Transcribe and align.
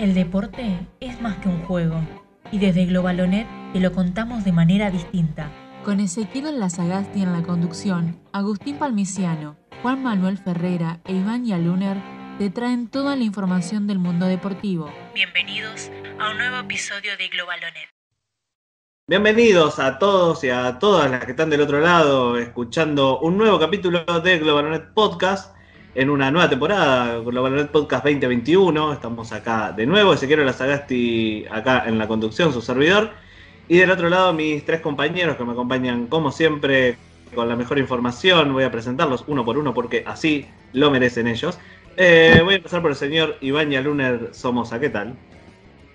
El 0.00 0.14
deporte 0.14 0.78
es 1.00 1.20
más 1.20 1.36
que 1.40 1.50
un 1.50 1.62
juego 1.64 2.00
y 2.50 2.58
desde 2.58 2.86
Globalonet 2.86 3.46
te 3.74 3.80
lo 3.80 3.92
contamos 3.92 4.44
de 4.44 4.50
manera 4.50 4.90
distinta. 4.90 5.52
Con 5.84 6.00
Ezequiel 6.00 6.58
Lazagasti 6.58 7.20
en 7.20 7.34
la 7.34 7.42
conducción, 7.42 8.18
Agustín 8.32 8.78
Palmiciano, 8.78 9.58
Juan 9.82 10.02
Manuel 10.02 10.38
Ferrera 10.38 11.00
e 11.04 11.12
Iván 11.12 11.44
Yaluner 11.44 11.98
te 12.38 12.48
traen 12.48 12.88
toda 12.88 13.14
la 13.14 13.24
información 13.24 13.86
del 13.86 13.98
mundo 13.98 14.24
deportivo. 14.24 14.90
Bienvenidos 15.14 15.90
a 16.18 16.30
un 16.30 16.38
nuevo 16.38 16.56
episodio 16.60 17.14
de 17.18 17.28
Globalonet. 17.28 17.90
Bienvenidos 19.06 19.78
a 19.78 19.98
todos 19.98 20.42
y 20.44 20.48
a 20.48 20.78
todas 20.78 21.10
las 21.10 21.26
que 21.26 21.32
están 21.32 21.50
del 21.50 21.60
otro 21.60 21.78
lado 21.78 22.38
escuchando 22.38 23.18
un 23.18 23.36
nuevo 23.36 23.60
capítulo 23.60 24.06
de 24.24 24.38
Globalonet 24.38 24.94
Podcast 24.94 25.59
en 25.94 26.10
una 26.10 26.30
nueva 26.30 26.48
temporada, 26.48 27.18
Global 27.18 27.68
Podcast 27.68 28.04
2021. 28.04 28.92
Estamos 28.92 29.32
acá 29.32 29.72
de 29.72 29.86
nuevo, 29.86 30.14
Ezequiel 30.14 30.46
Lazagasti 30.46 31.44
acá 31.50 31.84
en 31.86 31.98
la 31.98 32.06
conducción, 32.06 32.52
su 32.52 32.62
servidor. 32.62 33.10
Y 33.68 33.78
del 33.78 33.90
otro 33.90 34.08
lado, 34.08 34.32
mis 34.32 34.64
tres 34.64 34.80
compañeros 34.80 35.36
que 35.36 35.44
me 35.44 35.52
acompañan, 35.52 36.06
como 36.06 36.32
siempre, 36.32 36.96
con 37.34 37.48
la 37.48 37.56
mejor 37.56 37.78
información. 37.78 38.52
Voy 38.52 38.64
a 38.64 38.70
presentarlos 38.70 39.24
uno 39.26 39.44
por 39.44 39.58
uno 39.58 39.74
porque 39.74 40.04
así 40.06 40.46
lo 40.72 40.90
merecen 40.90 41.26
ellos. 41.26 41.58
Eh, 41.96 42.40
voy 42.44 42.54
a 42.54 42.56
empezar 42.58 42.82
por 42.82 42.92
el 42.92 42.96
señor 42.96 43.36
Iván 43.40 43.70
Luner 43.82 44.30
Somoza. 44.32 44.78
¿Qué 44.78 44.90
tal? 44.90 45.14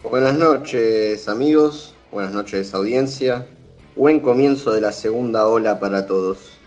Buenas 0.04 0.38
noches, 0.38 1.28
amigos. 1.28 1.96
Buenas 2.12 2.34
noches, 2.34 2.74
audiencia. 2.74 3.48
Buen 3.96 4.20
comienzo 4.20 4.74
de 4.74 4.82
la 4.82 4.92
segunda 4.92 5.48
ola 5.48 5.80
para 5.80 6.06
todos. 6.06 6.58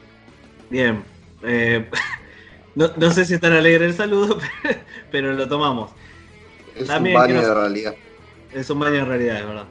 Bien. 0.70 1.04
Eh, 1.42 1.88
No, 2.78 3.10
sé 3.10 3.24
si 3.24 3.34
es 3.34 3.40
tan 3.40 3.54
alegre 3.54 3.86
el 3.86 3.94
saludo, 3.94 4.38
pero 5.10 5.32
lo 5.32 5.48
tomamos. 5.48 5.90
Es 6.76 6.88
un 6.88 7.12
baño 7.12 7.42
de 7.42 7.52
realidad. 7.52 7.94
Es 8.54 8.70
un 8.70 8.78
baño 8.78 8.98
de 8.98 9.04
realidad, 9.04 9.36
es 9.38 9.46
verdad. 9.48 9.64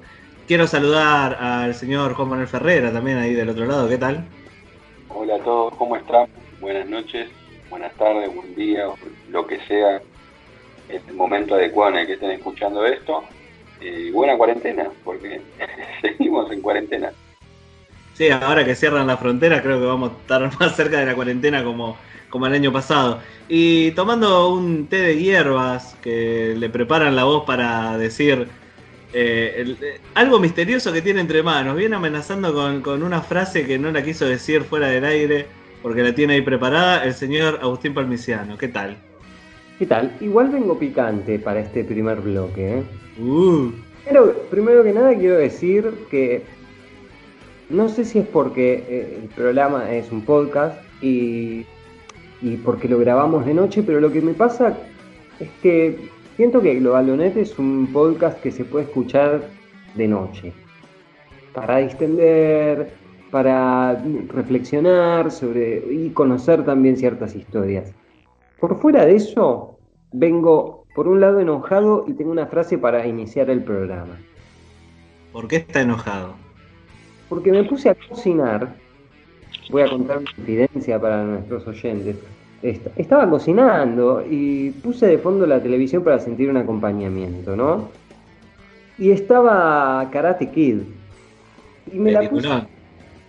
Quiero 0.46 0.68
saludar 0.68 1.36
al 1.36 1.74
señor 1.74 2.16
Juan 2.16 2.28
Manuel 2.28 2.50
Ferrera 2.50 2.92
también 2.92 3.18
ahí 3.18 3.34
del 3.34 3.48
otro 3.48 3.66
lado. 3.66 3.88
¿Qué 3.88 3.98
tal? 3.98 4.26
Hola 5.08 5.36
a 5.36 5.40
todos, 5.40 5.74
¿cómo 5.76 5.96
están? 5.96 6.28
Buenas 6.60 6.90
noches, 6.90 7.30
buenas 7.70 7.94
tardes, 7.94 8.34
buen 8.36 8.54
día, 8.56 8.84
lo 9.32 9.48
que 9.48 9.58
sea 9.68 10.02
el 10.90 11.14
momento 11.14 11.56
adecuado 11.56 11.94
en 11.94 12.00
el 12.00 12.08
que 12.08 12.14
estén 12.14 12.32
escuchando 12.32 12.86
esto. 12.86 13.24
Y 13.80 14.12
buena 14.12 14.36
cuarentena, 14.36 14.90
porque 15.06 15.40
seguimos 16.02 16.52
en 16.52 16.60
cuarentena. 16.60 17.14
Sí, 18.16 18.30
ahora 18.30 18.66
que 18.66 18.76
cierran 18.76 19.08
la 19.08 19.16
frontera, 19.16 19.62
creo 19.62 19.80
que 19.80 19.86
vamos 19.86 20.12
a 20.12 20.22
estar 20.22 20.42
más 20.60 20.76
cerca 20.76 21.00
de 21.00 21.06
la 21.06 21.16
cuarentena 21.16 21.64
como 21.64 21.96
como 22.30 22.48
el 22.48 22.54
año 22.54 22.72
pasado. 22.72 23.20
Y 23.50 23.92
tomando 23.92 24.54
un 24.54 24.88
té 24.88 24.98
de 24.98 25.18
hierbas 25.18 25.96
que 26.02 26.56
le 26.58 26.70
preparan 26.70 27.16
la 27.16 27.24
voz 27.24 27.46
para 27.46 27.98
decir 27.98 28.48
eh, 29.14 29.76
eh, 29.82 30.00
algo 30.16 30.40
misterioso 30.40 30.92
que 30.92 31.02
tiene 31.02 31.22
entre 31.22 31.44
manos. 31.44 31.76
Viene 31.78 31.96
amenazando 31.96 32.54
con, 32.54 33.04
una 33.04 33.22
frase 33.22 33.66
que 33.66 33.80
no 33.80 33.92
la 33.92 34.04
quiso 34.04 34.26
decir 34.26 34.64
fuera 34.64 34.88
del 34.88 35.06
aire 35.06 35.46
porque 35.82 36.04
la 36.04 36.14
tiene 36.14 36.34
ahí 36.34 36.42
preparada 36.42 37.04
el 37.06 37.14
señor 37.14 37.60
Agustín 37.62 37.94
Palmiciano. 37.94 38.58
¿Qué 38.58 38.68
tal? 38.68 38.98
¿Qué 39.80 39.86
tal? 39.86 40.16
Igual 40.20 40.50
vengo 40.50 40.78
picante 40.78 41.40
para 41.40 41.60
este 41.62 41.84
primer 41.84 42.20
bloque. 42.20 42.80
¿eh? 42.80 42.84
Uh. 43.22 43.72
Pero 44.06 44.34
primero 44.50 44.84
que 44.84 44.94
nada 44.94 45.14
quiero 45.16 45.38
decir 45.38 45.92
que 46.10 46.42
no 47.70 47.90
sé 47.90 48.06
si 48.06 48.20
es 48.20 48.28
porque 48.28 48.86
eh, 48.88 49.20
el 49.24 49.30
programa 49.30 49.92
es 49.92 50.12
un 50.12 50.22
podcast 50.22 50.82
y 51.02 51.66
y 52.42 52.58
porque 52.58 52.88
lo 52.88 53.00
grabamos 53.00 53.46
de 53.46 53.54
noche, 53.54 53.84
pero 53.84 54.00
lo 54.00 54.12
que 54.12 54.22
me 54.22 54.34
pasa 54.34 54.78
es 55.40 55.50
que 55.62 56.10
siento 56.36 56.62
que 56.62 56.76
Globalonet 56.76 57.36
es 57.38 57.58
un 57.58 57.90
podcast 57.92 58.42
que 58.42 58.52
se 58.52 58.66
puede 58.66 58.86
escuchar 58.86 59.42
de 59.96 60.08
noche, 60.08 60.54
para 61.54 61.78
distender, 61.78 62.94
para 63.32 64.02
reflexionar 64.30 65.32
sobre 65.32 65.84
y 65.92 66.10
conocer 66.12 66.64
también 66.64 66.98
ciertas 66.98 67.36
historias. 67.36 67.92
Por 68.60 68.80
fuera 68.80 69.06
de 69.06 69.16
eso, 69.16 69.78
vengo 70.12 70.86
por 70.96 71.08
un 71.08 71.20
lado 71.22 71.40
enojado 71.40 72.06
y 72.08 72.14
tengo 72.14 72.32
una 72.32 72.48
frase 72.48 72.78
para 72.78 73.06
iniciar 73.06 73.50
el 73.50 73.64
programa. 73.64 74.18
¿Por 75.32 75.48
qué 75.48 75.58
está 75.58 75.82
enojado? 75.82 76.34
Porque 77.30 77.52
me 77.52 77.64
puse 77.64 77.90
a 77.90 77.96
cocinar 77.96 78.74
voy 79.70 79.82
a 79.82 79.90
contar 79.90 80.18
una 80.20 80.32
confidencia 80.36 81.00
para 81.00 81.24
nuestros 81.24 81.68
oyentes. 81.68 82.16
Estaba 82.96 83.30
cocinando 83.30 84.24
y 84.28 84.72
puse 84.72 85.08
de 85.08 85.18
fondo 85.18 85.46
la 85.46 85.62
televisión 85.62 86.04
para 86.04 86.20
sentir 86.20 86.50
un 86.50 86.58
acompañamiento, 86.58 87.56
¿no? 87.56 87.90
Y 88.98 89.12
estaba 89.12 90.10
Karate 90.12 90.50
Kid. 90.50 90.80
Y 91.94 92.00
me 92.00 92.12
la 92.12 92.28
puse, 92.30 92.50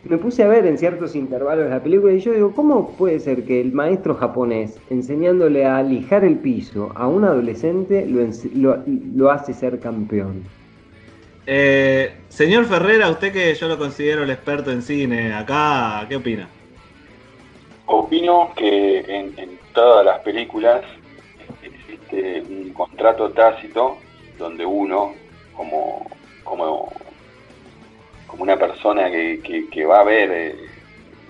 me 0.05 0.17
puse 0.17 0.43
a 0.43 0.49
ver 0.49 0.65
en 0.67 0.79
ciertos 0.79 1.15
intervalos 1.15 1.69
la 1.69 1.83
película 1.83 2.13
y 2.13 2.21
yo 2.21 2.33
digo, 2.33 2.53
¿cómo 2.53 2.91
puede 2.93 3.21
ser 3.21 3.45
que 3.45 3.61
el 3.61 3.73
maestro 3.73 4.15
japonés, 4.15 4.79
enseñándole 4.89 5.67
a 5.67 5.83
lijar 5.83 6.25
el 6.25 6.37
piso 6.37 6.91
a 6.95 7.07
un 7.07 7.25
adolescente, 7.25 8.07
lo, 8.07 8.79
lo 9.15 9.31
hace 9.31 9.53
ser 9.53 9.79
campeón? 9.79 10.43
Eh, 11.51 12.13
señor 12.29 12.67
Ferrera, 12.67 13.09
usted 13.09 13.33
que 13.33 13.55
yo 13.55 13.69
lo 13.69 13.79
considero 13.79 14.23
el 14.23 14.29
experto 14.29 14.71
en 14.71 14.83
cine, 14.83 15.33
acá, 15.33 16.05
¿qué 16.07 16.17
opina? 16.17 16.47
Opino 17.87 18.53
que 18.55 18.99
en, 19.09 19.59
todas 19.73 20.05
las 20.05 20.21
películas 20.21 20.83
existe 21.63 22.43
un 22.43 22.75
contrato 22.75 23.31
tácito 23.31 23.97
donde 24.37 24.67
uno, 24.67 25.15
como, 25.57 26.07
como, 26.45 26.93
como 28.27 28.43
una 28.43 28.59
persona 28.59 29.11
que, 29.11 29.87
va 29.89 30.01
a 30.01 30.05
ver 30.05 30.31
eh, 30.31 30.57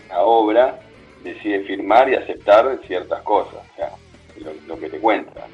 la 0.08 0.22
obra, 0.22 0.80
decide 1.22 1.60
firmar 1.60 2.08
y 2.08 2.16
aceptar 2.16 2.80
ciertas 2.88 3.22
cosas, 3.22 3.60
o 3.72 3.76
sea, 3.76 3.92
lo, 4.66 4.80
que 4.80 4.90
te 4.90 4.98
cuenta. 4.98 5.46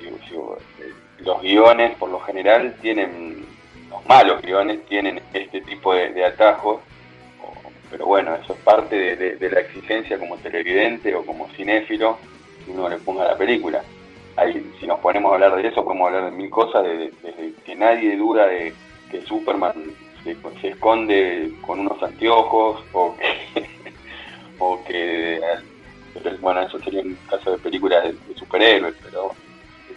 Eh, 0.00 0.92
los 1.18 1.42
guiones, 1.42 1.96
por 1.96 2.10
lo 2.10 2.20
general, 2.20 2.76
tienen 2.80 3.44
los 3.94 4.06
malos 4.06 4.42
guiones 4.42 4.84
tienen 4.86 5.20
este 5.32 5.60
tipo 5.60 5.94
de, 5.94 6.24
atajos, 6.24 6.80
pero 7.90 8.06
bueno, 8.06 8.34
eso 8.34 8.54
es 8.54 8.58
parte 8.60 9.16
de, 9.16 9.50
la 9.50 9.60
exigencia 9.60 10.18
como 10.18 10.36
televidente 10.38 11.14
o 11.14 11.24
como 11.24 11.48
cinéfilo 11.50 12.18
que 12.64 12.72
uno 12.72 12.88
le 12.88 12.98
ponga 12.98 13.24
la 13.24 13.36
película. 13.36 13.82
Ahí, 14.36 14.72
si 14.80 14.86
nos 14.86 14.98
ponemos 14.98 15.30
a 15.30 15.34
hablar 15.34 15.54
de 15.54 15.68
eso, 15.68 15.84
podemos 15.84 16.08
hablar 16.08 16.24
de 16.24 16.36
mil 16.36 16.50
cosas, 16.50 16.82
desde 16.82 17.52
que 17.64 17.76
nadie 17.76 18.16
duda 18.16 18.46
de 18.46 18.74
que 19.10 19.22
Superman 19.22 19.74
se, 20.24 20.68
esconde 20.68 21.52
con 21.60 21.80
unos 21.80 22.02
anteojos 22.02 22.82
o 22.92 23.14
que, 23.16 23.60
o 24.58 24.84
que 24.84 25.40
bueno, 26.40 26.62
eso 26.62 26.80
sería 26.80 27.02
un 27.02 27.16
caso 27.28 27.52
de 27.52 27.58
películas 27.58 28.02
de, 28.02 28.12
de 28.12 28.34
superhéroes, 28.34 28.94
pero 29.04 29.30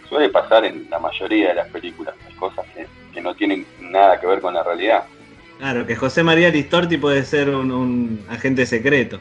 suele 0.08 0.28
pasar 0.28 0.64
en 0.64 0.88
la 0.88 1.00
mayoría 1.00 1.48
de 1.48 1.54
las 1.54 1.68
películas, 1.68 2.14
hay 2.26 2.34
cosas 2.34 2.64
que 2.74 2.86
no 3.20 3.34
tienen 3.34 3.66
nada 3.80 4.20
que 4.20 4.26
ver 4.26 4.40
con 4.40 4.54
la 4.54 4.62
realidad. 4.62 5.04
Claro, 5.58 5.86
que 5.86 5.96
José 5.96 6.22
María 6.22 6.50
Listorti 6.50 6.98
puede 6.98 7.24
ser 7.24 7.50
un, 7.50 8.24
agente 8.28 8.64
secreto. 8.64 9.18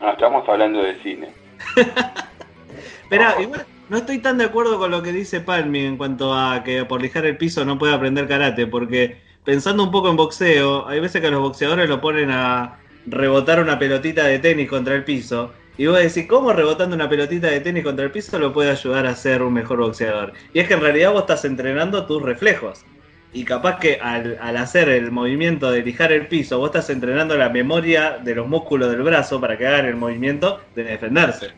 No, 0.00 0.12
estamos 0.12 0.48
hablando 0.48 0.82
de 0.82 1.00
cine. 1.02 1.28
Pero 3.10 3.40
igual 3.40 3.66
no 3.90 3.98
estoy 3.98 4.18
tan 4.18 4.38
de 4.38 4.44
acuerdo 4.44 4.78
con 4.78 4.90
lo 4.90 5.02
que 5.02 5.12
dice 5.12 5.40
Palmi 5.40 5.84
en 5.84 5.96
cuanto 5.96 6.34
a 6.34 6.64
que 6.64 6.84
por 6.84 7.02
lijar 7.02 7.26
el 7.26 7.36
piso 7.36 7.64
no 7.64 7.78
puede 7.78 7.94
aprender 7.94 8.26
karate, 8.26 8.66
porque 8.66 9.18
pensando 9.44 9.82
un 9.82 9.90
poco 9.90 10.08
en 10.08 10.16
boxeo, 10.16 10.88
hay 10.88 11.00
veces 11.00 11.20
que 11.20 11.30
los 11.30 11.40
boxeadores 11.40 11.88
lo 11.88 12.00
ponen 12.00 12.30
a 12.30 12.78
rebotar 13.06 13.60
una 13.60 13.78
pelotita 13.78 14.24
de 14.24 14.38
tenis 14.38 14.68
contra 14.68 14.94
el 14.94 15.04
piso 15.04 15.52
y 15.76 15.86
vos 15.86 15.98
decís, 15.98 16.26
¿cómo 16.28 16.52
rebotando 16.52 16.94
una 16.94 17.08
pelotita 17.08 17.48
de 17.48 17.60
tenis 17.60 17.82
contra 17.82 18.04
el 18.04 18.12
piso 18.12 18.38
lo 18.38 18.52
puede 18.52 18.70
ayudar 18.70 19.06
a 19.06 19.16
ser 19.16 19.42
un 19.42 19.52
mejor 19.52 19.78
boxeador? 19.78 20.32
Y 20.52 20.60
es 20.60 20.68
que 20.68 20.74
en 20.74 20.80
realidad 20.80 21.12
vos 21.12 21.22
estás 21.22 21.44
entrenando 21.44 22.06
tus 22.06 22.22
reflejos. 22.22 22.84
Y 23.32 23.44
capaz 23.44 23.80
que 23.80 23.98
al, 24.00 24.38
hacer 24.56 24.88
el 24.88 25.10
movimiento 25.10 25.72
de 25.72 25.82
lijar 25.82 26.12
el 26.12 26.28
piso, 26.28 26.58
vos 26.58 26.68
estás 26.68 26.90
entrenando 26.90 27.36
la 27.36 27.48
memoria 27.48 28.18
de 28.22 28.36
los 28.36 28.46
músculos 28.46 28.88
del 28.92 29.02
brazo 29.02 29.40
para 29.40 29.58
que 29.58 29.66
hagan 29.66 29.86
el 29.86 29.96
movimiento 29.96 30.60
de 30.76 30.84
defenderse. 30.84 31.48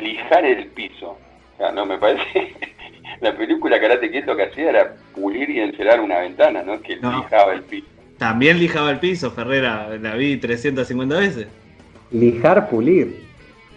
Lijar 0.00 0.44
el 0.44 0.66
piso. 0.68 1.10
O 1.10 1.56
sea, 1.58 1.70
no 1.70 1.86
me 1.86 1.96
parece. 1.98 2.56
la 3.20 3.36
película 3.36 3.80
Karate 3.80 4.10
Kid 4.10 4.24
lo 4.24 4.34
que 4.34 4.42
hacía 4.42 4.70
era 4.70 4.96
pulir 5.14 5.48
y 5.48 5.60
encerar 5.60 6.00
una 6.00 6.18
ventana, 6.18 6.64
¿no? 6.64 6.80
Que 6.82 6.96
lijaba 6.96 7.52
el 7.52 7.62
piso. 7.62 7.86
También 8.18 8.58
lijaba 8.58 8.90
el 8.90 8.98
piso, 8.98 9.30
Ferrera. 9.30 9.96
La 10.00 10.16
vi 10.16 10.36
350 10.36 11.16
veces. 11.16 11.46
Lijar, 12.14 12.70
pulir. 12.70 13.26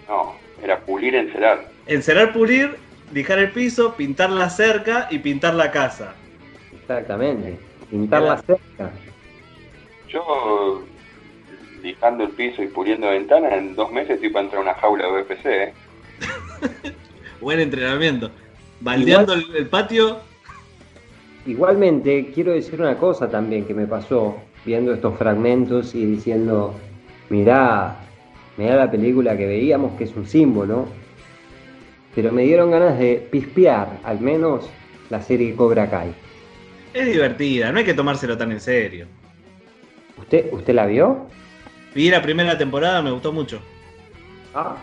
No, 0.08 0.36
era 0.62 0.80
pulir, 0.82 1.16
encerar. 1.16 1.72
Encerar, 1.88 2.34
pulir, 2.34 2.76
lijar 3.12 3.40
el 3.40 3.50
piso, 3.50 3.96
pintar 3.96 4.30
la 4.30 4.48
cerca 4.48 5.08
y 5.10 5.18
pintar 5.18 5.56
la 5.56 5.72
casa. 5.72 6.14
Exactamente, 6.72 7.58
pintar 7.90 8.22
la 8.22 8.38
cerca. 8.38 8.92
Yo, 10.08 10.84
lijando 11.82 12.26
el 12.26 12.30
piso 12.30 12.62
y 12.62 12.68
puliendo 12.68 13.10
ventanas, 13.10 13.54
en 13.54 13.76
dos 13.76 13.92
meses 13.92 14.12
estoy 14.12 14.30
para 14.30 14.46
entrar 14.46 14.60
a 14.60 14.66
una 14.66 14.74
jaula 14.76 15.08
de 15.08 15.22
UFC. 15.24 15.46
¿eh? 15.46 15.74
Buen 17.42 17.60
entrenamiento. 17.60 18.30
baldeando 18.82 19.34
el, 19.34 19.56
el 19.56 19.66
patio. 19.66 20.20
Igualmente, 21.48 22.32
quiero 22.36 22.52
decir 22.52 22.80
una 22.80 22.98
cosa 22.98 23.32
también 23.32 23.66
que 23.66 23.74
me 23.74 23.88
pasó 23.88 24.36
viendo 24.64 24.94
estos 24.94 25.18
fragmentos 25.18 25.96
y 25.96 26.06
diciendo, 26.06 26.76
mirá, 27.30 28.04
mirá 28.58 28.76
la 28.76 28.92
película 28.92 29.38
que 29.38 29.46
veíamos 29.46 29.98
que 29.98 30.06
es 30.06 30.16
un 30.16 30.26
símbolo, 30.26 30.88
pero 32.16 32.32
me 32.32 32.44
dieron 32.44 32.72
ganas 32.72 32.98
de 32.98 33.28
pispear 33.32 34.00
al 34.04 34.20
menos 34.20 34.70
la 35.10 35.22
serie 35.22 35.56
Cobra 35.56 35.90
Kai. 35.90 36.14
Es 36.94 37.06
divertida, 37.06 37.72
no 37.72 37.80
hay 37.80 37.86
que 37.86 37.94
tomárselo 37.94 38.38
tan 38.38 38.52
en 38.52 38.60
serio. 38.60 39.08
¿Usted, 40.18 40.52
¿Usted 40.52 40.74
la 40.74 40.88
vio? 40.88 41.28
Vi 41.94 42.10
la 42.10 42.22
primera 42.22 42.58
temporada, 42.58 43.02
me 43.02 43.12
gustó 43.12 43.32
mucho. 43.32 43.62
Ah. 44.54 44.78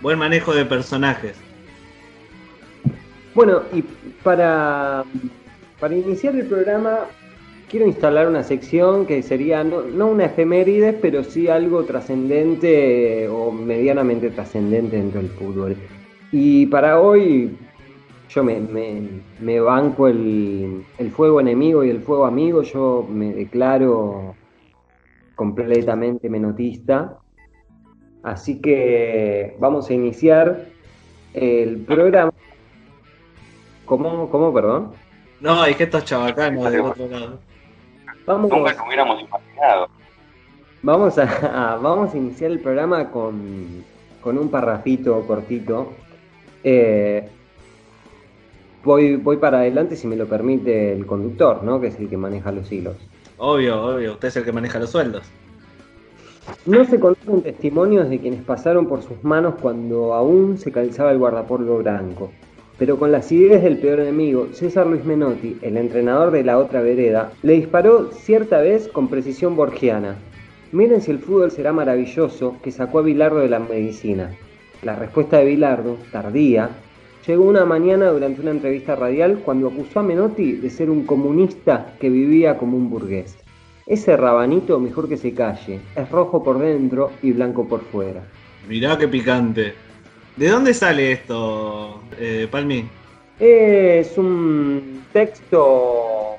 Buen 0.00 0.18
manejo 0.18 0.54
de 0.54 0.64
personajes. 0.64 1.36
Bueno, 3.34 3.62
y 3.72 3.82
para, 4.22 5.04
para 5.78 5.94
iniciar 5.94 6.34
el 6.36 6.46
programa 6.46 7.00
quiero 7.68 7.86
instalar 7.86 8.28
una 8.28 8.42
sección 8.42 9.06
que 9.06 9.22
sería 9.22 9.64
no, 9.64 10.06
una 10.06 10.26
efeméride, 10.26 10.92
pero 10.92 11.24
sí 11.24 11.48
algo 11.48 11.84
trascendente 11.84 13.28
o 13.28 13.50
medianamente 13.52 14.30
trascendente 14.30 14.96
dentro 14.96 15.20
del 15.20 15.30
fútbol. 15.30 15.76
Y 16.32 16.66
para 16.66 17.00
hoy 17.00 17.56
yo 18.28 18.44
me, 18.44 18.60
me, 18.60 19.08
me 19.40 19.60
banco 19.60 20.08
el, 20.08 20.84
el, 20.98 21.10
fuego 21.10 21.40
enemigo 21.40 21.84
y 21.84 21.90
el 21.90 22.00
fuego 22.00 22.26
amigo, 22.26 22.62
yo 22.62 23.06
me 23.08 23.32
declaro 23.32 24.34
completamente 25.34 26.28
menotista. 26.28 27.18
Así 28.22 28.60
que 28.60 29.56
vamos 29.60 29.88
a 29.88 29.94
iniciar 29.94 30.66
el 31.32 31.78
programa. 31.78 32.32
¿Cómo, 33.84 34.28
cómo 34.30 34.52
perdón? 34.52 34.92
No, 35.40 35.64
es 35.64 35.76
que 35.76 35.84
estos 35.84 36.04
chavacanos 36.04 36.70
del 36.70 36.80
otro 36.80 37.08
lado. 37.08 37.38
Vamos, 38.26 38.50
Nunca 38.50 38.72
nos 38.72 38.86
hubiéramos 38.86 39.22
imaginado. 39.22 39.88
Vamos 40.82 41.18
a, 41.18 41.22
a, 41.72 41.76
vamos 41.76 42.12
a 42.12 42.16
iniciar 42.16 42.50
el 42.50 42.60
programa 42.60 43.10
con, 43.10 43.84
con 44.20 44.38
un 44.38 44.50
parrafito 44.50 45.24
cortito. 45.26 45.92
Eh, 46.64 47.28
voy, 48.84 49.16
voy 49.16 49.36
para 49.36 49.58
adelante 49.58 49.96
si 49.96 50.06
me 50.06 50.16
lo 50.16 50.26
permite 50.26 50.92
el 50.92 51.06
conductor, 51.06 51.62
¿no? 51.62 51.80
Que 51.80 51.88
es 51.88 51.98
el 51.98 52.08
que 52.08 52.16
maneja 52.16 52.50
los 52.50 52.70
hilos. 52.72 52.96
Obvio, 53.38 53.82
obvio, 53.82 54.12
usted 54.12 54.28
es 54.28 54.36
el 54.36 54.44
que 54.44 54.52
maneja 54.52 54.78
los 54.78 54.90
sueldos. 54.90 55.24
No 56.64 56.84
se 56.84 56.98
conocen 56.98 57.42
testimonios 57.42 58.08
de 58.08 58.18
quienes 58.18 58.42
pasaron 58.42 58.86
por 58.86 59.02
sus 59.02 59.22
manos 59.24 59.54
cuando 59.60 60.14
aún 60.14 60.58
se 60.58 60.72
calzaba 60.72 61.10
el 61.10 61.18
guardapolvo 61.18 61.78
blanco. 61.78 62.32
Pero 62.78 62.98
con 62.98 63.10
las 63.10 63.32
ideas 63.32 63.62
del 63.62 63.78
peor 63.78 64.00
enemigo, 64.00 64.48
César 64.52 64.86
Luis 64.86 65.04
Menotti, 65.04 65.56
el 65.62 65.78
entrenador 65.78 66.30
de 66.30 66.44
la 66.44 66.58
otra 66.58 66.82
vereda, 66.82 67.32
le 67.42 67.54
disparó 67.54 68.10
cierta 68.12 68.60
vez 68.60 68.88
con 68.88 69.08
precisión 69.08 69.56
borgiana. 69.56 70.16
Miren 70.72 71.00
si 71.00 71.10
el 71.10 71.18
fútbol 71.18 71.50
será 71.50 71.72
maravilloso 71.72 72.56
que 72.62 72.70
sacó 72.70 72.98
a 72.98 73.02
Bilardo 73.02 73.38
de 73.38 73.48
la 73.48 73.60
medicina. 73.60 74.30
La 74.82 74.94
respuesta 74.94 75.38
de 75.38 75.46
Bilardo, 75.46 75.96
tardía, 76.12 76.68
llegó 77.26 77.44
una 77.44 77.64
mañana 77.64 78.10
durante 78.10 78.42
una 78.42 78.50
entrevista 78.50 78.94
radial 78.94 79.40
cuando 79.42 79.68
acusó 79.68 80.00
a 80.00 80.02
Menotti 80.02 80.52
de 80.52 80.68
ser 80.68 80.90
un 80.90 81.06
comunista 81.06 81.94
que 81.98 82.10
vivía 82.10 82.58
como 82.58 82.76
un 82.76 82.90
burgués. 82.90 83.38
Ese 83.86 84.16
rabanito 84.16 84.78
mejor 84.80 85.08
que 85.08 85.16
se 85.16 85.32
calle, 85.32 85.80
es 85.94 86.10
rojo 86.10 86.42
por 86.42 86.58
dentro 86.58 87.12
y 87.22 87.32
blanco 87.32 87.66
por 87.66 87.80
fuera. 87.80 88.22
Mirá 88.68 88.98
qué 88.98 89.08
picante. 89.08 89.85
¿De 90.36 90.50
dónde 90.50 90.74
sale 90.74 91.12
esto, 91.12 92.02
eh, 92.18 92.46
Palmi? 92.50 92.84
Es 93.40 94.18
un 94.18 95.02
texto 95.10 96.36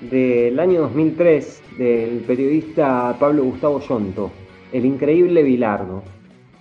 del 0.00 0.60
año 0.60 0.82
2003 0.82 1.62
del 1.76 2.20
periodista 2.20 3.16
Pablo 3.18 3.42
Gustavo 3.42 3.80
Yonto, 3.80 4.30
El 4.72 4.84
increíble 4.84 5.42
Bilardo. 5.42 6.04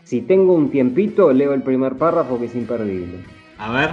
Si 0.05 0.21
tengo 0.21 0.53
un 0.53 0.71
tiempito, 0.71 1.31
leo 1.31 1.53
el 1.53 1.61
primer 1.61 1.97
párrafo 1.97 2.39
que 2.39 2.45
es 2.45 2.55
imperdible. 2.55 3.19
A 3.59 3.71
ver. 3.71 3.89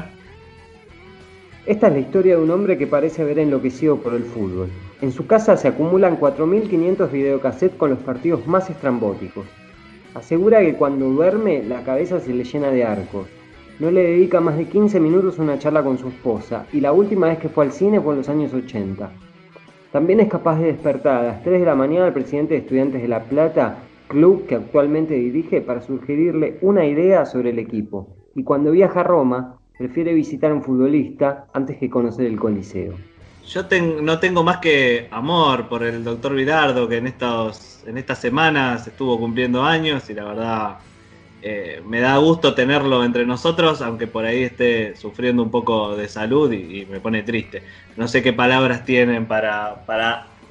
Esta 1.66 1.88
es 1.88 1.92
la 1.92 1.98
historia 1.98 2.36
de 2.36 2.42
un 2.42 2.50
hombre 2.50 2.78
que 2.78 2.86
parece 2.86 3.20
haber 3.20 3.38
enloquecido 3.38 3.98
por 3.98 4.14
el 4.14 4.24
fútbol. 4.24 4.70
En 5.02 5.12
su 5.12 5.26
casa 5.26 5.58
se 5.58 5.68
acumulan 5.68 6.18
4.500 6.18 7.10
videocassettes 7.10 7.76
con 7.76 7.90
los 7.90 7.98
partidos 7.98 8.46
más 8.46 8.70
estrambóticos. 8.70 9.44
Asegura 10.14 10.60
que 10.60 10.74
cuando 10.74 11.08
duerme 11.08 11.62
la 11.62 11.82
cabeza 11.84 12.20
se 12.20 12.34
le 12.34 12.44
llena 12.44 12.70
de 12.70 12.84
arcos. 12.84 13.28
No 13.78 13.90
le 13.90 14.02
dedica 14.02 14.42
más 14.42 14.58
de 14.58 14.66
15 14.66 15.00
minutos 15.00 15.38
a 15.38 15.42
una 15.42 15.58
charla 15.58 15.82
con 15.82 15.96
su 15.96 16.08
esposa 16.08 16.66
y 16.70 16.80
la 16.80 16.92
última 16.92 17.28
vez 17.28 17.38
que 17.38 17.48
fue 17.48 17.64
al 17.64 17.72
cine 17.72 17.98
fue 17.98 18.12
en 18.12 18.18
los 18.18 18.28
años 18.28 18.52
80. 18.52 19.10
También 19.90 20.20
es 20.20 20.28
capaz 20.28 20.58
de 20.58 20.66
despertar 20.66 21.16
a 21.16 21.22
las 21.22 21.42
3 21.42 21.60
de 21.60 21.66
la 21.66 21.74
mañana 21.74 22.06
al 22.06 22.12
presidente 22.12 22.54
de 22.54 22.60
Estudiantes 22.60 23.00
de 23.00 23.08
La 23.08 23.24
Plata, 23.24 23.78
club 24.08 24.46
que 24.46 24.56
actualmente 24.56 25.14
dirige, 25.14 25.62
para 25.62 25.80
sugerirle 25.80 26.58
una 26.60 26.84
idea 26.84 27.24
sobre 27.24 27.50
el 27.50 27.58
equipo. 27.58 28.08
Y 28.34 28.44
cuando 28.44 28.70
viaja 28.70 29.00
a 29.00 29.04
Roma, 29.04 29.60
prefiere 29.78 30.12
visitar 30.12 30.50
a 30.50 30.54
un 30.54 30.62
futbolista 30.62 31.46
antes 31.54 31.78
que 31.78 31.88
conocer 31.88 32.26
el 32.26 32.38
Coliseo. 32.38 32.94
Yo 33.46 33.66
ten, 33.66 34.04
no 34.04 34.18
tengo 34.18 34.44
más 34.44 34.58
que 34.58 35.08
amor 35.10 35.68
por 35.68 35.82
el 35.82 36.04
doctor 36.04 36.34
Virardo, 36.34 36.88
que 36.88 36.98
en, 36.98 37.06
estas 37.08 38.18
semanas 38.18 38.86
estuvo 38.86 39.18
cumpliendo 39.18 39.64
años 39.64 40.08
y 40.08 40.14
la 40.14 40.24
verdad 40.24 40.78
eh, 41.42 41.82
me 41.84 42.00
da 42.00 42.16
gusto 42.18 42.54
tenerlo 42.54 43.04
entre 43.04 43.26
nosotros, 43.26 43.82
aunque 43.82 44.06
por 44.06 44.24
ahí 44.24 44.44
esté 44.44 44.94
sufriendo 44.96 45.42
un 45.42 45.50
poco 45.50 45.96
de 45.96 46.08
salud 46.08 46.52
y, 46.52 46.86
me 46.86 47.00
pone 47.00 47.24
triste. 47.24 47.64
No 47.96 48.06
sé 48.06 48.22
qué 48.22 48.32
palabras 48.32 48.84
tienen 48.84 49.26
para, 49.26 49.82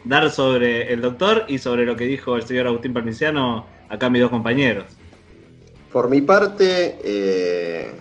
dar 0.04 0.30
sobre 0.30 0.92
el 0.92 1.02
doctor 1.02 1.46
y 1.48 1.60
sobre 1.60 1.86
lo 1.86 1.96
que 1.96 2.06
dijo 2.06 2.36
el 2.36 2.44
señor 2.44 2.68
Agustín 2.68 2.94
Palmiciano 2.94 3.66
acá 3.88 4.10
mis 4.10 4.22
dos 4.22 4.32
compañeros. 4.32 4.86
Por 5.94 6.10
mi 6.10 6.22
parte, 6.22 6.98
eh, 7.04 7.92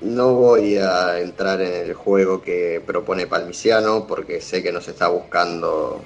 no 0.00 0.34
voy 0.34 0.76
a 0.76 1.20
entrar 1.20 1.60
en 1.60 1.86
el 1.88 1.94
juego 1.94 2.42
que 2.42 2.82
propone 2.84 3.26
Palmiciano 3.26 4.06
porque 4.06 4.40
sé 4.40 4.62
que 4.62 4.72
nos 4.72 4.88
está 4.88 5.08
buscando 5.08 6.02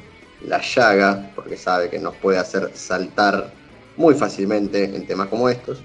la 0.47 0.61
llaga, 0.61 1.33
porque 1.35 1.57
sabe 1.57 1.91
que 1.91 1.99
nos 1.99 2.15
puede 2.17 2.39
hacer 2.39 2.71
saltar 2.75 3.53
muy 3.97 4.15
fácilmente 4.15 4.85
en 4.85 5.07
temas 5.07 5.29
como 5.29 5.49
estos. 5.49 5.83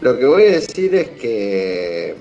Lo 0.00 0.18
que 0.18 0.26
voy 0.26 0.42
a 0.44 0.50
decir 0.52 0.94
es 0.94 1.08
que 1.10 2.14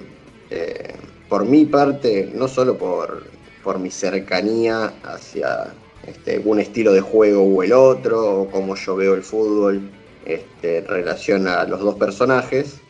eh, 0.50 0.96
por 1.28 1.46
mi 1.46 1.66
parte, 1.66 2.30
no 2.34 2.48
solo 2.48 2.78
por, 2.78 3.24
por 3.64 3.80
mi 3.80 3.92
cercanía 3.92 4.94
hacia 5.04 5.74
este, 6.06 6.40
un 6.40 6.60
estilo 6.60 6.94
de 6.94 7.02
juego 7.02 7.44
u 7.44 7.62
el 7.64 7.74
otro, 7.74 8.42
o 8.42 8.52
cómo 8.52 8.76
yo 8.76 8.96
veo 8.96 9.14
el 9.14 9.24
fútbol 9.24 9.90
este, 10.26 10.80
en 10.80 10.88
relación 10.88 11.48
a 11.48 11.64
los 11.66 11.80
dos 11.80 11.96
personajes, 11.96 12.82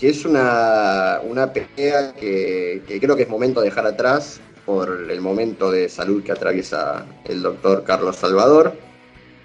que 0.00 0.10
es 0.10 0.24
una, 0.24 1.20
una 1.24 1.52
pelea 1.52 2.12
que, 2.12 2.82
creo 3.00 3.16
que 3.16 3.22
es 3.22 3.28
momento 3.28 3.60
de 3.60 3.68
dejar 3.68 3.86
atrás 3.86 4.40
por 4.64 5.10
el 5.10 5.20
momento 5.20 5.70
de 5.70 5.88
salud 5.88 6.22
que 6.22 6.32
atraviesa 6.32 7.06
el 7.24 7.42
doctor 7.42 7.84
Carlos 7.84 8.16
Salvador. 8.16 8.74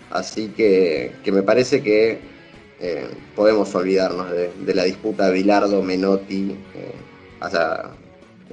Así 0.10 0.50
que, 0.50 1.14
que 1.24 1.32
me 1.32 1.42
parece 1.42 1.82
que 1.82 2.20
eh, 2.80 3.08
podemos 3.36 3.74
olvidarnos 3.76 4.30
de, 4.32 4.74
la 4.74 4.84
disputa 4.84 5.30
Bilardo-Menotti, 5.30 6.52
eh, 6.76 6.94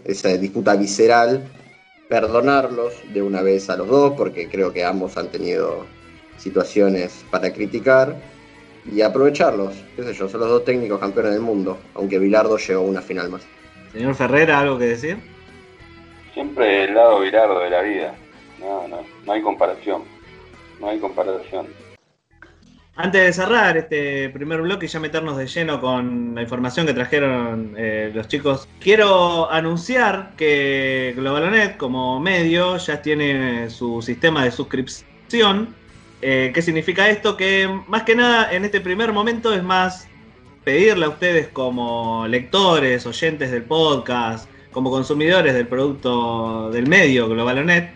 esa 0.04 0.28
disputa 0.36 0.76
visceral, 0.76 1.48
perdonarlos 2.08 2.94
de 3.12 3.22
una 3.22 3.42
vez 3.42 3.68
a 3.70 3.76
los 3.76 3.88
dos, 3.88 4.12
porque 4.16 4.48
creo 4.48 4.72
que 4.72 4.84
ambos 4.84 5.16
han 5.16 5.28
tenido 5.28 5.84
situaciones 6.36 7.24
para 7.30 7.52
criticar 7.52 8.16
y 8.90 9.02
aprovecharlos. 9.02 9.74
¿Qué 9.96 10.02
sé 10.02 10.14
yo? 10.14 10.28
Son 10.28 10.40
los 10.40 10.50
dos 10.50 10.64
técnicos 10.64 10.98
campeones 10.98 11.32
del 11.32 11.42
mundo, 11.42 11.78
aunque 11.94 12.18
Bilardo 12.18 12.56
llegó 12.56 12.80
a 12.80 12.84
una 12.84 13.02
final 13.02 13.30
más. 13.30 13.46
Señor 13.92 14.14
Ferrera, 14.14 14.60
¿algo 14.60 14.78
que 14.78 14.86
decir? 14.86 15.18
Siempre 16.34 16.84
el 16.84 16.94
lado 16.94 17.20
Bilardo 17.20 17.60
de 17.60 17.70
la 17.70 17.82
vida. 17.82 18.14
No, 18.60 18.88
no, 18.88 19.00
no 19.24 19.32
hay 19.32 19.42
comparación. 19.42 20.02
No 20.80 20.88
hay 20.88 20.98
comparación. 20.98 21.66
Antes 23.00 23.22
de 23.22 23.32
cerrar 23.32 23.76
este 23.76 24.28
primer 24.30 24.60
bloque 24.60 24.86
y 24.86 24.88
ya 24.88 24.98
meternos 24.98 25.36
de 25.36 25.46
lleno 25.46 25.80
con 25.80 26.34
la 26.34 26.42
información 26.42 26.84
que 26.84 26.94
trajeron 26.94 27.74
eh, 27.76 28.10
los 28.12 28.26
chicos, 28.26 28.68
quiero 28.80 29.48
anunciar 29.52 30.32
que 30.36 31.14
Globalonet 31.16 31.76
como 31.76 32.18
medio 32.18 32.76
ya 32.76 33.00
tiene 33.00 33.70
su 33.70 34.02
sistema 34.02 34.42
de 34.42 34.50
suscripción 34.50 35.76
eh, 36.20 36.50
¿Qué 36.54 36.62
significa 36.62 37.08
esto? 37.08 37.36
Que 37.36 37.68
más 37.86 38.02
que 38.02 38.14
nada 38.14 38.52
en 38.52 38.64
este 38.64 38.80
primer 38.80 39.12
momento 39.12 39.52
es 39.52 39.62
más 39.62 40.08
pedirle 40.64 41.06
a 41.06 41.08
ustedes 41.10 41.48
como 41.48 42.26
lectores, 42.28 43.06
oyentes 43.06 43.50
del 43.50 43.62
podcast, 43.62 44.48
como 44.72 44.90
consumidores 44.90 45.54
del 45.54 45.66
producto 45.66 46.70
del 46.70 46.86
medio 46.86 47.28
Globalonet, 47.28 47.90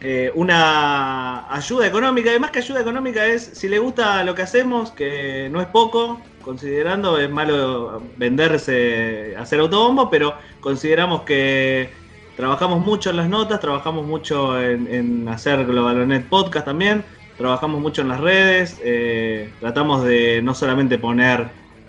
eh, 0.00 0.30
una 0.34 1.52
ayuda 1.52 1.86
económica. 1.86 2.30
Además 2.30 2.50
que 2.50 2.58
ayuda 2.60 2.80
económica 2.80 3.26
es, 3.26 3.42
si 3.54 3.68
le 3.68 3.78
gusta 3.78 4.24
lo 4.24 4.34
que 4.34 4.42
hacemos, 4.42 4.90
que 4.90 5.48
no 5.50 5.60
es 5.60 5.66
poco, 5.68 6.20
considerando, 6.42 7.18
es 7.18 7.30
malo 7.30 8.02
venderse, 8.16 9.34
hacer 9.36 9.60
autobombo, 9.60 10.08
pero 10.10 10.34
consideramos 10.60 11.22
que 11.22 11.90
trabajamos 12.36 12.84
mucho 12.84 13.10
en 13.10 13.16
las 13.16 13.28
notas, 13.28 13.58
trabajamos 13.60 14.06
mucho 14.06 14.60
en, 14.60 15.28
hacer 15.28 15.64
Globalonet 15.64 16.28
Podcast 16.28 16.66
también, 16.66 17.04
trabajamos 17.36 17.80
mucho 17.80 18.02
en 18.02 18.08
las 18.08 18.20
redes, 18.20 18.80
eh, 18.82 19.52
tratamos 19.60 20.04
de 20.04 20.40
no 20.42 20.54
solamente 20.54 20.98
poner 20.98 21.48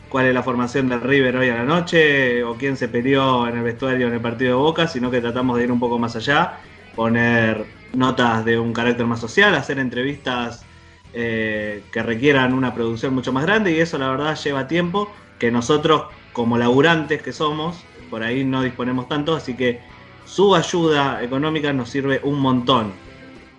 cuál 0.09 0.27
es 0.27 0.33
la 0.33 0.43
formación 0.43 0.89
del 0.89 1.01
River 1.01 1.37
hoy 1.37 1.49
a 1.49 1.55
la 1.55 1.63
noche 1.63 2.43
o 2.43 2.55
quién 2.55 2.77
se 2.77 2.87
peleó 2.87 3.47
en 3.47 3.57
el 3.57 3.63
vestuario 3.63 4.07
en 4.07 4.13
el 4.13 4.21
partido 4.21 4.51
de 4.51 4.63
Boca, 4.63 4.87
sino 4.87 5.11
que 5.11 5.21
tratamos 5.21 5.57
de 5.57 5.65
ir 5.65 5.71
un 5.71 5.79
poco 5.79 5.99
más 5.99 6.15
allá, 6.15 6.59
poner 6.95 7.65
notas 7.93 8.45
de 8.45 8.59
un 8.59 8.73
carácter 8.73 9.05
más 9.05 9.19
social, 9.19 9.55
hacer 9.55 9.79
entrevistas 9.79 10.65
eh, 11.13 11.83
que 11.91 12.03
requieran 12.03 12.53
una 12.53 12.73
producción 12.73 13.13
mucho 13.13 13.31
más 13.33 13.45
grande 13.45 13.71
y 13.71 13.79
eso 13.79 13.97
la 13.97 14.09
verdad 14.09 14.37
lleva 14.37 14.67
tiempo 14.67 15.09
que 15.39 15.51
nosotros 15.51 16.03
como 16.33 16.57
laburantes 16.57 17.21
que 17.21 17.33
somos, 17.33 17.83
por 18.09 18.23
ahí 18.23 18.43
no 18.43 18.61
disponemos 18.61 19.07
tanto, 19.07 19.35
así 19.35 19.55
que 19.55 19.81
su 20.25 20.55
ayuda 20.55 21.23
económica 21.23 21.73
nos 21.73 21.89
sirve 21.89 22.19
un 22.23 22.39
montón. 22.39 23.06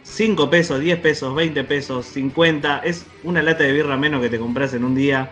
5 0.08 0.50
pesos, 0.50 0.80
10 0.80 1.00
pesos, 1.00 1.34
20 1.34 1.64
pesos, 1.64 2.06
50, 2.06 2.80
es 2.80 3.06
una 3.22 3.42
lata 3.42 3.64
de 3.64 3.72
birra 3.72 3.96
menos 3.96 4.20
que 4.20 4.28
te 4.28 4.38
compras 4.38 4.74
en 4.74 4.84
un 4.84 4.94
día 4.94 5.30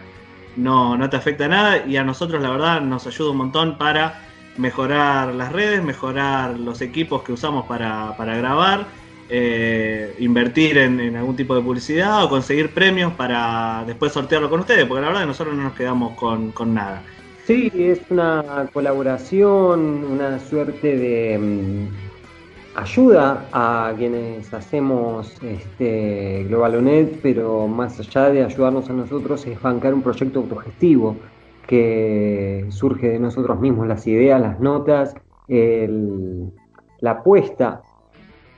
no, 0.56 0.96
no 0.96 1.08
te 1.10 1.16
afecta 1.16 1.48
nada 1.48 1.86
y 1.86 1.96
a 1.96 2.04
nosotros 2.04 2.42
la 2.42 2.50
verdad 2.50 2.80
nos 2.80 3.06
ayuda 3.06 3.30
un 3.30 3.36
montón 3.36 3.78
para 3.78 4.22
mejorar 4.56 5.34
las 5.34 5.52
redes, 5.52 5.82
mejorar 5.82 6.58
los 6.58 6.80
equipos 6.80 7.22
que 7.22 7.32
usamos 7.32 7.66
para, 7.66 8.14
grabar, 8.18 8.86
eh, 9.28 10.14
invertir 10.18 10.78
en, 10.78 11.14
algún 11.14 11.36
tipo 11.36 11.54
de 11.54 11.60
publicidad 11.60 12.24
o 12.24 12.30
conseguir 12.30 12.70
premios 12.72 13.12
para 13.12 13.84
después 13.86 14.12
sortearlo 14.12 14.48
con 14.48 14.60
ustedes, 14.60 14.86
porque 14.86 15.02
la 15.02 15.08
verdad 15.08 15.26
nosotros 15.26 15.54
no 15.54 15.64
nos 15.64 15.74
quedamos 15.74 16.16
con, 16.16 16.52
con 16.52 16.72
nada. 16.72 17.02
Sí, 17.44 17.70
es 17.74 18.00
una 18.08 18.66
colaboración, 18.72 20.04
una 20.04 20.40
suerte 20.40 20.96
de 20.96 21.38
mm, 21.38 22.05
ayuda 22.76 23.48
a 23.52 23.92
quienes 23.96 24.52
hacemos 24.52 25.34
este 25.42 26.44
Globalonet, 26.44 27.20
pero 27.22 27.66
más 27.66 27.98
allá 27.98 28.30
de 28.30 28.44
ayudarnos 28.44 28.88
a 28.90 28.92
nosotros 28.92 29.46
es 29.46 29.60
bancar 29.60 29.94
un 29.94 30.02
proyecto 30.02 30.40
autogestivo 30.40 31.16
que 31.66 32.66
surge 32.68 33.08
de 33.08 33.18
nosotros 33.18 33.58
mismos, 33.58 33.88
las 33.88 34.06
ideas, 34.06 34.40
las 34.40 34.60
notas, 34.60 35.14
la 35.48 37.10
apuesta 37.10 37.82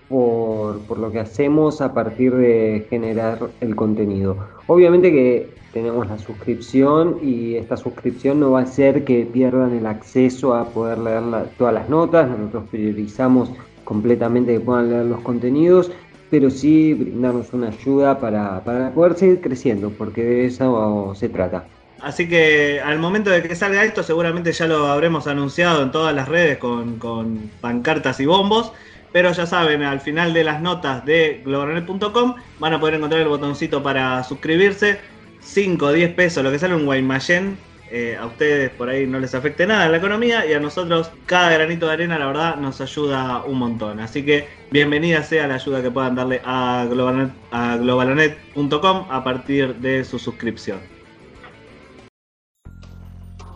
por, 0.09 0.81
por, 0.81 0.99
lo 0.99 1.11
que 1.13 1.21
hacemos 1.21 1.81
a 1.81 1.95
partir 1.95 2.35
de 2.35 2.87
generar 2.91 3.39
el 3.61 3.77
contenido. 3.77 4.37
Obviamente 4.67 5.13
que 5.13 5.51
tenemos 5.73 6.09
la 6.09 6.19
suscripción 6.19 7.19
y 7.23 7.55
esta 7.55 7.77
suscripción 7.77 8.41
no 8.41 8.53
va 8.53 8.61
a 8.61 8.63
hacer 8.63 9.05
que 9.05 9.27
pierdan 9.27 9.75
el 9.75 9.87
acceso 9.87 10.55
a 10.55 10.65
poder 10.65 10.99
leer 10.99 11.23
todas 11.57 11.75
las 11.75 11.89
notas, 11.89 12.29
nosotros 12.29 12.65
priorizamos 12.71 13.51
completamente 13.89 14.53
que 14.53 14.61
puedan 14.61 14.91
leer 14.91 15.07
los 15.07 15.23
contenidos, 15.23 15.91
pero 16.31 16.51
sí 16.51 16.93
brindarnos 16.93 17.55
una 17.55 17.69
ayuda 17.69 18.21
para, 18.21 18.61
poder 18.91 19.15
seguir 19.15 19.41
creciendo, 19.41 19.89
porque 19.89 20.23
de 20.23 20.45
eso 20.45 21.15
se 21.15 21.31
trata. 21.31 21.65
Así 22.03 22.29
que 22.29 22.83
al 22.85 22.99
momento 22.99 23.31
de 23.31 23.43
que 23.43 23.57
salga 23.57 23.83
esto, 23.83 24.03
seguramente 24.03 24.53
ya 24.53 24.67
lo 24.67 24.89
habremos 24.89 25.27
anunciado 25.27 25.83
en 25.83 25.91
todas 25.91 26.15
las 26.15 26.29
redes 26.29 26.59
con, 26.59 26.99
con 26.99 27.51
pancartas 27.63 28.21
y 28.21 28.27
bombos. 28.27 28.73
Pero 29.11 29.33
ya 29.33 29.47
saben, 29.47 29.83
al 29.83 30.01
final 30.03 30.35
de 30.35 30.45
las 30.45 30.61
notas 30.61 31.03
de 31.07 31.41
globalnet.com 31.43 32.35
van 32.59 32.75
a 32.75 32.79
poder 32.79 32.97
encontrar 32.97 33.23
el 33.23 33.29
botoncito 33.29 33.83
para 33.83 34.23
suscribirse. 34.23 34.99
5 35.41 35.87
o 35.87 35.93
10 35.93 36.13
pesos, 36.13 36.45
lo 36.45 36.51
que 36.51 36.59
sale 36.59 36.75
un 36.75 36.85
Guaymallén 36.85 37.57
eh, 37.91 38.17
a 38.21 38.27
ustedes 38.27 38.71
por 38.71 38.89
ahí 38.89 39.07
no 39.07 39.19
les 39.19 39.35
afecte 39.35 39.67
nada 39.67 39.87
en 39.87 39.93
la 39.93 39.99
economía 39.99 40.47
y 40.47 40.53
a 40.53 40.61
nosotros 40.61 41.11
cada 41.25 41.51
granito 41.51 41.87
de 41.87 41.93
arena 41.93 42.19
la 42.19 42.27
verdad 42.27 42.57
nos 42.57 42.81
ayuda 42.81 43.43
un 43.45 43.59
montón. 43.59 44.01
Así 44.01 44.25
que 44.25 44.49
bienvenida 44.71 45.23
sea 45.23 45.47
la 45.47 45.55
ayuda 45.55 45.83
que 45.83 45.91
puedan 45.91 46.15
darle 46.15 46.43
a, 46.45 46.87
globalonet.com 46.89 49.07
a 49.11 49.25
partir 49.25 49.77
de 49.77 50.05
su 50.05 50.19
suscripción. 50.19 50.81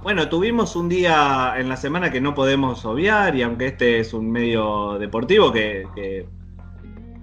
Bueno, 0.02 0.28
tuvimos 0.28 0.74
un 0.76 0.88
día 0.88 1.54
en 1.58 1.68
la 1.68 1.76
semana 1.76 2.10
que 2.10 2.20
no 2.20 2.34
podemos 2.34 2.84
obviar 2.84 3.36
y 3.36 3.42
aunque 3.42 3.66
este 3.66 4.00
es 4.00 4.14
un 4.14 4.32
medio 4.32 4.98
deportivo 4.98 5.52
que, 5.52 6.26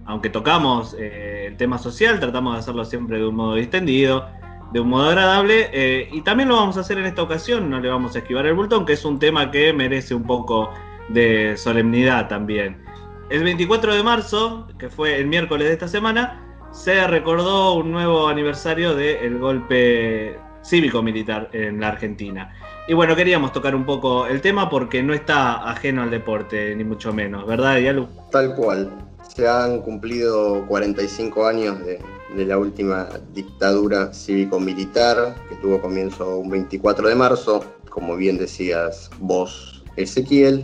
aunque 0.05 0.29
tocamos 0.29 0.95
eh, 0.97 1.45
el 1.47 1.57
tema 1.57 1.77
social, 1.77 2.19
tratamos 2.19 2.53
de 2.53 2.59
hacerlo 2.59 2.85
siempre 2.85 3.17
de 3.17 3.25
un 3.25 3.35
modo 3.35 3.55
distendido 3.55 4.38
de 4.71 4.79
un 4.79 4.89
modo 4.89 5.09
agradable. 5.09 5.69
Eh, 5.71 6.09
y 6.11 6.21
también 6.21 6.49
lo 6.49 6.55
vamos 6.55 6.77
a 6.77 6.81
hacer 6.81 6.97
en 6.97 7.05
esta 7.05 7.23
ocasión, 7.23 7.69
no 7.69 7.79
le 7.79 7.89
vamos 7.89 8.15
a 8.15 8.19
esquivar 8.19 8.45
el 8.45 8.53
bultón, 8.53 8.85
que 8.85 8.93
es 8.93 9.05
un 9.05 9.19
tema 9.19 9.51
que 9.51 9.73
merece 9.73 10.13
un 10.13 10.23
poco 10.23 10.71
de 11.09 11.55
solemnidad 11.57 12.27
también. 12.27 12.83
El 13.29 13.43
24 13.43 13.93
de 13.93 14.03
marzo, 14.03 14.67
que 14.77 14.89
fue 14.89 15.19
el 15.19 15.27
miércoles 15.27 15.67
de 15.67 15.73
esta 15.73 15.87
semana, 15.87 16.45
se 16.71 17.05
recordó 17.07 17.73
un 17.75 17.91
nuevo 17.91 18.27
aniversario 18.27 18.95
del 18.95 19.39
golpe 19.39 20.39
cívico-militar 20.63 21.49
en 21.53 21.79
la 21.79 21.89
Argentina. 21.89 22.53
Y 22.87 22.93
bueno, 22.93 23.15
queríamos 23.15 23.53
tocar 23.53 23.75
un 23.75 23.85
poco 23.85 24.25
el 24.25 24.41
tema 24.41 24.69
porque 24.69 25.03
no 25.03 25.13
está 25.13 25.69
ajeno 25.69 26.01
al 26.01 26.09
deporte, 26.09 26.75
ni 26.75 26.83
mucho 26.83 27.13
menos, 27.13 27.45
¿verdad, 27.45 27.77
Yalu? 27.77 28.07
Tal 28.31 28.55
cual. 28.55 28.91
Se 29.27 29.47
han 29.47 29.81
cumplido 29.81 30.65
45 30.67 31.45
años 31.45 31.79
de, 31.85 31.99
de 32.35 32.45
la 32.45 32.57
última 32.57 33.09
dictadura 33.33 34.13
cívico-militar 34.13 35.35
que 35.49 35.55
tuvo 35.55 35.81
comienzo 35.81 36.37
un 36.37 36.49
24 36.49 37.09
de 37.09 37.15
marzo, 37.15 37.63
como 37.89 38.15
bien 38.15 38.37
decías 38.37 39.09
vos, 39.19 39.83
Ezequiel, 39.95 40.63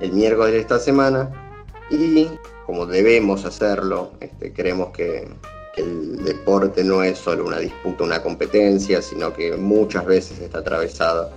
el 0.00 0.12
miércoles 0.12 0.54
de 0.54 0.60
esta 0.60 0.78
semana, 0.78 1.30
y 1.90 2.28
como 2.66 2.86
debemos 2.86 3.44
hacerlo, 3.44 4.12
este, 4.20 4.52
creemos 4.52 4.90
que, 4.90 5.28
el 5.76 6.22
deporte 6.22 6.84
no 6.84 7.02
es 7.02 7.16
solo 7.16 7.46
una 7.46 7.58
disputa, 7.58 8.04
una 8.04 8.22
competencia, 8.22 9.00
sino 9.00 9.32
que 9.32 9.56
muchas 9.56 10.04
veces 10.04 10.38
está 10.38 10.58
atravesada 10.58 11.30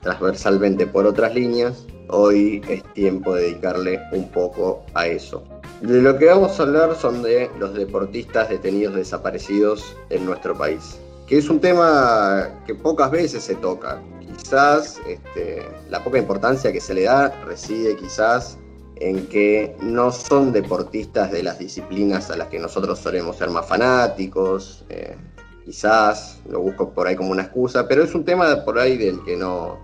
transversalmente 0.00 0.86
por 0.86 1.06
otras 1.06 1.34
líneas, 1.34 1.84
hoy 2.08 2.62
es 2.70 2.82
tiempo 2.94 3.34
de 3.34 3.42
dedicarle 3.42 4.00
un 4.12 4.30
poco 4.30 4.82
a 4.94 5.06
eso. 5.06 5.44
De 5.82 6.00
lo 6.00 6.16
que 6.16 6.26
vamos 6.26 6.60
a 6.60 6.62
hablar 6.62 6.94
son 6.94 7.24
de 7.24 7.50
los 7.58 7.74
deportistas 7.74 8.48
detenidos 8.48 8.94
desaparecidos 8.94 9.96
en 10.10 10.24
nuestro 10.24 10.56
país, 10.56 11.00
que 11.26 11.38
es 11.38 11.50
un 11.50 11.58
tema 11.58 12.50
que 12.64 12.76
pocas 12.76 13.10
veces 13.10 13.42
se 13.42 13.56
toca. 13.56 14.00
Quizás 14.20 15.00
este, 15.08 15.66
la 15.90 16.04
poca 16.04 16.18
importancia 16.18 16.70
que 16.72 16.80
se 16.80 16.94
le 16.94 17.02
da 17.02 17.30
reside 17.44 17.96
quizás 17.96 18.58
en 18.94 19.26
que 19.26 19.76
no 19.82 20.12
son 20.12 20.52
deportistas 20.52 21.32
de 21.32 21.42
las 21.42 21.58
disciplinas 21.58 22.30
a 22.30 22.36
las 22.36 22.46
que 22.46 22.60
nosotros 22.60 23.00
solemos 23.00 23.38
ser 23.38 23.50
más 23.50 23.66
fanáticos, 23.66 24.84
eh, 24.88 25.16
quizás 25.64 26.38
lo 26.48 26.60
busco 26.60 26.90
por 26.90 27.08
ahí 27.08 27.16
como 27.16 27.32
una 27.32 27.42
excusa, 27.42 27.88
pero 27.88 28.04
es 28.04 28.14
un 28.14 28.24
tema 28.24 28.64
por 28.64 28.78
ahí 28.78 28.96
del 28.96 29.20
que 29.24 29.36
no, 29.36 29.80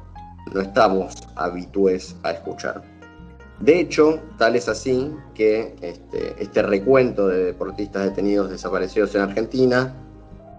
no 0.54 0.60
estamos 0.60 1.16
habitués 1.34 2.14
a 2.22 2.30
escuchar. 2.30 2.97
De 3.60 3.80
hecho, 3.80 4.20
tal 4.38 4.54
es 4.54 4.68
así 4.68 5.12
que 5.34 5.74
este, 5.82 6.34
este, 6.38 6.62
recuento 6.62 7.26
de 7.26 7.46
deportistas 7.46 8.04
detenidos 8.04 8.50
desaparecidos 8.50 9.14
en 9.16 9.22
Argentina 9.22 9.94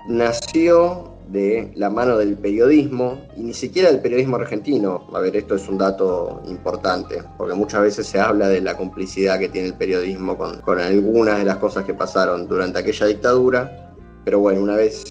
nació 0.10 1.14
de 1.30 1.72
la 1.76 1.90
mano 1.90 2.18
del 2.18 2.36
periodismo 2.36 3.22
y 3.38 3.42
ni 3.42 3.54
siquiera 3.54 3.90
del 3.90 4.02
periodismo 4.02 4.36
argentino. 4.36 5.08
A 5.14 5.20
ver, 5.20 5.36
esto 5.38 5.56
es 5.56 5.70
un 5.70 5.78
dato 5.78 6.42
importante, 6.48 7.24
porque 7.38 7.54
muchas 7.54 7.84
veces 7.84 8.08
se 8.08 8.20
habla 8.20 8.50
de 8.50 8.60
la 8.60 8.76
complicidad 8.76 9.40
que 9.40 9.48
tiene 9.48 9.70
el 9.70 9.76
periodismo 9.76 10.38
con, 10.38 10.60
con 10.62 10.80
algunas 10.80 11.38
de 11.38 11.46
las 11.46 11.58
cosas 11.58 11.86
que 11.86 11.94
pasaron 11.94 12.48
durante 12.48 12.80
aquella 12.80 13.06
dictadura, 13.06 13.94
pero 14.26 14.40
bueno, 14.40 14.62
una 14.62 14.76
vez 14.76 15.06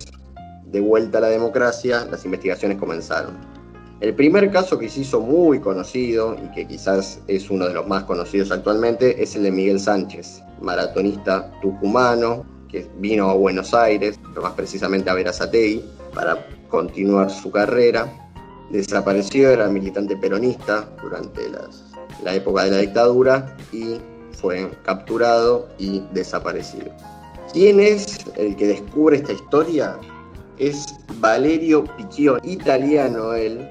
de 0.67 0.81
vuelta 0.81 1.19
a 1.19 1.21
la 1.23 1.29
democracia, 1.29 2.05
las 2.11 2.25
investigaciones 2.27 2.77
comenzaron. 2.77 3.58
El 4.01 4.15
primer 4.15 4.51
caso 4.53 4.79
que 4.79 4.89
se 4.89 5.01
hizo 5.01 5.21
muy 5.21 5.59
conocido 5.59 6.37
y 6.45 6.49
que 6.55 6.69
quizás 6.69 7.21
es 7.27 7.51
uno 7.51 7.67
de 7.67 7.75
los 7.75 7.89
más 7.89 8.05
conocidos 8.05 8.53
actualmente 8.53 9.21
es 9.21 9.35
el 9.35 9.43
de 9.43 9.51
Miguel 9.51 9.81
Sánchez, 9.81 10.41
maratonista 10.61 11.51
tucumano 11.61 12.47
que 12.69 12.89
vino 12.99 13.29
a 13.29 13.35
Buenos 13.35 13.75
Aires, 13.75 14.21
más 14.41 14.53
precisamente 14.53 15.11
a 15.11 15.15
Verazategui, 15.15 15.83
para 16.15 16.47
continuar 16.69 17.29
su 17.29 17.51
carrera. 17.51 18.07
Desapareció, 18.71 19.51
era 19.51 19.69
militante 19.69 20.17
peronista 20.17 20.89
durante 21.03 21.49
la 22.23 22.35
época 22.35 22.65
de 22.65 22.71
la 22.71 22.79
dictadura 22.79 23.57
y 23.73 23.97
fue 24.33 24.71
capturado 24.85 25.69
y 25.79 26.05
desaparecido. 26.13 26.93
¿Quién 27.53 27.81
es 27.81 28.19
el 28.37 28.55
que 28.55 28.69
descubre 28.69 29.17
esta 29.17 29.33
historia? 29.33 29.99
Es 30.59 30.87
Valerio 31.19 31.85
Picchio, 31.97 32.39
italiano 32.45 33.33
él, 33.33 33.67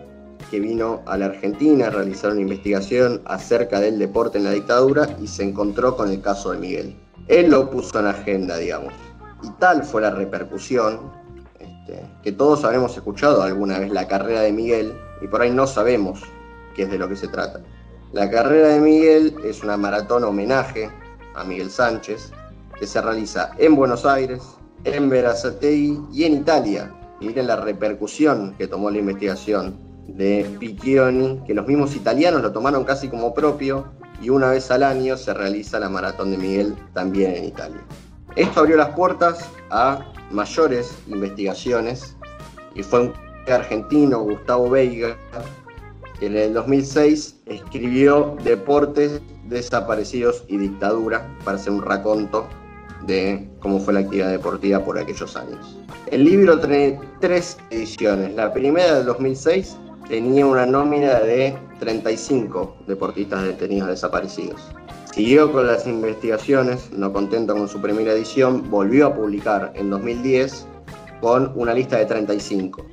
que 0.49 0.59
vino 0.59 1.01
a 1.05 1.17
la 1.17 1.27
Argentina 1.27 1.87
a 1.87 1.89
realizar 1.89 2.31
una 2.31 2.41
investigación 2.41 3.21
acerca 3.25 3.79
del 3.79 3.99
deporte 3.99 4.37
en 4.37 4.45
la 4.45 4.51
dictadura 4.51 5.07
y 5.21 5.27
se 5.27 5.43
encontró 5.43 5.95
con 5.95 6.09
el 6.09 6.21
caso 6.21 6.51
de 6.51 6.59
Miguel. 6.59 6.95
Él 7.27 7.51
lo 7.51 7.69
puso 7.69 7.99
en 7.99 8.07
agenda, 8.07 8.57
digamos. 8.57 8.93
Y 9.43 9.49
tal 9.59 9.83
fue 9.83 10.01
la 10.01 10.11
repercusión 10.11 11.11
este, 11.59 12.01
que 12.23 12.31
todos 12.31 12.63
habremos 12.63 12.95
escuchado 12.95 13.41
alguna 13.41 13.79
vez 13.79 13.91
la 13.91 14.07
carrera 14.07 14.41
de 14.41 14.51
Miguel 14.51 14.93
y 15.21 15.27
por 15.27 15.41
ahí 15.41 15.51
no 15.51 15.67
sabemos 15.67 16.21
qué 16.75 16.83
es 16.83 16.91
de 16.91 16.97
lo 16.97 17.07
que 17.07 17.15
se 17.15 17.27
trata. 17.27 17.61
La 18.13 18.29
carrera 18.29 18.69
de 18.69 18.79
Miguel 18.79 19.35
es 19.43 19.63
una 19.63 19.77
maratón 19.77 20.23
homenaje 20.23 20.89
a 21.35 21.43
Miguel 21.43 21.69
Sánchez 21.69 22.31
que 22.79 22.87
se 22.87 23.01
realiza 23.01 23.51
en 23.57 23.75
Buenos 23.75 24.05
Aires, 24.05 24.41
en 24.85 25.09
Verazategui 25.09 25.99
y 26.13 26.23
en 26.23 26.33
Italia. 26.35 26.93
Miren 27.19 27.47
la 27.47 27.57
repercusión 27.57 28.55
que 28.57 28.67
tomó 28.67 28.89
la 28.89 28.99
investigación 28.99 29.86
de 30.07 30.49
Piccioni, 30.59 31.41
que 31.45 31.53
los 31.53 31.67
mismos 31.67 31.95
italianos 31.95 32.41
lo 32.41 32.51
tomaron 32.51 32.83
casi 32.83 33.09
como 33.09 33.33
propio 33.33 33.85
y 34.21 34.29
una 34.29 34.49
vez 34.49 34.71
al 34.71 34.83
año 34.83 35.17
se 35.17 35.33
realiza 35.33 35.79
la 35.79 35.89
maratón 35.89 36.31
de 36.31 36.37
Miguel 36.37 36.75
también 36.93 37.35
en 37.35 37.45
Italia. 37.45 37.81
Esto 38.35 38.61
abrió 38.61 38.77
las 38.77 38.89
puertas 38.89 39.49
a 39.69 39.99
mayores 40.31 40.97
investigaciones 41.07 42.15
y 42.75 42.83
fue 42.83 43.01
un 43.01 43.13
argentino, 43.51 44.21
Gustavo 44.21 44.69
Veiga, 44.69 45.17
que 46.19 46.27
en 46.27 46.37
el 46.37 46.53
2006 46.53 47.41
escribió 47.45 48.35
Deportes, 48.43 49.21
Desaparecidos 49.45 50.43
y 50.47 50.57
Dictadura 50.57 51.27
para 51.43 51.57
hacer 51.57 51.73
un 51.73 51.81
raconto 51.81 52.47
de 53.05 53.49
cómo 53.59 53.79
fue 53.79 53.93
la 53.93 54.01
actividad 54.01 54.29
deportiva 54.29 54.83
por 54.83 54.97
aquellos 54.97 55.35
años. 55.35 55.77
El 56.11 56.25
libro 56.25 56.59
tiene 56.59 56.99
tres 57.19 57.57
ediciones. 57.69 58.35
La 58.35 58.51
primera 58.51 58.95
del 58.95 59.05
2006 59.05 59.77
tenía 60.07 60.45
una 60.45 60.65
nómina 60.65 61.19
de 61.19 61.57
35 61.79 62.77
deportistas 62.87 63.43
detenidos 63.43 63.89
desaparecidos. 63.89 64.61
Siguió 65.13 65.51
con 65.51 65.67
las 65.67 65.87
investigaciones, 65.87 66.91
no 66.91 67.11
contento 67.11 67.55
con 67.55 67.67
su 67.67 67.81
primera 67.81 68.13
edición, 68.13 68.69
volvió 68.69 69.07
a 69.07 69.15
publicar 69.15 69.71
en 69.75 69.89
2010 69.89 70.67
con 71.21 71.51
una 71.55 71.73
lista 71.73 71.97
de 71.97 72.05
35. 72.05 72.85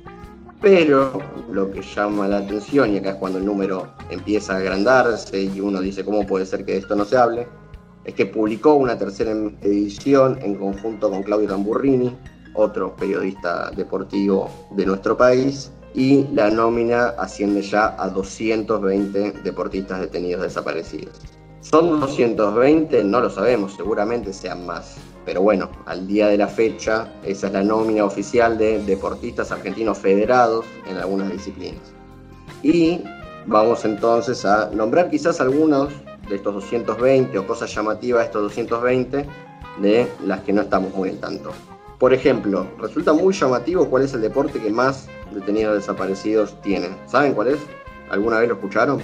Pero 0.61 1.21
lo 1.51 1.69
que 1.69 1.81
llama 1.81 2.27
la 2.27 2.37
atención, 2.37 2.93
y 2.93 2.97
acá 2.97 3.11
es 3.11 3.15
cuando 3.17 3.37
el 3.37 3.45
número 3.45 3.87
empieza 4.09 4.53
a 4.53 4.57
agrandarse 4.57 5.43
y 5.43 5.59
uno 5.59 5.79
dice 5.81 6.03
cómo 6.03 6.25
puede 6.25 6.45
ser 6.45 6.65
que 6.65 6.73
de 6.73 6.77
esto 6.79 6.95
no 6.95 7.05
se 7.05 7.17
hable, 7.17 7.47
es 8.03 8.13
que 8.13 8.25
publicó 8.25 8.73
una 8.73 8.97
tercera 8.97 9.31
edición 9.61 10.39
en 10.41 10.55
conjunto 10.55 11.09
con 11.09 11.23
Claudio 11.23 11.49
Tamburrini, 11.49 12.15
otro 12.55 12.95
periodista 12.95 13.69
deportivo 13.75 14.49
de 14.71 14.85
nuestro 14.85 15.15
país, 15.17 15.71
y 15.95 16.27
la 16.33 16.49
nómina 16.49 17.13
asciende 17.17 17.61
ya 17.61 17.95
a 17.97 18.09
220 18.09 19.31
deportistas 19.43 20.01
detenidos 20.01 20.43
desaparecidos. 20.43 21.21
¿Son 21.61 21.99
220? 21.99 23.03
No 23.05 23.21
lo 23.21 23.29
sabemos, 23.29 23.73
seguramente 23.73 24.33
sean 24.33 24.65
más. 24.65 24.97
Pero 25.25 25.41
bueno, 25.41 25.69
al 25.85 26.05
día 26.05 26.27
de 26.27 26.37
la 26.37 26.47
fecha, 26.47 27.11
esa 27.23 27.47
es 27.47 27.53
la 27.53 27.63
nómina 27.63 28.05
oficial 28.05 28.57
de 28.57 28.79
deportistas 28.83 29.51
argentinos 29.51 29.97
federados 29.97 30.65
en 30.87 30.97
algunas 30.97 31.31
disciplinas. 31.31 31.81
Y 32.61 33.01
vamos 33.47 33.85
entonces 33.85 34.45
a 34.45 34.69
nombrar 34.71 35.09
quizás 35.09 35.41
algunos 35.41 35.93
de 36.29 36.35
estos 36.35 36.53
220 36.53 37.37
o 37.39 37.47
cosas 37.47 37.73
llamativas 37.73 38.21
de 38.21 38.25
estos 38.25 38.43
220 38.43 39.25
de 39.81 40.07
las 40.25 40.41
que 40.41 40.53
no 40.53 40.61
estamos 40.61 40.93
muy 40.93 41.09
en 41.09 41.19
tanto. 41.19 41.51
Por 41.99 42.13
ejemplo, 42.13 42.67
resulta 42.79 43.13
muy 43.13 43.33
llamativo 43.33 43.89
cuál 43.89 44.03
es 44.03 44.13
el 44.13 44.21
deporte 44.21 44.59
que 44.59 44.69
más 44.69 45.07
detenidos 45.31 45.75
desaparecidos 45.75 46.59
tiene. 46.61 46.89
¿Saben 47.05 47.33
cuál 47.33 47.49
es? 47.49 47.59
¿Alguna 48.09 48.39
vez 48.39 48.49
lo 48.49 48.55
escucharon? 48.55 49.01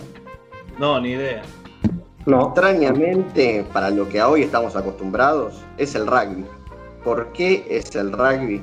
No, 0.78 1.00
ni 1.00 1.12
idea. 1.12 1.42
No. 2.26 2.48
Extrañamente, 2.48 3.66
para 3.74 3.90
lo 3.90 4.08
que 4.08 4.22
hoy 4.22 4.44
estamos 4.44 4.76
acostumbrados, 4.76 5.56
es 5.78 5.96
el 5.96 6.06
rugby. 6.06 6.46
¿Por 7.04 7.32
qué 7.32 7.66
es 7.70 7.96
el 7.96 8.12
rugby? 8.12 8.62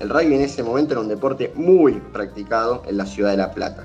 El 0.00 0.10
rugby 0.10 0.34
en 0.34 0.42
ese 0.42 0.62
momento 0.62 0.92
era 0.92 1.00
un 1.00 1.08
deporte 1.08 1.52
muy 1.54 1.94
practicado 2.12 2.82
en 2.86 2.98
la 2.98 3.06
ciudad 3.06 3.30
de 3.30 3.38
La 3.38 3.52
Plata. 3.52 3.84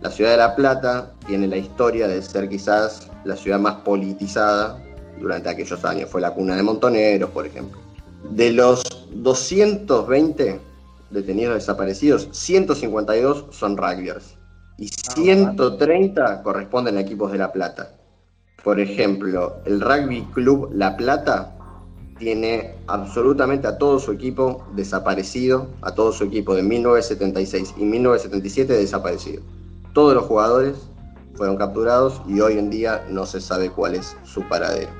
La 0.00 0.10
ciudad 0.10 0.30
de 0.30 0.36
La 0.38 0.56
Plata 0.56 1.12
tiene 1.26 1.46
la 1.46 1.58
historia 1.58 2.08
de 2.08 2.22
ser 2.22 2.48
quizás 2.48 3.10
la 3.24 3.36
ciudad 3.36 3.60
más 3.60 3.76
politizada 3.76 4.82
durante 5.20 5.48
aquellos 5.48 5.84
años. 5.84 6.08
Fue 6.08 6.20
la 6.20 6.32
cuna 6.32 6.56
de 6.56 6.62
montoneros, 6.62 7.30
por 7.30 7.46
ejemplo. 7.46 7.78
De 8.30 8.50
los 8.52 8.82
220 9.14 10.60
detenidos 11.10 11.54
desaparecidos, 11.54 12.28
152 12.32 13.46
son 13.50 13.76
rugbyers 13.76 14.36
y 14.78 14.88
130 14.88 16.24
ah, 16.24 16.42
corresponden 16.42 16.96
a 16.96 17.00
equipos 17.00 17.32
de 17.32 17.38
La 17.38 17.52
Plata. 17.52 17.94
Por 18.64 18.80
ejemplo, 18.80 19.56
el 19.64 19.80
Rugby 19.80 20.22
Club 20.32 20.70
La 20.72 20.96
Plata 20.96 21.56
tiene 22.18 22.74
absolutamente 22.86 23.66
a 23.66 23.78
todo 23.78 23.98
su 23.98 24.12
equipo 24.12 24.66
desaparecido, 24.74 25.68
a 25.82 25.94
todo 25.94 26.12
su 26.12 26.24
equipo 26.24 26.54
de 26.54 26.62
1976 26.62 27.74
y 27.78 27.84
1977 27.84 28.72
desaparecido. 28.74 29.42
Todos 29.94 30.14
los 30.14 30.24
jugadores 30.24 30.76
fueron 31.34 31.56
capturados 31.56 32.20
y 32.28 32.40
hoy 32.40 32.58
en 32.58 32.70
día 32.70 33.04
no 33.08 33.24
se 33.24 33.40
sabe 33.40 33.70
cuál 33.70 33.94
es 33.94 34.16
su 34.24 34.42
paradero. 34.48 34.90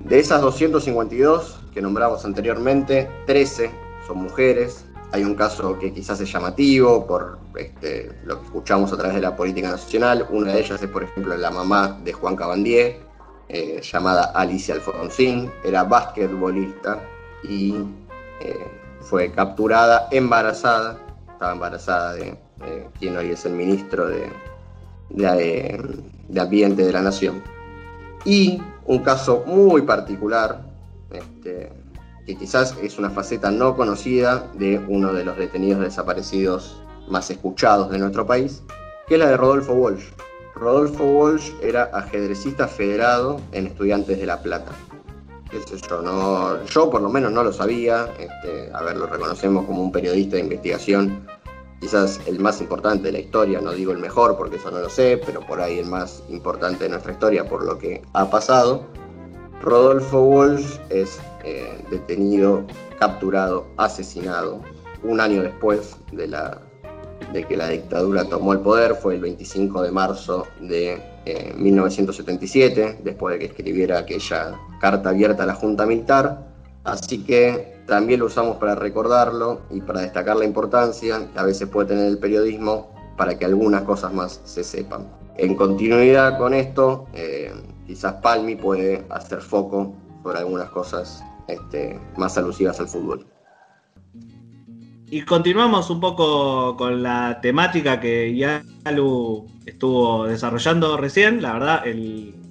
De 0.00 0.18
esas 0.18 0.40
252 0.40 1.59
que 1.72 1.80
nombramos 1.80 2.24
anteriormente, 2.24 3.08
13 3.26 3.70
son 4.06 4.18
mujeres. 4.18 4.84
Hay 5.12 5.24
un 5.24 5.34
caso 5.34 5.78
que 5.78 5.92
quizás 5.92 6.20
es 6.20 6.32
llamativo 6.32 7.06
por 7.06 7.38
este, 7.56 8.12
lo 8.24 8.38
que 8.38 8.46
escuchamos 8.46 8.92
a 8.92 8.96
través 8.96 9.16
de 9.16 9.22
la 9.22 9.34
política 9.34 9.70
nacional. 9.70 10.26
Una 10.30 10.52
de 10.52 10.60
ellas 10.60 10.82
es, 10.82 10.88
por 10.88 11.02
ejemplo, 11.02 11.36
la 11.36 11.50
mamá 11.50 11.98
de 12.04 12.12
Juan 12.12 12.36
Cabandier, 12.36 13.00
eh, 13.48 13.80
llamada 13.82 14.32
Alicia 14.34 14.74
Alfonsín. 14.74 15.50
Era 15.64 15.82
basquetbolista 15.84 17.02
y 17.42 17.74
eh, 18.40 18.66
fue 19.00 19.32
capturada 19.32 20.08
embarazada. 20.12 20.98
Estaba 21.32 21.52
embarazada 21.52 22.12
de 22.14 22.38
quien 22.98 23.16
hoy 23.16 23.30
es 23.30 23.44
el 23.46 23.54
ministro 23.54 24.06
de, 24.06 24.30
de, 25.10 26.40
Ambiente 26.40 26.84
de 26.84 26.92
la 26.92 27.02
Nación. 27.02 27.42
Y 28.24 28.62
un 28.86 28.98
caso 29.00 29.44
muy 29.46 29.82
particular, 29.82 30.62
este, 31.12 31.72
que 32.26 32.36
quizás 32.36 32.76
es 32.82 32.98
una 32.98 33.10
faceta 33.10 33.50
no 33.50 33.76
conocida 33.76 34.50
de 34.54 34.78
uno 34.88 35.12
de 35.12 35.24
los 35.24 35.36
detenidos 35.36 35.80
desaparecidos 35.80 36.82
más 37.08 37.30
escuchados 37.30 37.90
de 37.90 37.98
nuestro 37.98 38.26
país, 38.26 38.62
que 39.08 39.14
es 39.14 39.20
la 39.20 39.28
de 39.28 39.36
Rodolfo 39.36 39.74
Walsh. 39.74 40.04
Rodolfo 40.54 41.04
Walsh 41.04 41.52
era 41.62 41.84
ajedrecista 41.92 42.68
federado 42.68 43.40
en 43.52 43.66
Estudiantes 43.66 44.18
de 44.18 44.26
La 44.26 44.42
Plata. 44.42 44.72
yo? 45.88 46.02
No, 46.02 46.64
yo 46.64 46.90
por 46.90 47.00
lo 47.00 47.08
menos 47.08 47.32
no 47.32 47.42
lo 47.42 47.52
sabía. 47.52 48.08
Este, 48.18 48.70
a 48.72 48.82
ver, 48.82 48.96
lo 48.96 49.06
reconocemos 49.06 49.64
como 49.64 49.82
un 49.82 49.90
periodista 49.90 50.36
de 50.36 50.42
investigación 50.42 51.26
quizás 51.80 52.20
el 52.26 52.38
más 52.38 52.60
importante 52.60 53.04
de 53.04 53.12
la 53.12 53.18
historia, 53.18 53.60
no 53.60 53.72
digo 53.72 53.92
el 53.92 53.98
mejor 53.98 54.36
porque 54.36 54.56
eso 54.56 54.70
no 54.70 54.78
lo 54.78 54.90
sé, 54.90 55.20
pero 55.24 55.40
por 55.40 55.60
ahí 55.60 55.78
el 55.78 55.86
más 55.86 56.22
importante 56.28 56.84
de 56.84 56.90
nuestra 56.90 57.12
historia 57.12 57.48
por 57.48 57.64
lo 57.64 57.78
que 57.78 58.02
ha 58.12 58.28
pasado. 58.30 58.84
Rodolfo 59.60 60.22
Walsh 60.22 60.78
es 60.88 61.20
eh, 61.44 61.84
detenido, 61.90 62.64
capturado, 62.98 63.66
asesinado 63.76 64.60
un 65.02 65.20
año 65.20 65.42
después 65.42 65.96
de, 66.12 66.28
la, 66.28 66.58
de 67.32 67.44
que 67.44 67.56
la 67.56 67.68
dictadura 67.68 68.24
tomó 68.24 68.52
el 68.52 68.60
poder, 68.60 68.94
fue 68.94 69.14
el 69.14 69.20
25 69.20 69.82
de 69.82 69.90
marzo 69.90 70.46
de 70.60 71.00
1977, 71.56 72.82
eh, 72.82 72.98
después 73.04 73.34
de 73.34 73.38
que 73.38 73.46
escribiera 73.46 73.98
aquella 73.98 74.58
carta 74.80 75.10
abierta 75.10 75.42
a 75.42 75.46
la 75.46 75.54
Junta 75.54 75.86
Militar. 75.86 76.46
Así 76.84 77.22
que 77.24 77.82
también 77.86 78.20
lo 78.20 78.26
usamos 78.26 78.56
para 78.56 78.74
recordarlo 78.74 79.60
y 79.70 79.80
para 79.82 80.00
destacar 80.00 80.36
la 80.36 80.46
importancia 80.46 81.28
que 81.32 81.38
a 81.38 81.42
veces 81.42 81.68
puede 81.68 81.88
tener 81.88 82.06
el 82.06 82.18
periodismo 82.18 82.94
para 83.16 83.38
que 83.38 83.44
algunas 83.44 83.82
cosas 83.82 84.12
más 84.14 84.40
se 84.44 84.64
sepan. 84.64 85.06
En 85.36 85.54
continuidad 85.54 86.38
con 86.38 86.54
esto, 86.54 87.06
eh, 87.12 87.52
quizás 87.90 88.14
Palmi 88.22 88.54
puede 88.54 89.04
hacer 89.10 89.40
foco 89.40 89.92
sobre 90.22 90.38
algunas 90.38 90.70
cosas 90.70 91.24
este, 91.48 92.00
más 92.16 92.38
alusivas 92.38 92.78
al 92.78 92.86
fútbol. 92.86 93.26
Y 95.08 95.22
continuamos 95.22 95.90
un 95.90 95.98
poco 95.98 96.76
con 96.76 97.02
la 97.02 97.40
temática 97.42 97.98
que 97.98 98.36
Yalu 98.36 99.44
estuvo 99.66 100.26
desarrollando 100.26 100.96
recién. 100.98 101.42
La 101.42 101.54
verdad, 101.54 101.82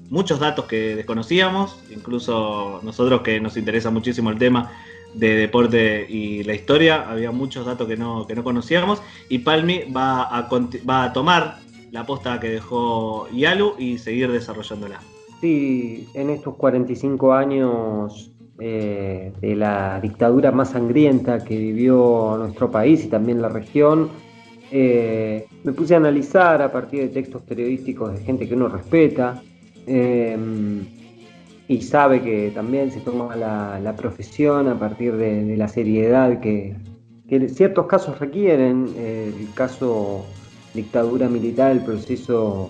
muchos 0.09 0.41
datos 0.41 0.65
que 0.65 0.97
desconocíamos, 0.97 1.79
incluso 1.89 2.81
nosotros 2.83 3.21
que 3.21 3.39
nos 3.39 3.55
interesa 3.55 3.91
muchísimo 3.91 4.31
el 4.31 4.37
tema, 4.37 4.69
de 5.13 5.35
deporte 5.35 6.05
y 6.09 6.43
la 6.43 6.53
historia, 6.53 7.09
había 7.09 7.31
muchos 7.31 7.65
datos 7.65 7.87
que 7.87 7.95
no, 7.95 8.27
que 8.27 8.35
no 8.35 8.43
conocíamos 8.43 9.01
y 9.29 9.39
Palmi 9.39 9.85
va 9.85 10.27
a, 10.37 11.13
tomar 11.13 11.59
la 11.91 12.05
posta 12.05 12.41
que 12.41 12.49
dejó 12.49 13.29
Yalu 13.31 13.75
y 13.79 13.97
seguir 13.99 14.29
desarrollándola. 14.33 14.99
Sí, 15.41 16.07
en 16.13 16.29
estos 16.29 16.55
45 16.55 17.33
años 17.33 18.31
eh, 18.59 19.31
de 19.39 19.55
la 19.55 19.99
dictadura 20.01 20.51
más 20.51 20.71
sangrienta 20.71 21.43
que 21.43 21.57
vivió 21.57 22.35
nuestro 22.37 22.69
país 22.69 23.05
y 23.05 23.07
también 23.07 23.41
la 23.41 23.49
región, 23.49 24.09
Eh, 24.71 25.47
me 25.63 25.71
puse 25.73 25.95
a 25.95 25.97
analizar 25.97 26.61
a 26.61 26.71
partir 26.71 27.01
de 27.01 27.09
textos 27.09 27.41
periodísticos 27.41 28.13
de 28.13 28.23
gente 28.23 28.47
que 28.47 28.53
uno 28.53 28.67
respeta 28.67 29.41
em, 29.87 30.85
y 31.67 31.81
sabe 31.81 32.21
que 32.21 32.51
también 32.53 32.91
se 32.91 32.99
toma 32.99 33.35
la, 33.35 33.95
profesión 33.95 34.67
a 34.67 34.77
partir 34.77 35.15
de, 35.15 35.57
la 35.57 35.67
seriedad 35.67 36.39
que, 36.39 36.75
ciertos 37.47 37.87
casos 37.87 38.19
requieren. 38.19 38.89
el 38.95 39.53
caso 39.55 40.25
dictadura 40.73 41.27
militar, 41.29 41.71
el 41.71 41.83
proceso 41.83 42.69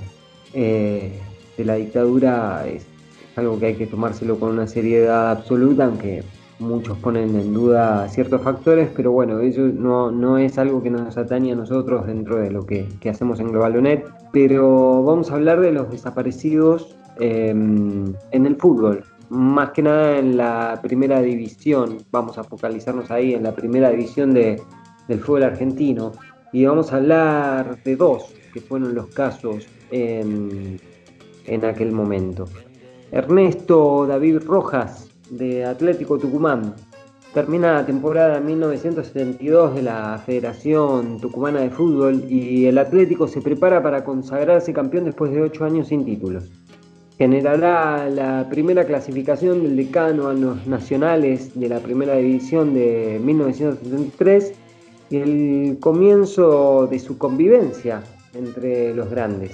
eh, 0.54 1.20
de 1.60 1.66
la 1.66 1.76
dictadura 1.76 2.66
es 2.66 2.88
algo 3.36 3.60
que 3.60 3.68
hay 3.68 3.76
que 3.76 3.86
tomárselo 3.86 4.40
con 4.40 4.52
una 4.52 4.66
seriedad 4.66 5.32
absoluta, 5.32 5.86
aunque 5.86 6.24
muchos 6.60 6.98
ponen 7.00 7.36
en 7.36 7.54
duda 7.54 8.08
ciertos 8.08 8.42
factores, 8.42 8.90
pero 8.96 9.12
bueno, 9.12 9.40
eso 9.42 9.62
no, 9.62 10.10
no 10.10 10.38
es 10.38 10.58
algo 10.58 10.82
que 10.82 10.90
nos 10.90 11.18
atañe 11.18 11.52
a 11.52 11.56
nosotros 11.56 12.08
dentro 12.08 12.38
de 12.38 12.50
lo 12.50 12.66
que, 12.66 12.88
hacemos 13.10 13.42
en 13.42 13.52
Globalonet, 13.52 14.06
pero 14.32 15.04
vamos 15.04 15.32
a 15.32 15.36
hablar 15.36 15.60
de 15.60 15.74
los 15.74 15.92
desaparecidos 15.92 16.96
em, 17.20 18.14
en 18.32 18.46
el 18.46 18.56
fútbol, 18.56 19.04
más 19.30 19.72
que 19.72 19.82
nada 19.82 20.18
en 20.18 20.38
la 20.38 20.80
primera 20.82 21.22
división, 21.22 21.98
vamos 22.10 22.38
a 22.38 22.44
focalizarnos 22.46 23.12
ahí 23.12 23.34
en 23.34 23.44
la 23.44 23.54
primera 23.54 23.90
división 23.90 24.34
de, 24.34 24.62
del 25.10 25.20
fútbol 25.20 25.44
argentino, 25.44 26.14
y 26.54 26.66
vamos 26.66 26.94
a 26.94 26.98
hablar 26.98 27.84
de 27.84 27.98
dos 27.98 28.34
que 28.54 28.62
fueron 28.62 28.96
los 28.96 29.08
casos 29.08 29.68
en, 29.92 30.80
en 31.50 31.66
aquel 31.66 31.92
momento. 31.92 32.46
Ernesto 33.12 34.06
David 34.08 34.44
Rojas, 34.46 35.10
de 35.30 35.66
Atlético 35.66 36.18
Tucumán. 36.18 36.76
Termina 37.34 37.74
la 37.74 37.86
temporada 37.86 38.40
1972 38.40 39.76
de 39.76 39.84
la 39.84 40.22
Federación 40.26 41.20
Tucumana 41.20 41.60
de 41.60 41.70
Fútbol 41.70 42.26
y 42.28 42.66
el 42.66 42.78
Atlético 42.80 43.28
se 43.28 43.42
prepara 43.42 43.84
para 43.84 44.04
consagrarse 44.04 44.74
campeón 44.74 45.06
después 45.06 45.32
de 45.32 45.42
ocho 45.42 45.64
años 45.66 45.90
sin 45.90 46.06
títulos. 46.06 46.50
Generará 47.20 48.10
la 48.10 48.48
primera 48.50 48.86
clasificación 48.86 49.62
del 49.62 49.76
decano 49.76 50.30
a 50.30 50.34
los 50.34 50.66
nacionales 50.66 51.60
de 51.60 51.70
la 51.70 51.80
primera 51.80 52.16
división 52.16 52.74
de 52.74 53.20
1973 53.24 54.54
y 55.12 55.18
el 55.18 55.78
comienzo 55.80 56.88
de 56.88 56.98
su 56.98 57.18
convivencia 57.18 58.02
entre 58.34 58.96
los 58.96 59.10
grandes. 59.10 59.52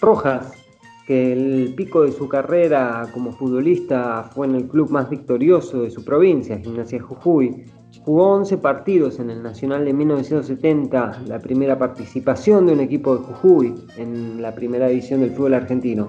Rojas 0.00 0.63
que 1.06 1.32
el 1.32 1.74
pico 1.74 2.02
de 2.02 2.12
su 2.12 2.28
carrera 2.28 3.08
como 3.12 3.32
futbolista 3.32 4.30
fue 4.34 4.46
en 4.46 4.54
el 4.54 4.68
club 4.68 4.90
más 4.90 5.10
victorioso 5.10 5.82
de 5.82 5.90
su 5.90 6.04
provincia, 6.04 6.58
Gimnasia 6.58 7.02
Jujuy. 7.02 7.64
Jugó 8.04 8.32
11 8.32 8.58
partidos 8.58 9.20
en 9.20 9.30
el 9.30 9.42
Nacional 9.42 9.84
de 9.84 9.92
1970, 9.92 11.22
la 11.26 11.38
primera 11.38 11.78
participación 11.78 12.66
de 12.66 12.72
un 12.72 12.80
equipo 12.80 13.16
de 13.16 13.22
Jujuy 13.22 13.74
en 13.96 14.42
la 14.42 14.54
primera 14.54 14.88
división 14.88 15.20
del 15.20 15.30
fútbol 15.30 15.54
argentino. 15.54 16.08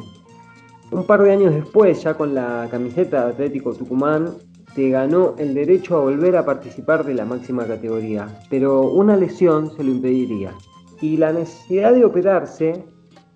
Un 0.91 1.05
par 1.05 1.21
de 1.21 1.31
años 1.31 1.53
después, 1.53 2.01
ya 2.01 2.15
con 2.15 2.33
la 2.33 2.67
camiseta 2.71 3.25
de 3.25 3.33
Atlético 3.33 3.73
Tucumán, 3.73 4.29
se 4.75 4.89
ganó 4.89 5.35
el 5.37 5.53
derecho 5.53 5.97
a 5.97 6.01
volver 6.01 6.35
a 6.35 6.45
participar 6.45 7.05
de 7.05 7.13
la 7.13 7.25
máxima 7.25 7.65
categoría, 7.65 8.27
pero 8.49 8.91
una 8.91 9.15
lesión 9.15 9.71
se 9.75 9.83
lo 9.83 9.91
impediría. 9.91 10.53
Y 11.01 11.17
la 11.17 11.33
necesidad 11.33 11.93
de 11.93 12.05
operarse 12.05 12.83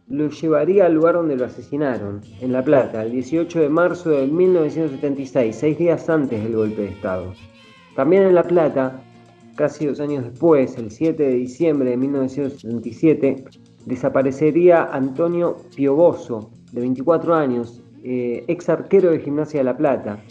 lo 0.10 0.28
llevaría 0.30 0.88
al 0.88 0.96
lugar 0.96 1.16
donde 1.16 1.36
lo 1.36 1.46
asesinaron, 1.46 2.22
en 2.42 2.52
La 2.52 2.64
Plata, 2.64 3.04
el 3.04 3.12
18 3.12 3.60
de 3.60 3.70
marzo 3.70 4.10
de 4.10 4.26
1976, 4.26 5.56
seis 5.56 5.78
días 5.78 6.10
antes 6.10 6.44
del 6.44 6.56
golpe 6.56 6.82
de 6.82 6.88
Estado. 6.90 7.34
También 7.96 8.24
en 8.24 8.34
La 8.34 8.44
Plata, 8.44 9.02
casi 9.56 9.86
dos 9.86 10.00
años 10.00 10.24
después, 10.24 10.78
el 10.78 10.90
7 10.90 11.22
de 11.22 11.34
diciembre 11.34 11.92
de 11.92 11.98
1977, 11.98 13.46
desaparecería 13.86 14.86
Antonio 14.86 15.58
Pioboso, 15.76 16.50
de 16.72 16.82
24 16.82 17.36
años, 17.36 17.84
eh, 18.04 18.44
ex 18.48 18.68
arquero 18.68 19.12
de 19.12 19.20
Gimnasia 19.20 19.60
de 19.60 19.66
La 19.66 19.78
Plata, 19.78 20.24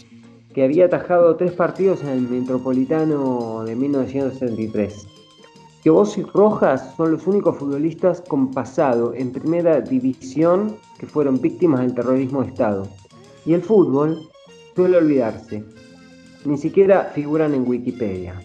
que 0.53 0.63
había 0.63 0.85
atajado 0.85 1.37
tres 1.37 1.53
partidos 1.53 2.03
en 2.03 2.09
el 2.09 2.21
Metropolitano 2.21 3.63
de 3.63 3.75
1973 3.77 5.18
que 5.83 5.89
vos 5.89 6.17
y 6.17 6.23
Rojas 6.23 6.93
son 6.97 7.11
los 7.11 7.25
únicos 7.25 7.57
futbolistas 7.57 8.21
con 8.21 8.51
pasado 8.51 9.13
en 9.13 9.31
primera 9.31 9.79
división 9.79 10.75
que 10.97 11.07
fueron 11.07 11.39
víctimas 11.39 11.81
del 11.81 11.95
terrorismo 11.95 12.41
de 12.41 12.49
Estado. 12.49 12.87
Y 13.45 13.53
el 13.53 13.61
fútbol 13.61 14.29
suele 14.75 14.97
olvidarse. 14.97 15.63
Ni 16.43 16.57
siquiera 16.57 17.11
figuran 17.15 17.53
en 17.53 17.67
Wikipedia. 17.67 18.41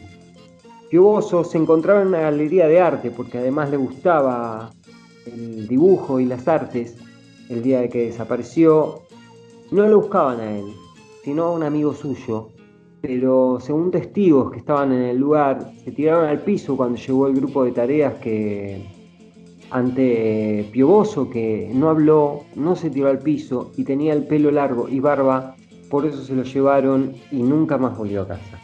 Pioboso 0.90 1.42
se 1.42 1.58
encontraba 1.58 2.02
en 2.02 2.08
una 2.08 2.20
galería 2.20 2.68
de 2.68 2.80
arte 2.80 3.10
porque 3.10 3.38
además 3.38 3.70
le 3.70 3.78
gustaba 3.78 4.70
el 5.26 5.66
dibujo 5.66 6.20
y 6.20 6.26
las 6.26 6.46
artes. 6.46 6.96
El 7.48 7.62
día 7.62 7.80
de 7.80 7.88
que 7.88 8.06
desapareció, 8.06 9.02
no 9.70 9.88
lo 9.88 10.00
buscaban 10.00 10.40
a 10.40 10.56
él, 10.56 10.66
sino 11.24 11.44
a 11.44 11.50
un 11.50 11.62
amigo 11.62 11.92
suyo 11.94 12.48
pero 13.06 13.58
según 13.60 13.90
testigos 13.90 14.50
que 14.50 14.60
estaban 14.60 14.90
en 14.90 15.02
el 15.02 15.18
lugar, 15.18 15.72
se 15.84 15.92
tiraron 15.92 16.24
al 16.24 16.40
piso 16.40 16.74
cuando 16.74 16.96
llegó 16.96 17.26
el 17.26 17.34
grupo 17.34 17.62
de 17.62 17.72
tareas 17.72 18.14
que 18.14 18.82
ante 19.70 20.66
Pioboso, 20.72 21.28
que 21.28 21.70
no 21.74 21.90
habló, 21.90 22.44
no 22.54 22.74
se 22.74 22.88
tiró 22.88 23.10
al 23.10 23.18
piso 23.18 23.72
y 23.76 23.84
tenía 23.84 24.14
el 24.14 24.26
pelo 24.26 24.50
largo 24.50 24.88
y 24.88 25.00
barba, 25.00 25.54
por 25.90 26.06
eso 26.06 26.24
se 26.24 26.34
lo 26.34 26.44
llevaron 26.44 27.12
y 27.30 27.42
nunca 27.42 27.76
más 27.76 27.94
volvió 27.98 28.22
a 28.22 28.28
casa. 28.28 28.63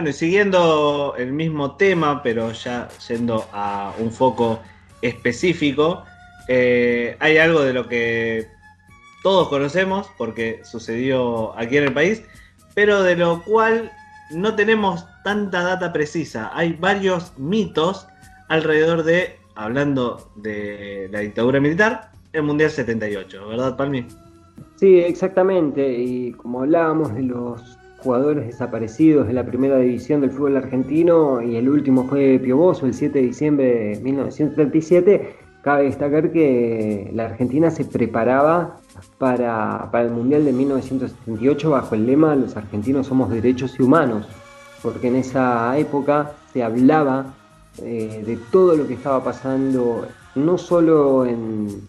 Bueno, 0.00 0.12
y 0.12 0.14
siguiendo 0.14 1.14
el 1.18 1.30
mismo 1.30 1.76
tema, 1.76 2.22
pero 2.22 2.52
ya 2.52 2.88
yendo 3.06 3.44
a 3.52 3.92
un 3.98 4.10
foco 4.10 4.58
específico, 5.02 6.04
eh, 6.48 7.18
hay 7.20 7.36
algo 7.36 7.60
de 7.60 7.74
lo 7.74 7.86
que 7.86 8.48
todos 9.22 9.50
conocemos, 9.50 10.10
porque 10.16 10.62
sucedió 10.64 11.54
aquí 11.58 11.76
en 11.76 11.84
el 11.84 11.92
país, 11.92 12.22
pero 12.74 13.02
de 13.02 13.14
lo 13.14 13.42
cual 13.44 13.92
no 14.30 14.54
tenemos 14.54 15.04
tanta 15.22 15.62
data 15.64 15.92
precisa. 15.92 16.50
Hay 16.54 16.72
varios 16.72 17.38
mitos 17.38 18.06
alrededor 18.48 19.02
de, 19.02 19.36
hablando 19.54 20.32
de 20.36 21.10
la 21.12 21.18
dictadura 21.18 21.60
militar, 21.60 22.10
el 22.32 22.44
Mundial 22.44 22.70
78, 22.70 23.48
¿verdad, 23.48 23.76
Palmi? 23.76 24.06
Sí, 24.76 24.98
exactamente. 24.98 25.92
Y 25.92 26.32
como 26.32 26.62
hablábamos 26.62 27.14
de 27.14 27.24
los 27.24 27.79
jugadores 28.02 28.46
desaparecidos 28.46 29.26
de 29.26 29.32
la 29.32 29.44
primera 29.44 29.78
división 29.78 30.20
del 30.20 30.30
fútbol 30.30 30.56
argentino 30.56 31.42
y 31.42 31.56
el 31.56 31.68
último 31.68 32.04
fue 32.08 32.38
Pioboso 32.38 32.86
el 32.86 32.94
7 32.94 33.18
de 33.18 33.24
diciembre 33.26 33.66
de 33.66 34.00
1937, 34.00 35.34
cabe 35.62 35.84
destacar 35.84 36.32
que 36.32 37.10
la 37.12 37.26
Argentina 37.26 37.70
se 37.70 37.84
preparaba 37.84 38.76
para, 39.18 39.90
el 39.92 40.10
Mundial 40.10 40.44
de 40.44 40.52
1978 40.52 41.70
bajo 41.70 41.94
el 41.94 42.06
lema 42.06 42.34
Los 42.34 42.56
argentinos 42.56 43.06
somos 43.06 43.30
derechos 43.30 43.78
y 43.78 43.82
humanos, 43.82 44.26
porque 44.82 45.08
en 45.08 45.16
esa 45.16 45.76
época 45.78 46.32
se 46.52 46.62
hablaba 46.62 47.34
eh, 47.78 48.22
de 48.26 48.38
todo 48.50 48.76
lo 48.76 48.86
que 48.86 48.94
estaba 48.94 49.22
pasando, 49.22 50.06
no 50.34 50.58
solo 50.58 51.26
en, 51.26 51.88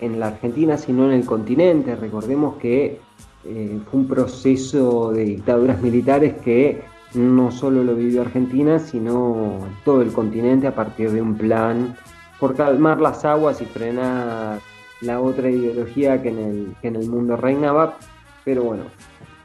en 0.00 0.20
la 0.20 0.28
Argentina, 0.28 0.76
sino 0.76 1.06
en 1.06 1.12
el 1.12 1.24
continente. 1.24 1.96
Recordemos 1.96 2.56
que 2.56 3.00
eh, 3.44 3.78
fue 3.90 4.00
un 4.00 4.08
proceso 4.08 5.12
de 5.12 5.24
dictaduras 5.24 5.80
militares 5.80 6.34
que 6.44 6.82
no 7.14 7.50
solo 7.50 7.84
lo 7.84 7.94
vivió 7.94 8.22
Argentina, 8.22 8.78
sino 8.78 9.60
todo 9.84 10.02
el 10.02 10.12
continente 10.12 10.66
a 10.66 10.74
partir 10.74 11.10
de 11.10 11.22
un 11.22 11.36
plan 11.36 11.96
por 12.38 12.54
calmar 12.54 13.00
las 13.00 13.24
aguas 13.24 13.60
y 13.62 13.64
frenar 13.64 14.60
la 15.00 15.20
otra 15.20 15.48
ideología 15.50 16.20
que 16.22 16.28
en 16.28 16.38
el, 16.38 16.76
en 16.82 16.96
el 16.96 17.08
mundo 17.08 17.36
reinaba. 17.36 17.96
Pero 18.44 18.64
bueno, 18.64 18.84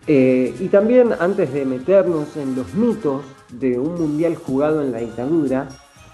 eh, 0.07 0.53
y 0.59 0.67
también 0.67 1.13
antes 1.19 1.53
de 1.53 1.65
meternos 1.65 2.35
en 2.35 2.55
los 2.55 2.73
mitos 2.73 3.23
de 3.49 3.79
un 3.79 3.95
mundial 3.95 4.35
jugado 4.35 4.81
en 4.81 4.91
la 4.91 4.99
dictadura, 4.99 5.67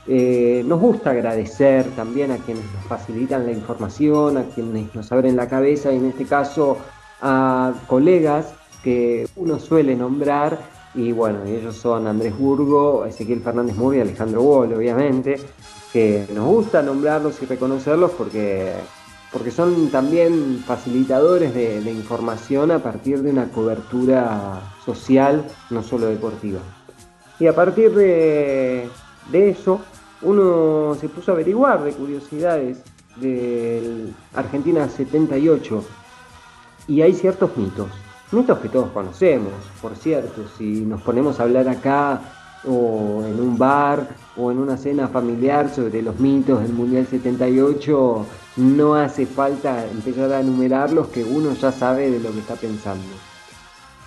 eh, 0.08 0.64
nos 0.66 0.80
gusta 0.80 1.12
agradecer 1.12 1.86
también 1.96 2.32
a 2.32 2.38
quienes 2.38 2.64
nos 2.74 2.84
facilitan 2.86 3.46
la 3.46 3.52
información, 3.52 4.38
a 4.38 4.44
quienes 4.44 4.94
nos 4.96 5.12
abren 5.12 5.36
la 5.36 5.50
cabeza, 5.50 5.92
y 5.92 5.98
en 5.98 6.06
este 6.06 6.26
caso 6.26 6.78
a 7.22 7.74
colegas 7.88 8.54
que 8.84 9.28
uno 9.36 9.60
suele 9.60 9.96
nombrar 9.96 10.60
y 10.94 11.12
bueno, 11.12 11.44
ellos 11.44 11.76
son 11.76 12.08
Andrés 12.08 12.38
Burgo, 12.38 13.06
Ezequiel 13.06 13.42
Fernández 13.42 13.76
Murri 13.76 14.02
Alejandro 14.02 14.42
Wall, 14.42 14.74
obviamente, 14.74 15.40
que 15.94 16.26
nos 16.34 16.46
gusta 16.46 16.82
nombrarlos 16.82 17.42
y 17.42 17.46
reconocerlos 17.46 18.12
porque 18.12 18.74
porque 19.32 19.52
son 19.52 19.90
también 19.90 20.64
facilitadores 20.66 21.54
de, 21.54 21.92
información 21.92 22.72
a 22.72 22.80
partir 22.80 23.22
de 23.22 23.32
una 23.32 23.50
cobertura 23.50 24.62
social, 24.86 25.46
no 25.70 25.84
solo 25.84 26.08
deportiva. 26.08 26.60
Y 27.40 27.48
a 27.48 27.54
partir 27.54 27.94
de, 27.94 28.90
eso, 29.32 29.82
uno 30.22 30.96
se 31.00 31.10
puso 31.10 31.32
a 31.32 31.34
averiguar 31.36 31.84
de 31.84 31.92
curiosidades 31.92 32.80
de 33.18 34.08
Argentina 34.34 34.88
78 34.88 35.84
y 36.88 37.02
hay 37.02 37.14
ciertos 37.14 37.56
mitos, 37.58 37.88
mitos 38.32 38.60
que 38.60 38.70
todos 38.70 38.90
conocemos, 38.92 39.54
por 39.82 39.96
cierto, 39.96 40.44
si 40.58 40.82
nos 40.86 41.02
ponemos 41.02 41.40
a 41.40 41.44
hablar 41.44 41.68
acá 41.68 42.22
o 42.66 43.24
en 43.26 43.40
un 43.40 43.58
bar 43.58 44.08
o 44.36 44.52
en 44.52 44.60
una 44.60 44.78
cena 44.78 45.08
familiar 45.08 45.74
sobre 45.74 46.02
los 46.02 46.20
mitos 46.20 46.62
del 46.62 46.74
Mundial 46.74 47.06
78, 47.08 48.26
no 48.58 48.96
hace 48.96 49.26
falta 49.26 49.86
empezar 49.86 50.32
a 50.32 50.40
enumerarlos 50.40 51.08
que 51.08 51.24
uno 51.24 51.54
ya 51.54 51.72
sabe 51.72 52.10
de 52.10 52.20
lo 52.20 52.32
que 52.32 52.40
está 52.40 52.56
pensando. 52.56 53.06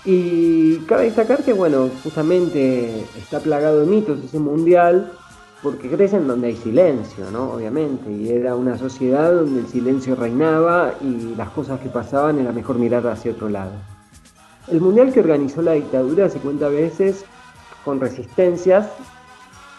Y 0.04 0.78
cabe 0.86 1.04
destacar 1.04 1.44
que, 1.44 1.52
bueno, 1.52 1.90
justamente 2.02 3.04
está 3.18 3.40
plagado 3.40 3.80
de 3.80 3.86
mitos 3.86 4.24
ese 4.24 4.38
mundial 4.38 5.12
porque 5.62 5.90
crecen 5.90 6.26
donde 6.26 6.48
hay 6.48 6.56
silencio, 6.56 7.30
¿no? 7.30 7.52
Obviamente, 7.52 8.10
y 8.10 8.30
era 8.30 8.54
una 8.54 8.78
sociedad 8.78 9.32
donde 9.32 9.60
el 9.60 9.66
silencio 9.68 10.16
reinaba 10.16 10.94
y 11.02 11.34
las 11.36 11.50
cosas 11.50 11.80
que 11.80 11.88
pasaban 11.88 12.38
era 12.38 12.52
mejor 12.52 12.78
mirar 12.78 13.06
hacia 13.06 13.32
otro 13.32 13.48
lado. 13.48 13.72
El 14.68 14.80
mundial 14.80 15.12
que 15.12 15.20
organizó 15.20 15.62
la 15.62 15.72
dictadura 15.72 16.30
se 16.30 16.38
cuenta 16.38 16.66
a 16.66 16.70
veces 16.70 17.24
con 17.84 18.00
resistencias 18.00 18.88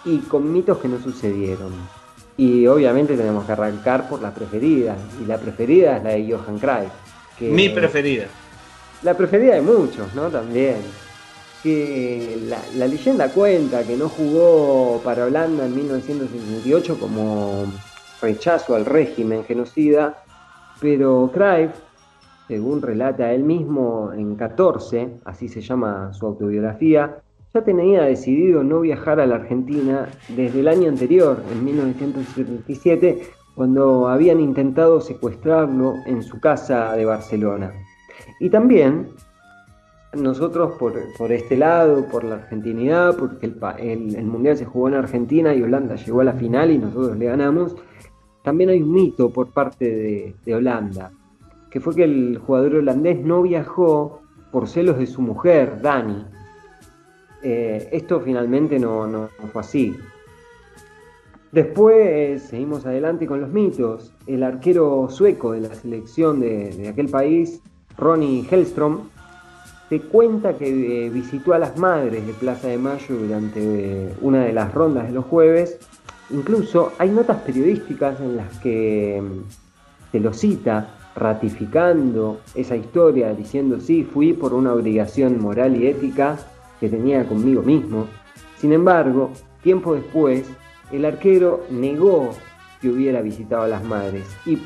y 0.05 0.19
con 0.19 0.51
mitos 0.51 0.77
que 0.77 0.87
no 0.87 0.99
sucedieron. 0.99 1.71
Y 2.37 2.67
obviamente 2.67 3.17
tenemos 3.17 3.45
que 3.45 3.51
arrancar 3.51 4.09
por 4.09 4.21
la 4.21 4.33
preferida, 4.33 4.95
y 5.21 5.25
la 5.25 5.37
preferida 5.37 5.97
es 5.97 6.03
la 6.03 6.09
de 6.11 6.31
Johan 6.31 6.59
Cruyff. 6.59 6.91
Mi 7.39 7.69
preferida. 7.69 8.25
La 9.03 9.15
preferida 9.15 9.55
de 9.55 9.61
muchos, 9.61 10.13
¿no? 10.13 10.29
También. 10.29 10.77
Que 11.63 12.39
la, 12.47 12.87
leyenda 12.87 13.29
cuenta 13.29 13.83
que 13.83 13.95
no 13.95 14.09
jugó 14.09 14.99
para 15.03 15.25
Holanda 15.25 15.65
en 15.65 15.75
1968 15.75 16.97
como 16.99 17.65
rechazo 18.21 18.75
al 18.75 18.85
régimen 18.85 19.43
genocida, 19.43 20.23
pero 20.79 21.29
Cruyff, 21.33 21.71
según 22.47 22.81
relata 22.81 23.31
él 23.31 23.43
mismo 23.43 24.11
en 24.13 24.35
14, 24.35 25.19
así 25.25 25.47
se 25.47 25.61
llama 25.61 26.11
su 26.13 26.25
autobiografía, 26.25 27.21
ya 27.53 27.63
tenía 27.63 28.03
decidido 28.03 28.63
no 28.63 28.79
viajar 28.79 29.19
a 29.19 29.25
la 29.25 29.35
Argentina 29.35 30.07
desde 30.29 30.61
el 30.61 30.67
año 30.67 30.89
anterior, 30.89 31.43
en 31.51 31.65
1977, 31.65 33.21
cuando 33.55 34.07
habían 34.07 34.39
intentado 34.39 35.01
secuestrarlo 35.01 35.95
en 36.05 36.23
su 36.23 36.39
casa 36.39 36.93
de 36.95 37.05
Barcelona. 37.05 37.73
Y 38.39 38.49
también 38.49 39.09
nosotros 40.13 40.73
por, 40.77 41.31
este 41.31 41.57
lado, 41.57 42.05
por 42.09 42.23
la 42.23 42.35
argentinidad, 42.35 43.15
porque 43.17 43.51
el, 43.79 44.25
Mundial 44.25 44.57
se 44.57 44.65
jugó 44.65 44.89
en 44.89 44.95
Argentina 44.95 45.53
y 45.53 45.63
Holanda 45.63 45.95
llegó 45.95 46.21
a 46.21 46.25
la 46.25 46.33
final 46.33 46.71
y 46.71 46.77
nosotros 46.77 47.17
le 47.17 47.25
ganamos, 47.25 47.75
también 48.43 48.71
hay 48.71 48.81
un 48.81 48.91
mito 48.91 49.31
por 49.31 49.51
parte 49.51 49.85
de, 49.85 50.35
de 50.45 50.55
Holanda, 50.55 51.11
que 51.69 51.79
fue 51.79 51.95
que 51.95 52.03
el 52.03 52.37
jugador 52.39 52.75
holandés 52.75 53.23
no 53.23 53.41
viajó 53.41 54.21
por 54.51 54.67
celos 54.67 54.97
de 54.97 55.07
su 55.07 55.21
mujer, 55.21 55.81
Dani, 55.81 56.25
eh, 57.43 57.89
esto 57.91 58.19
finalmente 58.19 58.77
no, 58.79 59.29
fue 59.51 59.61
así. 59.61 59.95
Después 61.51 62.43
seguimos 62.43 62.85
adelante 62.85 63.25
con 63.25 63.41
los 63.41 63.49
mitos. 63.49 64.13
El 64.25 64.43
arquero 64.43 65.07
sueco 65.09 65.51
de 65.51 65.61
la 65.61 65.75
selección 65.75 66.39
de, 66.39 66.87
aquel 66.87 67.09
país, 67.09 67.61
Ronnie 67.97 68.47
Hellstrom, 68.49 69.09
se 69.91 69.99
cuenta 69.99 70.57
que 70.57 70.69
eh, 71.05 71.09
visitó 71.09 71.53
a 71.53 71.59
las 71.59 71.77
madres 71.77 72.25
de 72.25 72.31
Plaza 72.31 72.69
de 72.69 72.77
Mayo 72.77 73.13
durante 73.13 74.15
una 74.21 74.45
de 74.45 74.53
las 74.53 74.73
rondas 74.73 75.07
de 75.07 75.11
los 75.11 75.25
jueves. 75.25 75.79
Incluso 76.29 76.93
hay 76.97 77.09
notas 77.09 77.41
periodísticas 77.41 78.21
en 78.21 78.37
las 78.37 78.57
que 78.59 79.21
mm, 79.21 80.11
se 80.13 80.19
lo 80.21 80.31
cita 80.31 80.95
ratificando 81.13 82.39
esa 82.55 82.77
historia, 82.77 83.33
diciendo 83.33 83.81
sí, 83.81 84.05
fui 84.05 84.31
por 84.31 84.53
una 84.53 84.71
obligación 84.71 85.41
moral 85.41 85.75
y 85.75 85.87
ética 85.87 86.39
que 86.79 86.87
tenía 86.87 87.27
conmigo 87.27 87.61
mismo. 87.61 88.07
Sin 88.59 88.71
embargo, 88.71 89.31
tiempo 89.61 89.93
después, 89.93 90.49
el 90.93 91.03
arquero 91.03 91.65
negó 91.69 92.29
que 92.79 92.87
hubiera 92.87 93.21
visitado 93.21 93.63
a 93.63 93.67
las 93.67 93.83
madres. 93.83 94.23
Y 94.45 94.57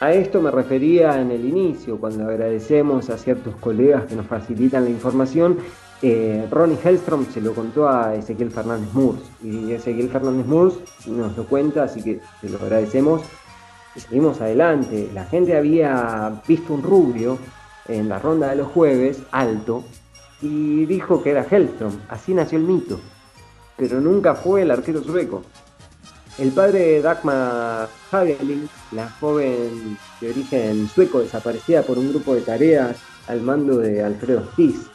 a 0.00 0.12
esto 0.12 0.40
me 0.42 0.50
refería 0.50 1.20
en 1.20 1.30
el 1.30 1.44
inicio, 1.44 1.98
cuando 1.98 2.28
agradecemos 2.28 3.10
a 3.10 3.18
ciertos 3.18 3.54
colegas 3.56 4.04
que 4.06 4.16
nos 4.16 4.26
facilitan 4.26 4.84
la 4.84 4.90
información. 4.90 5.58
Eh, 6.02 6.46
Ronnie 6.50 6.78
Hellstrom 6.82 7.26
se 7.26 7.40
lo 7.40 7.54
contó 7.54 7.88
a 7.88 8.14
Ezequiel 8.14 8.50
Fernández 8.50 8.92
Murs 8.92 9.22
y 9.42 9.72
Ezequiel 9.72 10.10
Fernández 10.10 10.46
Murs 10.46 10.74
nos 11.06 11.36
lo 11.36 11.46
cuenta, 11.46 11.84
así 11.84 12.02
que 12.02 12.20
se 12.40 12.48
lo 12.48 12.58
agradecemos. 12.58 13.22
Y 13.96 14.00
seguimos 14.00 14.40
adelante. 14.40 15.08
La 15.14 15.24
gente 15.24 15.56
había 15.56 16.42
visto 16.46 16.74
un 16.74 16.82
rubio 16.82 17.38
en 17.86 18.08
la 18.08 18.18
ronda 18.18 18.50
de 18.50 18.56
los 18.56 18.68
jueves, 18.68 19.22
alto, 19.30 19.84
y 20.42 20.84
dijo 20.86 21.22
que 21.22 21.30
era 21.30 21.46
Hellstrom, 21.48 21.92
así 22.08 22.34
nació 22.34 22.58
el 22.58 22.64
mito, 22.64 23.00
pero 23.76 24.00
nunca 24.00 24.34
fue 24.34 24.62
el 24.62 24.70
arquero 24.70 25.02
sueco. 25.02 25.42
El 26.36 26.50
padre 26.50 26.80
de 26.80 27.02
Dagmar 27.02 27.88
Hagelin, 28.10 28.68
la 28.90 29.08
joven 29.20 29.96
de 30.20 30.30
origen 30.30 30.88
sueco 30.88 31.20
desaparecida 31.20 31.82
por 31.82 31.96
un 31.96 32.10
grupo 32.10 32.34
de 32.34 32.40
tareas 32.40 32.96
al 33.28 33.40
mando 33.40 33.78
de 33.78 34.02
Alfredo 34.02 34.42
Stiz, 34.52 34.86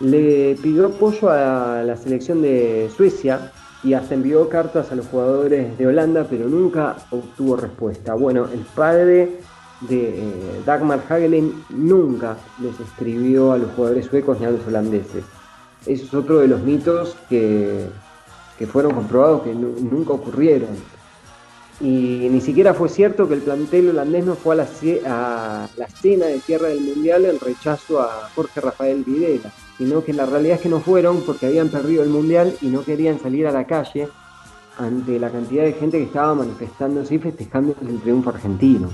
le 0.00 0.56
pidió 0.60 0.86
apoyo 0.86 1.30
a 1.30 1.84
la 1.84 1.96
selección 1.96 2.42
de 2.42 2.90
Suecia 2.96 3.52
y 3.84 3.94
hasta 3.94 4.14
envió 4.14 4.48
cartas 4.48 4.90
a 4.90 4.96
los 4.96 5.06
jugadores 5.06 5.78
de 5.78 5.86
Holanda, 5.86 6.26
pero 6.28 6.48
nunca 6.48 6.96
obtuvo 7.10 7.54
respuesta. 7.54 8.14
Bueno, 8.14 8.48
el 8.52 8.66
padre 8.74 9.38
de 9.82 10.08
eh, 10.08 10.62
Dagmar 10.66 11.04
Hagelin 11.08 11.64
nunca 11.70 12.36
les 12.60 12.80
escribió 12.80 13.52
a 13.52 13.58
los 13.58 13.70
jugadores 13.72 14.06
suecos 14.06 14.40
ni 14.40 14.46
a 14.46 14.50
los 14.50 14.66
holandeses. 14.66 15.24
Eso 15.86 16.04
es 16.04 16.14
otro 16.14 16.38
de 16.38 16.48
los 16.48 16.62
mitos 16.62 17.16
que, 17.28 17.86
fueron 18.66 18.94
comprobados 18.94 19.42
que 19.42 19.54
nunca 19.54 20.12
ocurrieron. 20.12 20.70
Y 21.80 22.28
ni 22.30 22.40
siquiera 22.40 22.72
fue 22.72 22.88
cierto 22.88 23.26
que 23.26 23.34
el 23.34 23.40
plantel 23.40 23.90
holandés 23.90 24.24
no 24.24 24.36
fue 24.36 24.54
a 24.54 24.58
la, 24.58 24.68
a 25.06 25.68
la 25.76 25.88
cena 25.88 26.26
de 26.26 26.38
tierra 26.38 26.68
del 26.68 26.80
Mundial 26.80 27.24
en 27.24 27.40
rechazo 27.40 28.00
a 28.00 28.30
Jorge 28.34 28.60
Rafael 28.60 29.02
Videla, 29.04 29.52
sino 29.76 30.04
que 30.04 30.12
la 30.12 30.24
realidad 30.24 30.56
es 30.56 30.62
que 30.62 30.68
no 30.68 30.80
fueron 30.80 31.22
porque 31.22 31.46
habían 31.46 31.68
perdido 31.68 32.04
el 32.04 32.10
Mundial 32.10 32.56
y 32.60 32.66
no 32.66 32.84
querían 32.84 33.18
salir 33.20 33.46
a 33.48 33.52
la 33.52 33.66
calle 33.66 34.08
ante 34.78 35.18
la 35.18 35.30
cantidad 35.30 35.64
de 35.64 35.72
gente 35.72 35.98
que 35.98 36.04
estaba 36.04 36.34
manifestándose 36.34 37.16
y 37.16 37.18
festejando 37.18 37.74
el 37.82 38.00
triunfo 38.00 38.30
argentino. 38.30 38.88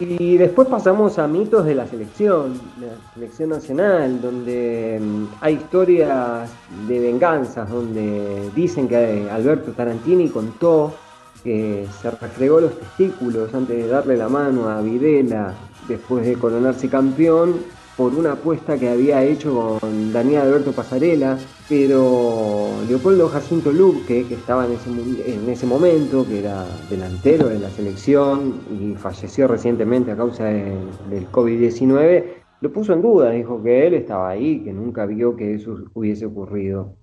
Y 0.00 0.36
después 0.36 0.68
pasamos 0.68 1.18
a 1.18 1.26
mitos 1.26 1.64
de 1.64 1.74
la 1.74 1.84
selección, 1.86 2.60
la 2.80 3.12
selección 3.14 3.50
nacional, 3.50 4.20
donde 4.20 5.00
mm, 5.00 5.24
hay 5.40 5.54
historias 5.54 6.48
de 6.86 7.00
venganzas, 7.00 7.68
donde 7.68 8.50
dicen 8.54 8.86
que 8.86 9.28
Alberto 9.28 9.72
Tarantini 9.72 10.28
contó 10.28 10.94
que 11.42 11.86
se 12.00 12.10
refregó 12.12 12.60
los 12.60 12.78
testículos 12.78 13.52
antes 13.54 13.76
de 13.76 13.88
darle 13.88 14.16
la 14.16 14.28
mano 14.28 14.68
a 14.68 14.80
Videla 14.80 15.54
después 15.88 16.24
de 16.24 16.34
coronarse 16.34 16.88
campeón 16.88 17.56
por 17.98 18.14
una 18.14 18.34
apuesta 18.34 18.78
que 18.78 18.88
había 18.88 19.24
hecho 19.24 19.76
con 19.80 20.12
Daniel 20.12 20.42
Alberto 20.42 20.70
Pasarela, 20.70 21.36
pero 21.68 22.68
Leopoldo 22.88 23.28
Jacinto 23.28 23.72
Luque, 23.72 24.24
que 24.24 24.34
estaba 24.34 24.66
en 24.66 24.72
ese, 24.74 24.88
en 25.34 25.50
ese 25.50 25.66
momento, 25.66 26.24
que 26.24 26.38
era 26.38 26.64
delantero 26.88 27.48
de 27.48 27.58
la 27.58 27.68
selección 27.70 28.60
y 28.70 28.94
falleció 28.94 29.48
recientemente 29.48 30.12
a 30.12 30.16
causa 30.16 30.44
del 30.44 31.28
COVID-19, 31.32 32.24
lo 32.60 32.72
puso 32.72 32.92
en 32.92 33.02
duda, 33.02 33.30
dijo 33.30 33.60
que 33.64 33.88
él 33.88 33.94
estaba 33.94 34.28
ahí, 34.28 34.60
que 34.60 34.72
nunca 34.72 35.04
vio 35.04 35.34
que 35.34 35.54
eso 35.54 35.78
hubiese 35.92 36.24
ocurrido. 36.24 36.94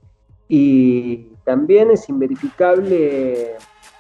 Y 0.48 1.28
también 1.44 1.92
es 1.92 2.08
inverificable 2.08 3.56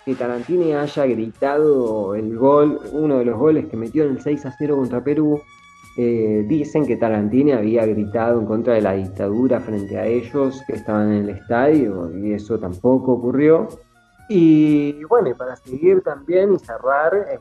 que 0.06 0.16
Tarantini 0.16 0.74
haya 0.74 1.06
gritado 1.08 2.16
el 2.16 2.38
gol, 2.38 2.80
uno 2.94 3.18
de 3.18 3.26
los 3.26 3.38
goles 3.38 3.66
que 3.66 3.76
metió 3.76 4.06
en 4.06 4.12
el 4.12 4.22
6 4.22 4.46
a 4.46 4.56
0 4.58 4.78
contra 4.78 5.04
Perú, 5.04 5.42
eh, 5.98 6.44
dicen 6.48 6.86
que 6.86 6.98
Tarantini 6.98 7.54
había 7.54 7.86
gritado 7.86 8.40
en 8.40 8.46
contra 8.46 8.74
de 8.74 8.82
la 8.82 8.94
dictadura 8.94 9.62
frente 9.62 9.98
a 9.98 10.06
ellos 10.06 10.62
que 10.68 10.74
estaban 10.74 11.14
en 11.14 11.24
el 11.24 11.30
estadio 11.30 12.12
y 12.18 12.34
eso 12.34 12.60
tampoco 12.60 13.14
ocurrió. 13.14 13.68
Y 14.28 15.04
bueno, 15.06 15.30
para 15.38 15.56
seguir 15.56 16.02
también 16.02 16.54
y 16.54 16.60
cerrar 16.60 17.14
eh, 17.16 17.40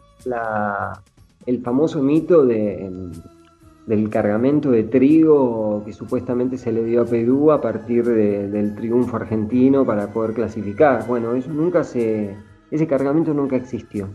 el 1.47 1.63
famoso 1.63 2.01
mito 2.03 2.45
del 2.45 4.09
cargamento 4.11 4.71
de 4.71 4.85
trigo 4.85 5.83
que 5.85 5.93
supuestamente 5.93 6.57
se 6.57 6.71
le 6.71 6.85
dio 6.85 7.03
a 7.03 7.07
Perú 7.07 7.51
a 7.51 7.61
partir 7.61 8.05
del 8.05 8.75
triunfo 8.77 9.17
argentino 9.17 9.85
para 9.85 10.13
poder 10.13 10.35
clasificar. 10.35 11.07
Bueno, 11.09 11.35
eso 11.35 11.51
nunca 11.51 11.83
se, 11.83 12.37
ese 12.71 12.87
cargamento 12.87 13.35
nunca 13.35 13.57
existió. 13.57 14.09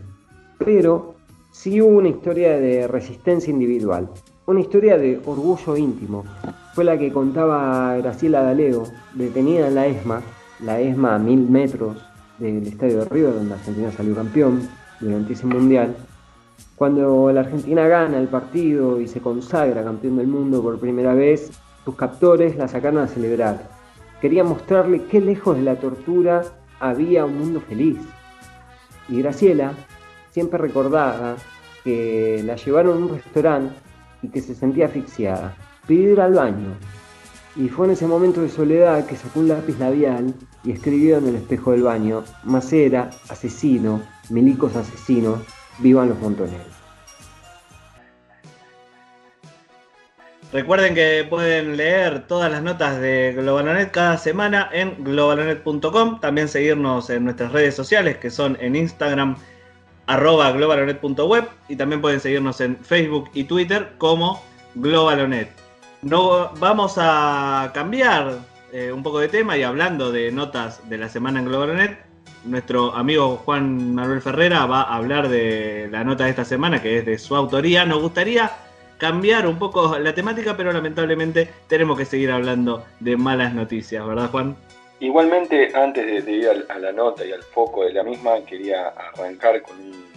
Pero 0.58 1.14
sí 1.50 1.80
hubo 1.80 1.98
una 1.98 2.08
historia 2.08 2.58
de 2.58 2.86
resistencia 2.86 3.50
individual, 3.50 4.08
una 4.50 4.60
historia 4.60 4.98
de 4.98 5.20
orgullo 5.26 5.76
íntimo. 5.76 6.24
Fue 6.74 6.84
la 6.84 6.98
que 6.98 7.12
contaba 7.12 7.96
Graciela 7.98 8.42
D'Aleo, 8.42 8.82
detenida 9.14 9.68
en 9.68 9.76
la 9.76 9.86
ESMA, 9.86 10.20
la 10.64 10.80
ESMA 10.80 11.14
a 11.14 11.18
mil 11.20 11.48
metros 11.48 11.96
del 12.38 12.66
Estadio 12.66 12.98
de 12.98 13.04
Río, 13.04 13.30
donde 13.30 13.54
Argentina 13.54 13.92
salió 13.92 14.12
campeón 14.16 14.68
durante 14.98 15.34
ese 15.34 15.46
mundial. 15.46 15.94
Cuando 16.74 17.30
la 17.30 17.42
Argentina 17.42 17.86
gana 17.86 18.18
el 18.18 18.26
partido 18.26 19.00
y 19.00 19.06
se 19.06 19.20
consagra 19.20 19.84
campeón 19.84 20.16
del 20.16 20.26
mundo 20.26 20.60
por 20.60 20.80
primera 20.80 21.14
vez, 21.14 21.52
sus 21.84 21.94
captores 21.94 22.56
la 22.56 22.66
sacaron 22.66 23.02
a 23.02 23.06
celebrar. 23.06 23.70
Querían 24.20 24.48
mostrarle 24.48 25.04
qué 25.04 25.20
lejos 25.20 25.56
de 25.56 25.62
la 25.62 25.76
tortura 25.76 26.42
había 26.80 27.24
un 27.24 27.38
mundo 27.38 27.60
feliz. 27.60 27.98
Y 29.08 29.22
Graciela 29.22 29.74
siempre 30.32 30.58
recordaba 30.58 31.36
que 31.84 32.42
la 32.44 32.56
llevaron 32.56 32.94
a 32.94 33.06
un 33.06 33.08
restaurante 33.10 33.89
y 34.22 34.28
que 34.28 34.40
se 34.40 34.54
sentía 34.54 34.86
asfixiada. 34.86 35.54
Pidió 35.86 36.12
ir 36.12 36.20
al 36.20 36.34
baño. 36.34 36.74
Y 37.56 37.68
fue 37.68 37.86
en 37.86 37.92
ese 37.92 38.06
momento 38.06 38.40
de 38.40 38.48
soledad 38.48 39.06
que 39.06 39.16
sacó 39.16 39.40
un 39.40 39.48
lápiz 39.48 39.78
labial 39.78 40.34
y 40.64 40.72
escribió 40.72 41.18
en 41.18 41.28
el 41.28 41.36
espejo 41.36 41.72
del 41.72 41.82
baño, 41.82 42.22
Macera, 42.44 43.10
asesino, 43.28 44.02
milicos 44.28 44.76
asesinos, 44.76 45.40
vivan 45.78 46.10
los 46.10 46.20
montoneros. 46.20 46.80
Recuerden 50.52 50.96
que 50.96 51.24
pueden 51.30 51.76
leer 51.76 52.26
todas 52.26 52.50
las 52.50 52.60
notas 52.60 53.00
de 53.00 53.32
Globalonet 53.36 53.92
cada 53.92 54.18
semana 54.18 54.68
en 54.72 55.04
globalonet.com. 55.04 56.18
También 56.18 56.48
seguirnos 56.48 57.08
en 57.08 57.24
nuestras 57.24 57.52
redes 57.52 57.76
sociales 57.76 58.16
que 58.16 58.30
son 58.30 58.58
en 58.60 58.74
Instagram 58.74 59.36
arroba 60.06 60.50
globalonet.web 60.52 61.48
y 61.68 61.76
también 61.76 62.00
pueden 62.00 62.20
seguirnos 62.20 62.60
en 62.60 62.76
Facebook 62.76 63.30
y 63.34 63.44
Twitter 63.44 63.92
como 63.98 64.42
Globalonet. 64.74 65.50
No, 66.02 66.50
vamos 66.58 66.94
a 66.96 67.70
cambiar 67.74 68.38
eh, 68.72 68.92
un 68.92 69.02
poco 69.02 69.18
de 69.18 69.28
tema 69.28 69.56
y 69.56 69.62
hablando 69.62 70.12
de 70.12 70.32
notas 70.32 70.88
de 70.88 70.98
la 70.98 71.08
semana 71.08 71.40
en 71.40 71.46
Globalonet, 71.46 71.98
nuestro 72.44 72.94
amigo 72.94 73.36
Juan 73.44 73.94
Manuel 73.94 74.22
Ferrera 74.22 74.64
va 74.66 74.82
a 74.82 74.96
hablar 74.96 75.28
de 75.28 75.88
la 75.90 76.04
nota 76.04 76.24
de 76.24 76.30
esta 76.30 76.44
semana 76.44 76.80
que 76.80 76.98
es 76.98 77.06
de 77.06 77.18
su 77.18 77.36
autoría. 77.36 77.84
Nos 77.84 78.00
gustaría 78.00 78.50
cambiar 78.98 79.46
un 79.46 79.58
poco 79.58 79.98
la 79.98 80.14
temática, 80.14 80.56
pero 80.56 80.72
lamentablemente 80.72 81.50
tenemos 81.68 81.98
que 81.98 82.04
seguir 82.04 82.30
hablando 82.30 82.84
de 83.00 83.16
malas 83.16 83.54
noticias, 83.54 84.06
¿verdad 84.06 84.30
Juan? 84.30 84.56
Igualmente, 85.00 85.70
antes 85.74 86.26
de, 86.26 86.30
ir 86.30 86.48
a, 86.68 86.78
la 86.78 86.92
nota 86.92 87.24
y 87.24 87.32
al 87.32 87.42
foco 87.42 87.84
de 87.84 87.92
la 87.94 88.02
misma, 88.02 88.44
quería 88.44 88.88
arrancar 88.88 89.62
con 89.62 89.78
un, 89.80 90.10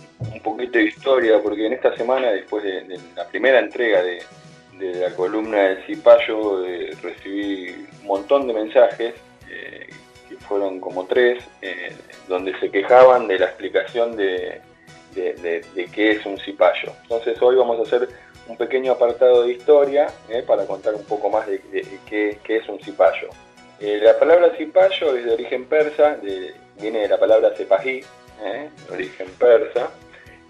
poquito 0.44 0.78
de 0.78 0.86
historia, 0.86 1.42
porque 1.42 1.68
en 1.68 1.74
esta 1.74 1.96
semana, 1.96 2.32
después 2.32 2.66
de, 2.66 3.00
la 3.16 3.26
primera 3.30 3.60
entrega 3.60 4.04
de, 4.04 4.22
la 4.78 5.16
columna 5.16 5.58
del 5.60 5.86
Cipayo, 5.86 6.66
eh, 6.66 6.98
recibí 7.02 7.88
un 8.02 8.08
montón 8.08 8.46
de 8.46 8.54
mensajes, 8.54 9.14
eh, 9.50 9.88
que 10.28 10.36
fueron 10.36 10.82
como 10.82 11.06
tres, 11.06 11.42
eh, 11.62 11.94
donde 12.28 12.60
se 12.60 12.70
quejaban 12.70 13.28
de 13.28 13.40
la 13.40 13.46
explicación 13.46 14.18
de, 14.18 14.60
qué 15.14 16.12
es 16.12 16.26
un 16.26 16.38
cipayo. 16.40 16.92
Entonces 17.04 17.42
hoy 17.42 17.56
vamos 17.56 17.80
a 17.80 17.84
hacer 17.84 18.10
un 18.50 18.58
pequeño 18.58 18.92
apartado 18.92 19.44
de 19.44 19.54
historia 19.54 20.08
para 20.46 20.66
contar 20.66 20.94
un 20.96 21.06
poco 21.06 21.30
más 21.30 21.48
de, 21.48 21.62
qué, 22.10 22.38
qué 22.44 22.58
es 22.58 22.68
un 22.68 22.82
cipayo. 22.82 23.30
Eh, 23.86 24.00
la 24.02 24.18
palabra 24.18 24.56
cipayo 24.56 25.14
es 25.14 25.26
de 25.26 25.34
origen 25.34 25.66
persa, 25.66 26.16
viene 26.80 27.00
de 27.00 27.08
la 27.10 27.20
palabra 27.20 27.54
sepají, 27.54 28.00
¿eh? 28.42 28.70
origen 28.90 29.28
persa, 29.38 29.90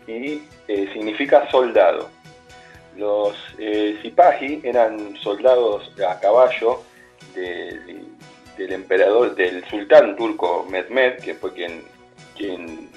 y 0.06 0.44
eh, 0.68 0.88
significa 0.94 1.50
soldado. 1.50 2.12
Los 2.96 3.36
cipají 4.04 4.62
eran 4.64 5.18
soldados 5.18 5.92
a 6.08 6.20
caballo 6.20 6.84
del 7.34 8.72
emperador, 8.72 9.34
del 9.34 9.66
sultán 9.66 10.16
turco 10.16 10.68
Mehmed, 10.70 11.16
que 11.24 11.34
fue 11.34 11.54
quien, 11.54 12.92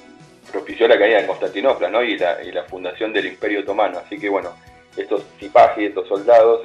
propició 0.52 0.86
la 0.86 0.98
caída 0.98 1.22
de 1.22 1.26
Constantinopla 1.28 1.88
¿no? 1.88 2.02
y, 2.02 2.18
la, 2.18 2.64
fundación 2.68 3.10
del 3.14 3.28
Imperio 3.28 3.60
Otomano. 3.60 4.00
Así 4.00 4.18
que 4.18 4.28
bueno, 4.28 4.54
estos 4.98 5.22
cipají, 5.40 5.86
estos 5.86 6.06
soldados, 6.06 6.60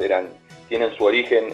tienen 0.67 0.93
su 0.97 1.05
origen 1.05 1.45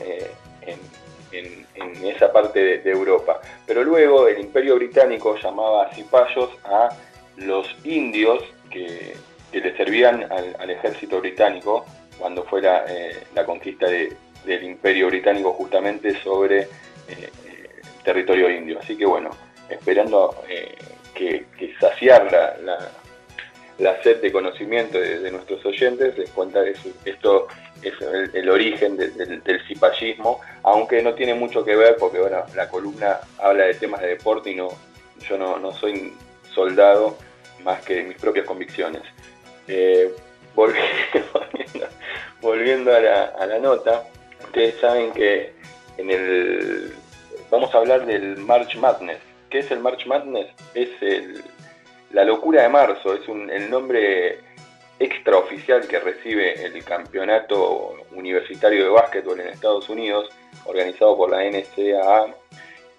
en 0.66 0.97
en, 1.38 2.06
esa 2.06 2.32
parte 2.32 2.80
de, 2.80 2.92
Europa. 2.92 3.40
Pero 3.66 3.84
luego 3.84 4.28
el 4.28 4.40
imperio 4.40 4.76
británico 4.76 5.38
llamaba 5.38 5.92
cipayos 5.94 6.50
a 6.64 6.90
los 7.38 7.68
indios 7.84 8.44
que, 8.70 9.16
le 9.52 9.76
servían 9.76 10.28
al, 10.32 10.70
ejército 10.70 11.20
británico 11.20 11.86
cuando 12.20 12.44
fuera 12.44 12.86
eh, 12.88 13.24
la 13.34 13.44
conquista 13.44 13.88
del 13.88 14.64
imperio 14.64 15.08
británico 15.08 15.54
justamente 15.54 16.22
sobre 16.22 16.60
eh, 16.60 16.68
eh, 17.08 17.30
territorio 18.04 18.50
indio. 18.50 18.80
Así 18.80 18.96
que 18.96 19.06
bueno, 19.06 19.32
esperando 19.70 20.44
que, 21.16 21.46
saciar 21.80 22.32
la, 22.64 22.92
la, 23.80 24.04
sed 24.04 24.22
de 24.22 24.32
conocimiento 24.32 25.00
de, 25.00 25.32
nuestros 25.32 25.66
oyentes, 25.66 26.18
les 26.18 26.30
cuenta 26.30 26.60
esto 27.06 27.48
es 27.82 27.94
el, 28.34 28.50
origen 28.50 28.98
del 28.98 29.68
cipallismo, 29.68 30.42
aunque 30.64 31.02
no 31.02 31.14
tiene 31.14 31.34
mucho 31.34 31.64
que 31.64 31.76
ver 31.76 31.96
porque 31.98 32.20
bueno, 32.20 32.44
la 32.56 32.70
columna 32.70 33.20
habla 33.38 33.66
de 33.66 33.74
temas 33.76 34.02
de 34.02 34.10
deporte 34.10 34.52
y 34.52 34.56
no, 34.56 34.70
yo 35.28 35.38
no, 35.38 35.72
soy 35.74 36.14
soldado 36.54 37.18
más 37.64 37.84
que 37.84 38.04
mis 38.04 38.18
propias 38.18 38.46
convicciones. 38.46 39.02
Eh, 39.68 40.12
volviendo, 42.42 42.96
a, 42.96 43.00
la, 43.46 43.60
nota, 43.60 44.04
ustedes 44.44 44.80
saben 44.80 45.12
que 45.12 45.54
en 45.98 46.10
el 46.10 46.94
vamos 47.52 47.74
a 47.74 47.78
hablar 47.78 48.06
del 48.06 48.38
March 48.38 48.76
Madness. 48.78 49.20
¿Qué 49.50 49.60
es 49.60 49.72
el 49.72 49.80
March 49.80 50.06
Madness? 50.08 50.48
Es 50.74 50.90
la 52.12 52.24
locura 52.24 52.64
de 52.64 52.70
marzo, 52.70 53.14
es 53.14 53.22
el 53.28 53.70
nombre 53.70 54.40
extraoficial 55.00 55.88
que 55.88 56.00
recibe 56.00 56.66
el 56.66 56.84
campeonato 56.84 57.96
universitario 58.12 58.84
de 58.84 58.90
básquetbol 58.90 59.40
en 59.40 59.50
Estados 59.50 59.90
Unidos, 59.90 60.30
organizado 60.66 61.16
por 61.16 61.30
la 61.30 61.44
NCAA, 61.44 62.34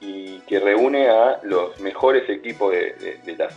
y 0.01 0.39
que 0.41 0.61
reúne 0.61 1.09
a 1.09 1.41
los 1.43 1.79
mejores 1.81 2.29
equipos 2.29 2.73
de, 2.73 3.49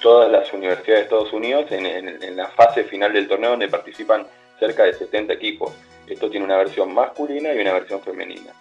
todas 0.00 0.30
las 0.32 0.52
universidades 0.52 1.00
de 1.00 1.04
Estados 1.04 1.32
Unidos 1.32 1.66
en, 1.70 2.36
la 2.36 2.48
fase 2.48 2.84
final 2.84 3.12
del 3.12 3.28
torneo 3.28 3.50
donde 3.50 3.68
participan 3.68 4.26
cerca 4.58 4.84
de 4.84 4.94
70 4.94 5.34
equipos. 5.34 5.72
Esto 6.06 6.28
tiene 6.30 6.46
una 6.46 6.56
versión 6.56 6.92
masculina 6.92 7.52
y 7.52 7.60
una 7.60 7.74
versión 7.74 8.00
femenina. 8.00 8.52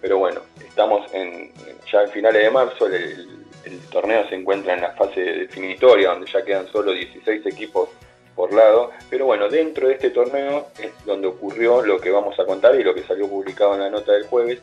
Pero 0.00 0.18
bueno, 0.18 0.42
estamos 0.58 1.12
en, 1.12 1.52
ya 1.90 2.02
en 2.02 2.10
finales 2.10 2.42
de 2.42 2.50
marzo, 2.50 2.86
el, 2.86 3.42
torneo 3.90 4.28
se 4.28 4.34
encuentra 4.34 4.74
en 4.74 4.80
la 4.82 4.92
fase 4.92 5.20
definitoria, 5.20 6.10
donde 6.10 6.30
ya 6.30 6.44
quedan 6.44 6.66
solo 6.68 6.92
16 6.92 7.46
equipos 7.46 7.88
por 8.34 8.52
lado. 8.52 8.90
Pero 9.10 9.26
bueno, 9.26 9.48
dentro 9.48 9.88
de 9.88 9.94
este 9.94 10.10
torneo 10.10 10.68
es 10.78 10.92
donde 11.04 11.28
ocurrió 11.28 11.82
lo 11.82 12.00
que 12.00 12.10
vamos 12.10 12.38
a 12.38 12.44
contar 12.44 12.74
y 12.74 12.82
lo 12.82 12.94
que 12.94 13.02
salió 13.02 13.28
publicado 13.28 13.74
en 13.74 13.80
la 13.80 13.90
nota 13.90 14.12
del 14.12 14.26
jueves, 14.26 14.60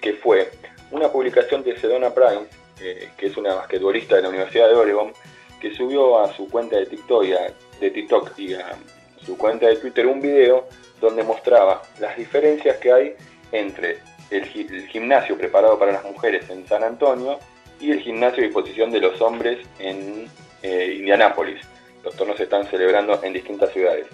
que 0.00 0.14
fue 0.14 0.50
una 0.90 1.08
publicación 1.08 1.62
de 1.62 1.76
Sedona 1.78 2.12
Price, 2.12 2.46
eh, 2.80 3.10
que 3.16 3.26
es 3.26 3.36
una 3.36 3.54
basquetbolista 3.54 4.16
de 4.16 4.22
la 4.22 4.28
Universidad 4.28 4.68
de 4.68 4.74
Oregon, 4.74 5.12
que 5.60 5.74
subió 5.74 6.20
a 6.20 6.32
su 6.34 6.48
cuenta 6.48 6.76
de 6.76 6.86
TikTok 6.86 8.38
y 8.38 8.54
a 8.54 8.76
su 9.24 9.38
cuenta 9.38 9.66
de 9.66 9.76
Twitter 9.76 10.06
un 10.06 10.20
video 10.20 10.68
donde 11.00 11.22
mostraba 11.22 11.82
las 12.00 12.16
diferencias 12.16 12.76
que 12.78 12.92
hay 12.92 13.14
entre 13.52 13.98
el, 14.30 14.44
gimnasio 14.88 15.36
preparado 15.36 15.78
para 15.78 15.92
las 15.92 16.04
mujeres 16.04 16.48
en 16.50 16.66
San 16.66 16.82
Antonio 16.82 17.38
y 17.80 17.90
el 17.90 18.00
gimnasio 18.00 18.42
a 18.42 18.46
disposición 18.46 18.90
de 18.90 19.00
los 19.00 19.20
hombres 19.20 19.58
en 19.78 20.28
eh, 20.62 20.96
Indianápolis. 20.98 21.60
Los 22.02 22.14
torneos 22.14 22.38
se 22.38 22.44
están 22.44 22.66
celebrando 22.66 23.22
en 23.22 23.32
distintas 23.32 23.72
ciudades. 23.72 24.06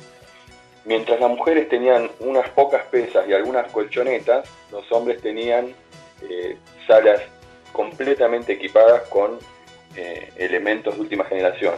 Mientras 0.85 1.21
las 1.21 1.31
mujeres 1.31 1.69
tenían 1.69 2.11
unas 2.21 2.49
pocas 2.51 2.85
pesas 2.87 3.29
y 3.29 3.33
algunas 3.33 3.71
colchonetas, 3.71 4.49
los 4.73 4.91
hombres 4.93 5.21
tenían 5.21 5.75
eh, 6.29 6.57
salas 6.87 7.21
completamente 7.73 8.55
equipadas 8.55 9.03
con 9.09 9.39
eh, 9.97 10.31
elementos 10.37 10.95
de 10.95 11.01
última 11.01 11.25
generación. 11.25 11.75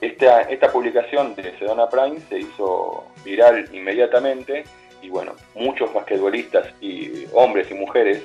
Esta, 0.00 0.42
esta 0.42 0.72
publicación 0.72 1.34
de 1.34 1.56
Sedona 1.58 1.88
Prime 1.88 2.20
se 2.28 2.40
hizo 2.40 3.04
viral 3.24 3.68
inmediatamente 3.72 4.64
y 5.02 5.10
bueno, 5.10 5.34
muchos 5.54 5.92
basquetbolistas 5.92 6.68
y 6.80 7.26
hombres 7.32 7.70
y 7.70 7.74
mujeres 7.74 8.22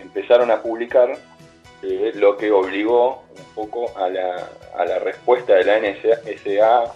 empezaron 0.00 0.50
a 0.50 0.62
publicar 0.62 1.16
eh, 1.82 2.12
lo 2.14 2.36
que 2.36 2.50
obligó 2.50 3.24
un 3.36 3.54
poco 3.54 3.96
a 3.96 4.08
la, 4.08 4.48
a 4.76 4.84
la 4.84 4.98
respuesta 4.98 5.54
de 5.54 5.64
la 5.64 5.78
NSA, 5.78 6.94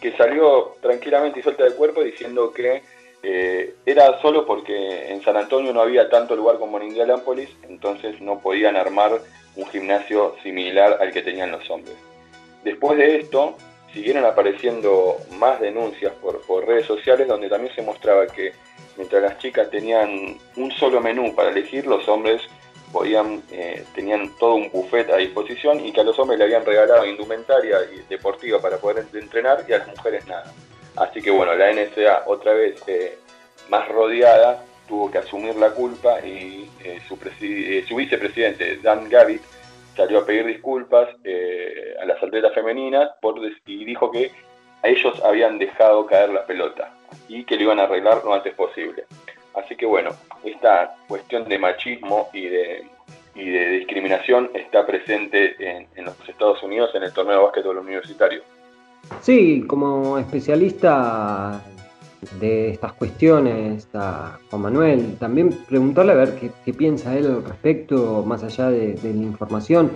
que 0.00 0.16
salió 0.16 0.76
tranquilamente 0.80 1.40
y 1.40 1.42
suelta 1.42 1.64
del 1.64 1.74
cuerpo 1.74 2.02
diciendo 2.02 2.52
que 2.52 2.82
eh, 3.22 3.74
era 3.86 4.20
solo 4.20 4.44
porque 4.44 5.10
en 5.10 5.22
San 5.22 5.36
Antonio 5.36 5.72
no 5.72 5.80
había 5.80 6.10
tanto 6.10 6.36
lugar 6.36 6.58
como 6.58 6.78
en 6.78 6.88
Indianápolis, 6.88 7.48
entonces 7.62 8.20
no 8.20 8.38
podían 8.40 8.76
armar 8.76 9.12
un 9.56 9.66
gimnasio 9.68 10.36
similar 10.42 10.98
al 11.00 11.12
que 11.12 11.22
tenían 11.22 11.52
los 11.52 11.68
hombres. 11.70 11.96
Después 12.64 12.98
de 12.98 13.16
esto, 13.16 13.56
siguieron 13.94 14.24
apareciendo 14.24 15.16
más 15.38 15.60
denuncias 15.60 16.12
por, 16.20 16.40
por 16.42 16.66
redes 16.66 16.86
sociales 16.86 17.28
donde 17.28 17.48
también 17.48 17.74
se 17.74 17.82
mostraba 17.82 18.26
que 18.26 18.52
mientras 18.96 19.22
las 19.22 19.38
chicas 19.38 19.70
tenían 19.70 20.36
un 20.56 20.70
solo 20.72 21.00
menú 21.00 21.34
para 21.34 21.50
elegir, 21.50 21.86
los 21.86 22.06
hombres 22.08 22.42
podían, 22.94 23.42
eh, 23.50 23.84
tenían 23.92 24.30
todo 24.38 24.54
un 24.54 24.70
buffet 24.70 25.10
a 25.10 25.16
disposición 25.16 25.84
y 25.84 25.92
que 25.92 26.00
a 26.00 26.04
los 26.04 26.16
hombres 26.16 26.38
le 26.38 26.44
habían 26.44 26.64
regalado 26.64 27.04
indumentaria 27.04 27.78
deportiva 28.08 28.60
para 28.60 28.78
poder 28.78 29.04
entrenar 29.12 29.64
y 29.68 29.72
a 29.72 29.78
las 29.78 29.88
mujeres 29.88 30.24
nada. 30.28 30.54
Así 30.94 31.20
que 31.20 31.32
bueno, 31.32 31.56
la 31.56 31.72
NSA 31.72 32.22
otra 32.26 32.52
vez 32.52 32.80
eh, 32.86 33.18
más 33.68 33.88
rodeada 33.88 34.64
tuvo 34.86 35.10
que 35.10 35.18
asumir 35.18 35.56
la 35.56 35.70
culpa 35.70 36.20
y 36.24 36.70
eh, 36.84 37.00
su, 37.08 37.16
su, 37.16 37.96
vicepresidente 37.96 38.76
Dan 38.76 39.08
Gavitt 39.08 39.42
salió 39.96 40.20
a 40.20 40.26
pedir 40.26 40.46
disculpas 40.46 41.08
a 42.00 42.04
las 42.04 42.22
atletas 42.22 42.54
femeninas 42.54 43.10
por, 43.20 43.40
y 43.66 43.84
dijo 43.84 44.10
que 44.12 44.30
a 44.84 44.88
ellos 44.88 45.20
habían 45.24 45.58
dejado 45.58 46.06
caer 46.06 46.30
la 46.30 46.46
pelota 46.46 46.92
y 47.26 47.44
que 47.44 47.56
lo 47.56 47.62
iban 47.62 47.80
a 47.80 47.84
arreglar 47.84 48.22
lo 48.24 48.34
antes 48.34 48.54
posible. 48.54 49.04
Así 49.54 49.76
que 49.76 49.86
bueno, 49.86 50.10
esta 50.44 50.96
cuestión 51.08 51.48
de 51.48 51.58
machismo 51.58 52.28
y 52.32 52.46
de, 52.46 52.84
y 53.34 53.48
de 53.48 53.68
discriminación 53.70 54.50
está 54.54 54.86
presente 54.86 55.54
en, 55.58 56.04
los 56.04 56.14
Estados 56.28 56.62
Unidos 56.62 56.90
en 56.94 57.04
el 57.04 57.12
torneo 57.12 57.38
de 57.38 57.44
básquetbol 57.44 57.78
universitario. 57.78 58.42
Sí, 59.20 59.64
como 59.66 60.18
especialista 60.18 61.62
de 62.40 62.70
estas 62.70 62.94
cuestiones 62.94 63.88
a 63.94 64.38
Juan 64.50 64.62
Manuel, 64.62 65.16
también 65.18 65.50
preguntarle 65.68 66.12
a 66.12 66.16
ver 66.16 66.34
qué, 66.64 66.72
piensa 66.72 67.16
él 67.16 67.26
al 67.26 67.44
respecto, 67.44 68.24
más 68.26 68.42
allá 68.42 68.70
de, 68.70 68.94
de, 68.94 69.12
la 69.12 69.22
información, 69.22 69.92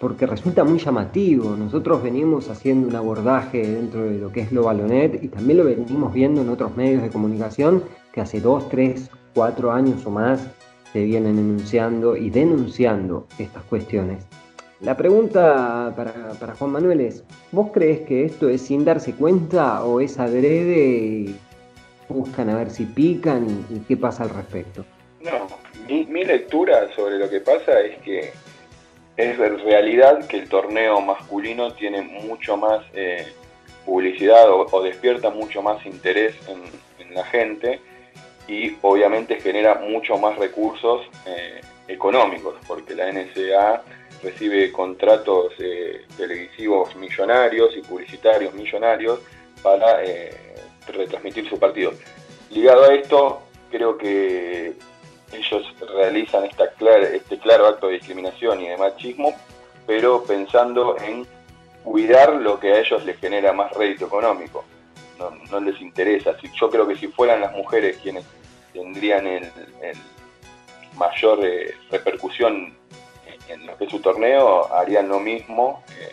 porque 0.00 0.26
resulta 0.26 0.64
muy 0.64 0.78
llamativo. 0.78 1.56
Nosotros 1.56 2.02
venimos 2.02 2.48
haciendo 2.50 2.88
un 2.88 2.96
abordaje 2.96 3.58
dentro 3.66 4.02
de 4.02 4.18
lo 4.18 4.32
que 4.32 4.40
es 4.40 4.52
lo 4.52 4.64
balonet 4.64 5.22
y 5.22 5.28
también 5.28 5.58
lo 5.58 5.64
venimos 5.64 6.12
viendo 6.12 6.40
en 6.40 6.48
otros 6.48 6.76
medios 6.76 7.02
de 7.02 7.10
comunicación 7.10 7.84
que 8.12 8.20
hace 8.20 8.40
dos, 8.40 8.68
tres, 8.68 9.10
cuatro 9.34 9.72
años 9.72 10.04
o 10.06 10.10
más 10.10 10.46
se 10.92 11.04
vienen 11.04 11.38
enunciando 11.38 12.16
y 12.16 12.30
denunciando 12.30 13.26
estas 13.38 13.62
cuestiones. 13.64 14.26
La 14.80 14.96
pregunta 14.96 15.92
para, 15.94 16.54
Juan 16.54 16.70
Manuel 16.72 17.00
es, 17.02 17.22
¿vos 17.52 17.70
crees 17.72 18.00
que 18.00 18.24
esto 18.24 18.48
es 18.48 18.62
sin 18.62 18.84
darse 18.84 19.14
cuenta 19.14 19.84
o 19.84 20.00
es 20.00 20.18
adrede 20.18 21.34
buscan 22.08 22.50
a 22.50 22.56
ver 22.56 22.70
si 22.70 22.86
pican 22.86 23.66
y, 23.70 23.80
qué 23.80 23.96
pasa 23.96 24.24
al 24.24 24.30
respecto? 24.30 24.84
No, 25.20 25.46
mi, 25.86 26.24
lectura 26.24 26.92
sobre 26.96 27.18
lo 27.18 27.28
que 27.30 27.40
pasa 27.40 27.78
es 27.80 27.98
que 27.98 28.32
es 29.16 29.38
realidad 29.38 30.26
que 30.26 30.38
el 30.38 30.48
torneo 30.48 31.00
masculino 31.00 31.72
tiene 31.74 32.02
mucho 32.02 32.56
más 32.56 32.82
eh, 32.94 33.26
publicidad 33.84 34.50
o, 34.50 34.82
despierta 34.82 35.30
mucho 35.30 35.62
más 35.62 35.84
interés 35.86 36.34
en 36.48 37.14
la 37.14 37.24
gente 37.24 37.80
y 38.50 38.76
obviamente 38.82 39.40
genera 39.40 39.76
mucho 39.76 40.18
más 40.18 40.36
recursos 40.36 41.02
eh, 41.24 41.60
económicos, 41.86 42.56
porque 42.66 42.96
la 42.96 43.12
NSA 43.12 43.82
recibe 44.24 44.72
contratos 44.72 45.52
eh, 45.60 46.04
televisivos 46.16 46.96
millonarios 46.96 47.76
y 47.76 47.80
publicitarios 47.82 48.52
millonarios 48.52 49.20
para 49.62 50.02
eh, 50.02 50.34
retransmitir 50.88 51.48
su 51.48 51.60
partido. 51.60 51.92
Ligado 52.50 52.90
a 52.90 52.94
esto, 52.94 53.40
creo 53.70 53.96
que 53.96 54.72
ellos 55.32 55.74
realizan 55.94 56.44
esta 56.44 56.64
este 56.64 57.38
claro 57.38 57.68
acto 57.68 57.86
de 57.86 57.94
discriminación 57.94 58.62
y 58.62 58.68
de 58.68 58.76
machismo, 58.76 59.32
pero 59.86 60.24
pensando 60.24 60.96
en 60.98 61.24
cuidar 61.84 62.32
lo 62.32 62.58
que 62.58 62.72
a 62.72 62.80
ellos 62.80 63.04
les 63.04 63.16
genera 63.20 63.52
más 63.52 63.72
rédito 63.74 64.06
económico. 64.06 64.64
No 65.50 65.60
les 65.60 65.78
interesa. 65.82 66.34
Yo 66.58 66.70
creo 66.70 66.88
que 66.88 66.96
si 66.96 67.06
fueran 67.08 67.42
las 67.42 67.52
mujeres 67.52 67.98
quienes 68.02 68.24
tendrían 68.72 69.26
el, 69.26 69.50
mayor 70.96 71.44
eh, 71.44 71.74
repercusión 71.90 72.74
en 73.48 73.66
lo 73.66 73.76
que 73.76 73.84
es 73.84 73.90
su 73.90 74.00
torneo, 74.00 74.72
harían 74.72 75.08
lo 75.08 75.18
mismo, 75.18 75.82
eh, 75.98 76.12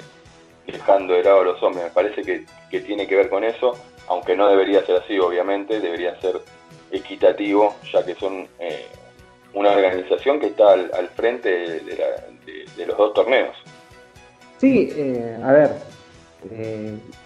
dejando 0.72 1.14
de 1.14 1.24
lado 1.24 1.42
a 1.42 1.44
los 1.44 1.64
hombres. 1.64 1.86
Me 1.86 1.92
parece 1.92 2.24
que, 2.24 2.80
tiene 2.80 3.08
que 3.08 3.16
ver 3.16 3.30
con 3.30 3.44
eso, 3.44 3.78
aunque 4.08 4.36
no 4.36 4.48
debería 4.48 4.86
ser 4.86 4.98
así, 4.98 5.20
obviamente, 5.20 5.80
debería 5.80 6.20
ser 6.22 6.42
equitativo, 6.92 7.76
ya 7.92 8.06
que 8.06 8.16
son 8.16 8.48
eh, 8.60 8.86
una 9.54 9.72
organización 9.72 10.40
que 10.40 10.48
está 10.48 10.74
al, 10.74 11.10
frente 11.16 11.50
de, 11.50 12.86
los 12.86 12.98
dos 12.98 13.14
torneos. 13.14 13.56
Sí, 14.58 14.92
a 15.44 15.52
ver, 15.52 15.72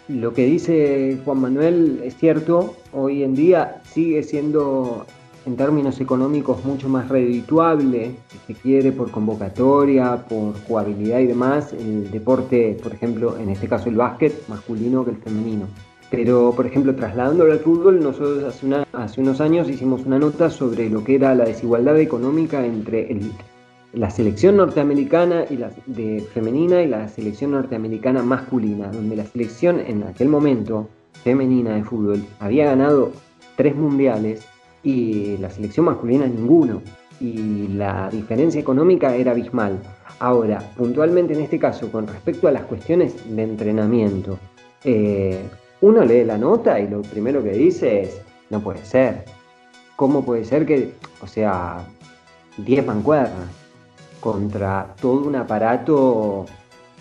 lo 0.08 0.34
que 0.34 0.46
dice 0.46 1.18
Juan 1.24 1.40
Manuel 1.40 2.02
es 2.04 2.18
cierto, 2.18 2.76
hoy 2.92 3.24
en 3.24 3.36
día 3.36 3.82
sigue 3.86 4.24
siendo 4.24 5.06
en 5.46 5.56
términos 5.56 6.00
económicos 6.00 6.64
mucho 6.64 6.88
más 6.88 7.10
redituable, 7.10 8.12
si 8.28 8.54
se 8.54 8.60
quiere, 8.60 8.92
por 8.92 9.12
convocatoria, 9.12 10.26
por 10.28 10.54
jugabilidad 10.64 11.20
y 11.20 11.28
demás, 11.28 11.74
el 11.74 12.12
deporte, 12.12 12.78
por 12.82 12.94
ejemplo, 12.94 13.38
en 13.38 13.50
este 13.50 13.68
caso 13.68 13.89
el 13.89 13.96
básquet, 13.96 14.48
masculino 14.48 15.04
que 15.04 15.12
el 15.12 15.18
femenino. 15.18 15.68
Pero, 16.12 16.54
por 16.56 16.68
ejemplo, 16.68 16.94
trasladándolo 16.94 17.54
al 17.54 17.60
fútbol, 17.60 18.04
nosotros 18.04 18.44
hace, 18.44 18.68
hace 18.92 19.22
unos 19.22 19.39
años 19.39 19.70
hicimos 19.70 20.06
una 20.06 20.20
nota 20.20 20.50
sobre 20.50 20.89
lo 20.89 21.04
que 21.04 21.16
era 21.16 21.34
la 21.34 21.46
desigualdad 21.46 21.98
económica 22.00 22.66
entre 22.66 23.18
la 23.94 24.10
selección 24.10 24.58
norteamericana 24.58 25.46
y 25.50 25.58
la, 25.58 25.72
de 25.86 26.22
femenina 26.34 26.82
y 26.82 26.88
la 26.88 27.08
selección 27.08 27.52
norteamericana 27.52 28.24
masculina, 28.24 28.92
donde 28.92 29.16
la 29.16 29.26
selección 29.26 29.80
en 29.80 30.04
aquel 30.04 30.28
momento 30.30 30.88
femenina 31.24 31.76
de 31.76 31.84
fútbol 31.84 32.24
había 32.39 32.66
ganado 32.66 33.12
tres 33.56 33.76
mundiales 33.76 34.46
y 34.84 35.38
la 35.38 35.50
selección 35.50 35.86
masculina 35.86 36.26
ninguno. 36.26 36.82
Y 37.20 37.68
la 37.68 38.10
diferencia 38.10 38.60
económica 38.60 39.16
era 39.16 39.32
abismal. 39.32 39.80
Ahora, 40.20 40.60
puntualmente 40.76 41.34
en 41.34 41.42
este 41.42 41.60
caso, 41.60 41.92
con 41.92 42.08
respecto 42.08 42.48
a 42.48 42.52
las 42.52 42.64
cuestiones 42.64 43.16
de 43.36 43.44
entrenamiento, 43.44 44.40
eh, 44.84 45.40
uno 45.82 46.04
lee 46.04 46.24
la 46.24 46.38
nota 46.38 46.80
y 46.80 46.88
lo 46.88 47.02
primero 47.02 47.44
que 47.44 47.52
dice 47.52 48.02
es, 48.02 48.22
no 48.50 48.62
puede 48.62 48.84
ser. 48.86 49.26
¿Cómo 49.96 50.24
puede 50.24 50.46
ser 50.46 50.66
que, 50.66 50.94
o 51.22 51.28
sea, 51.28 51.86
10 52.58 52.86
mancuernas 52.86 53.50
contra 54.20 54.96
todo 55.00 55.28
un 55.28 55.36
aparato 55.36 56.46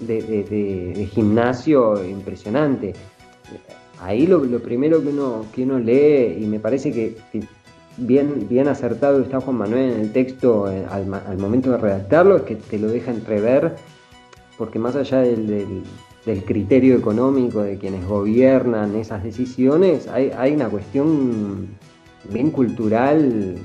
de, 0.01 1.09
gimnasio 1.13 2.05
impresionante? 2.05 2.95
Ahí 4.01 4.27
lo, 4.27 4.43
primero 4.61 5.03
que 5.03 5.09
uno, 5.09 5.45
que 5.55 5.63
uno 5.63 5.79
lee, 5.79 6.39
y 6.41 6.47
me 6.47 6.59
parece 6.59 6.93
que 6.93 7.17
bien, 8.01 8.49
bien 8.49 8.69
acertado 8.69 9.21
está 9.21 9.41
Juan 9.41 9.57
Manuel 9.57 9.93
en 9.93 10.01
el 10.01 10.13
texto 10.13 10.71
eh, 10.71 10.85
al, 10.91 11.39
momento 11.39 11.71
de 11.71 11.79
redactarlo, 11.79 12.37
es 12.37 12.43
que 12.43 12.57
te 12.57 12.79
lo 12.79 12.89
deja 12.89 13.11
entrever, 13.11 13.77
porque 14.59 14.79
más 14.79 14.97
allá 14.97 15.19
del, 15.19 15.85
criterio 16.47 16.97
económico 16.97 17.63
de 17.63 17.79
quienes 17.79 18.07
gobiernan 18.07 18.95
esas 18.95 19.23
decisiones, 19.23 20.07
hay, 20.09 20.31
hay 20.37 20.53
una 20.53 20.69
cuestión 20.69 21.69
bien 22.29 22.51
cultural 22.51 23.57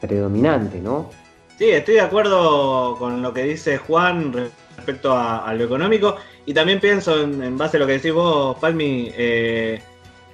predominante, 0.00 0.80
¿no? 0.80 1.10
Sí, 1.58 1.70
estoy 1.70 1.94
de 1.94 2.00
acuerdo 2.00 2.96
con 2.98 3.22
lo 3.22 3.32
que 3.32 3.44
dice 3.44 3.78
Juan 3.78 4.32
respecto 4.76 5.16
a, 5.16 5.52
lo 5.54 5.64
económico 5.64 6.16
y 6.44 6.52
también 6.52 6.80
pienso 6.80 7.22
en, 7.22 7.56
base 7.56 7.76
a 7.76 7.80
lo 7.80 7.86
que 7.86 7.92
decís 7.94 8.12
vos, 8.12 8.56
Palmi, 8.58 9.10
eh, 9.16 9.80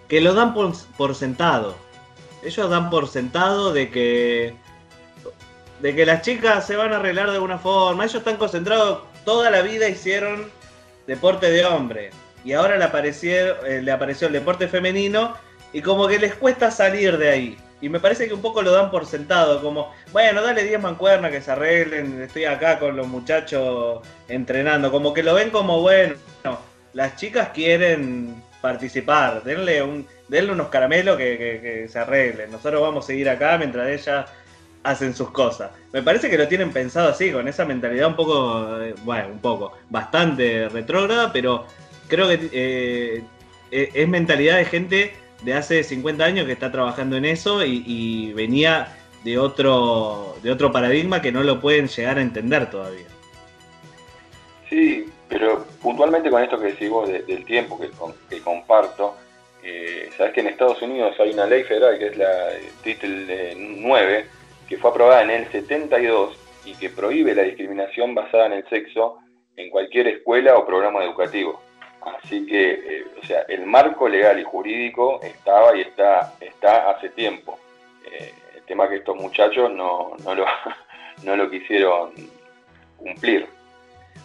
que 0.08 0.20
lo 0.20 0.32
dan 0.32 0.54
por, 0.54 0.72
por 0.96 1.14
sentado 1.14 1.74
ellos 2.48 2.68
dan 2.68 2.90
por 2.90 3.08
sentado 3.08 3.72
de 3.72 3.90
que 3.90 4.54
de 5.80 5.94
que 5.94 6.04
las 6.04 6.22
chicas 6.22 6.66
se 6.66 6.76
van 6.76 6.92
a 6.92 6.96
arreglar 6.96 7.28
de 7.28 7.34
alguna 7.34 7.58
forma. 7.58 8.04
Ellos 8.04 8.16
están 8.16 8.36
concentrados, 8.36 9.02
toda 9.24 9.50
la 9.50 9.62
vida 9.62 9.88
hicieron 9.88 10.50
deporte 11.06 11.50
de 11.50 11.64
hombre. 11.64 12.10
Y 12.44 12.52
ahora 12.52 12.76
le, 12.76 12.84
apareció, 12.84 13.64
eh, 13.64 13.82
le 13.82 13.92
apareció 13.92 14.26
el 14.26 14.32
deporte 14.32 14.68
femenino 14.68 15.34
y 15.72 15.82
como 15.82 16.08
que 16.08 16.18
les 16.18 16.34
cuesta 16.34 16.70
salir 16.70 17.18
de 17.18 17.28
ahí. 17.30 17.58
Y 17.80 17.88
me 17.88 18.00
parece 18.00 18.26
que 18.26 18.34
un 18.34 18.42
poco 18.42 18.62
lo 18.62 18.72
dan 18.72 18.90
por 18.90 19.06
sentado, 19.06 19.62
como, 19.62 19.92
bueno, 20.10 20.42
dale 20.42 20.64
10 20.64 20.80
mancuernas 20.80 21.30
que 21.30 21.40
se 21.40 21.52
arreglen, 21.52 22.22
estoy 22.22 22.44
acá 22.44 22.80
con 22.80 22.96
los 22.96 23.06
muchachos 23.06 24.00
entrenando. 24.28 24.90
Como 24.90 25.14
que 25.14 25.22
lo 25.22 25.34
ven 25.34 25.50
como, 25.50 25.80
bueno, 25.80 26.16
las 26.92 27.14
chicas 27.16 27.50
quieren 27.50 28.42
participar, 28.60 29.42
denle 29.44 29.82
un 29.82 30.06
denle 30.28 30.52
unos 30.52 30.68
caramelos 30.68 31.16
que, 31.16 31.86
se 31.88 31.98
arreglen. 31.98 32.52
Nosotros 32.52 32.80
vamos 32.80 33.04
a 33.04 33.06
seguir 33.08 33.28
acá 33.28 33.58
mientras 33.58 33.88
ellas 33.88 34.26
hacen 34.82 35.14
sus 35.14 35.30
cosas. 35.30 35.70
Me 35.92 36.02
parece 36.02 36.30
que 36.30 36.38
lo 36.38 36.46
tienen 36.46 36.70
pensado 36.70 37.08
así, 37.08 37.32
con 37.32 37.48
esa 37.48 37.64
mentalidad 37.64 38.08
un 38.08 38.16
poco, 38.16 38.80
eh, 38.80 38.94
bueno, 39.04 39.28
un 39.28 39.38
poco, 39.38 39.72
bastante 39.90 40.68
retrógrada, 40.68 41.32
pero 41.32 41.66
creo 42.06 42.28
que 42.28 42.48
eh, 42.52 43.22
eh, 43.70 43.90
es 43.92 44.08
mentalidad 44.08 44.56
de 44.56 44.64
gente 44.64 45.12
de 45.42 45.54
hace 45.54 45.82
50 45.82 46.24
años 46.24 46.46
que 46.46 46.52
está 46.52 46.70
trabajando 46.70 47.16
en 47.16 47.24
eso 47.24 47.64
y, 47.64 48.32
venía 48.34 48.96
de 49.24 49.38
otro, 49.38 50.36
de 50.42 50.50
otro 50.50 50.70
paradigma 50.70 51.20
que 51.20 51.32
no 51.32 51.42
lo 51.42 51.60
pueden 51.60 51.88
llegar 51.88 52.18
a 52.18 52.22
entender 52.22 52.70
todavía. 52.70 53.06
Sí, 54.68 55.06
Pero 55.28 55.64
puntualmente 55.82 56.30
con 56.30 56.42
esto 56.42 56.58
que 56.58 56.68
decís 56.68 56.88
vos 56.88 57.08
del 57.08 57.44
tiempo 57.44 57.78
que, 57.78 58.40
comparto, 58.40 59.14
eh, 59.62 60.08
sabes 60.16 60.32
que 60.32 60.40
en 60.40 60.46
Estados 60.48 60.80
Unidos 60.80 61.14
hay 61.20 61.32
una 61.32 61.46
ley 61.46 61.64
federal 61.64 61.98
que 61.98 62.06
es 62.06 62.16
la 62.16 62.48
Title 62.82 63.54
9, 63.56 64.26
que 64.68 64.78
fue 64.78 64.90
aprobada 64.90 65.22
en 65.22 65.30
el 65.30 65.50
72 65.50 66.36
y 66.64 66.74
que 66.74 66.90
prohíbe 66.90 67.34
la 67.34 67.42
discriminación 67.42 68.14
basada 68.14 68.46
en 68.46 68.52
el 68.54 68.68
sexo 68.68 69.18
en 69.56 69.70
cualquier 69.70 70.08
escuela 70.08 70.56
o 70.56 70.66
programa 70.66 71.04
educativo. 71.04 71.60
Así 72.00 72.46
que, 72.46 72.70
eh, 72.70 73.04
o 73.20 73.26
sea, 73.26 73.42
el 73.48 73.66
marco 73.66 74.08
legal 74.08 74.38
y 74.38 74.44
jurídico 74.44 75.20
estaba 75.22 75.76
y 75.76 75.80
está, 75.82 76.34
está 76.40 76.90
hace 76.90 77.10
tiempo. 77.10 77.58
Eh, 78.10 78.32
el 78.56 78.62
tema 78.62 78.88
que 78.88 78.96
estos 78.96 79.16
muchachos 79.16 79.70
no, 79.72 80.12
no, 80.24 80.34
lo, 80.34 80.46
no 81.24 81.36
lo 81.36 81.50
quisieron 81.50 82.12
cumplir. 82.96 83.57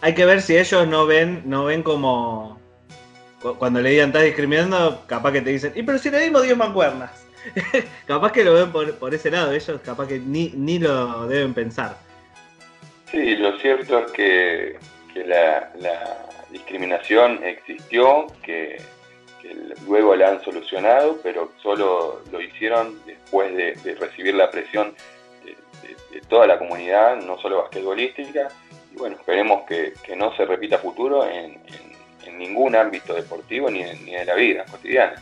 Hay 0.00 0.14
que 0.14 0.24
ver 0.24 0.42
si 0.42 0.56
ellos 0.56 0.86
no 0.86 1.06
ven, 1.06 1.42
no 1.46 1.64
ven 1.64 1.82
como 1.82 2.60
cuando 3.52 3.80
le 3.80 3.90
digan 3.90 4.08
estás 4.08 4.22
discriminando, 4.22 5.04
capaz 5.06 5.32
que 5.32 5.42
te 5.42 5.50
dicen, 5.50 5.72
pero 5.84 5.98
si 5.98 6.10
le 6.10 6.20
dimos 6.20 6.42
10 6.42 6.56
mancuernas. 6.56 7.26
capaz 8.06 8.32
que 8.32 8.42
lo 8.42 8.54
ven 8.54 8.72
por, 8.72 9.14
ese 9.14 9.30
lado, 9.30 9.52
ellos 9.52 9.80
capaz 9.84 10.08
que 10.08 10.18
ni, 10.18 10.50
ni 10.54 10.78
lo 10.78 11.26
deben 11.26 11.52
pensar. 11.52 11.96
Sí, 13.10 13.36
lo 13.36 13.58
cierto 13.58 13.98
es 13.98 14.12
que, 14.12 14.78
la, 15.26 15.70
discriminación 16.50 17.42
existió, 17.44 18.26
que, 18.42 18.80
luego 19.86 20.16
la 20.16 20.30
han 20.30 20.42
solucionado, 20.42 21.18
pero 21.22 21.52
solo 21.62 22.22
lo 22.32 22.40
hicieron 22.40 22.98
después 23.04 23.54
de, 23.54 23.94
recibir 23.94 24.34
la 24.34 24.50
presión 24.50 24.94
de, 25.44 26.20
toda 26.28 26.46
la 26.46 26.58
comunidad, 26.58 27.16
no 27.16 27.38
solo 27.38 27.62
basquetbolística. 27.62 28.48
Y 28.94 28.98
bueno, 28.98 29.16
esperemos 29.16 29.64
que, 29.66 29.94
no 30.16 30.34
se 30.36 30.44
repita 30.44 30.78
futuro 30.78 31.26
en, 31.26 31.58
ningún 32.38 32.74
ámbito 32.74 33.14
deportivo 33.14 33.70
ni, 33.70 33.82
ni 34.04 34.12
de 34.12 34.24
la 34.24 34.34
vida 34.34 34.64
cotidiana. 34.64 35.14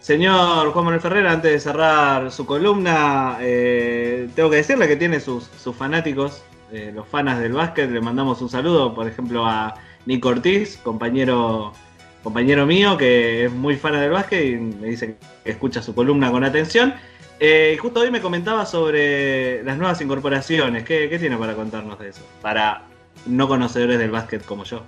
Señor 0.00 0.72
Juan 0.72 0.84
Manuel 0.86 1.02
Ferrer, 1.02 1.26
antes 1.26 1.52
de 1.52 1.60
cerrar 1.60 2.30
su 2.30 2.46
columna, 2.46 3.36
eh, 3.40 4.28
tengo 4.34 4.48
que 4.48 4.56
decirle 4.56 4.88
que 4.88 4.96
tiene 4.96 5.20
sus, 5.20 5.44
sus 5.44 5.76
fanáticos 5.76 6.42
eh, 6.72 6.92
los 6.94 7.08
fanas 7.08 7.40
del 7.40 7.52
básquet, 7.52 7.90
le 7.90 8.00
mandamos 8.00 8.40
un 8.42 8.48
saludo, 8.48 8.94
por 8.94 9.08
ejemplo, 9.08 9.44
a 9.44 9.74
Nico 10.06 10.28
Ortiz, 10.28 10.76
compañero, 10.76 11.72
compañero 12.22 12.64
mío, 12.64 12.96
que 12.96 13.46
es 13.46 13.52
muy 13.52 13.74
fan 13.74 13.94
del 13.98 14.10
básquet 14.10 14.44
y 14.44 14.56
me 14.56 14.88
dice 14.88 15.16
que 15.42 15.50
escucha 15.50 15.82
su 15.82 15.94
columna 15.94 16.30
con 16.30 16.44
atención. 16.44 16.94
Eh, 17.42 17.78
justo 17.80 18.00
hoy 18.00 18.10
me 18.10 18.20
comentaba 18.20 18.66
sobre 18.66 19.62
las 19.64 19.78
nuevas 19.78 19.98
incorporaciones. 20.02 20.84
¿Qué, 20.84 21.08
tiene 21.18 21.38
para 21.38 21.54
contarnos 21.54 21.98
de 21.98 22.10
eso? 22.10 22.20
Para 22.42 22.82
no 23.24 23.48
conocedores 23.48 23.98
del 23.98 24.10
básquet 24.10 24.44
como 24.44 24.64
yo. 24.64 24.82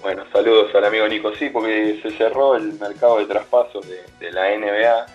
Bueno, 0.00 0.24
saludos 0.32 0.74
al 0.74 0.86
amigo 0.86 1.06
Nico. 1.06 1.34
Sí, 1.36 1.50
porque 1.50 2.00
se 2.02 2.12
cerró 2.12 2.56
el 2.56 2.72
mercado 2.80 3.18
de 3.18 3.26
traspasos 3.26 3.86
de, 3.86 4.00
de 4.20 4.32
la 4.32 4.56
NBA 4.56 5.06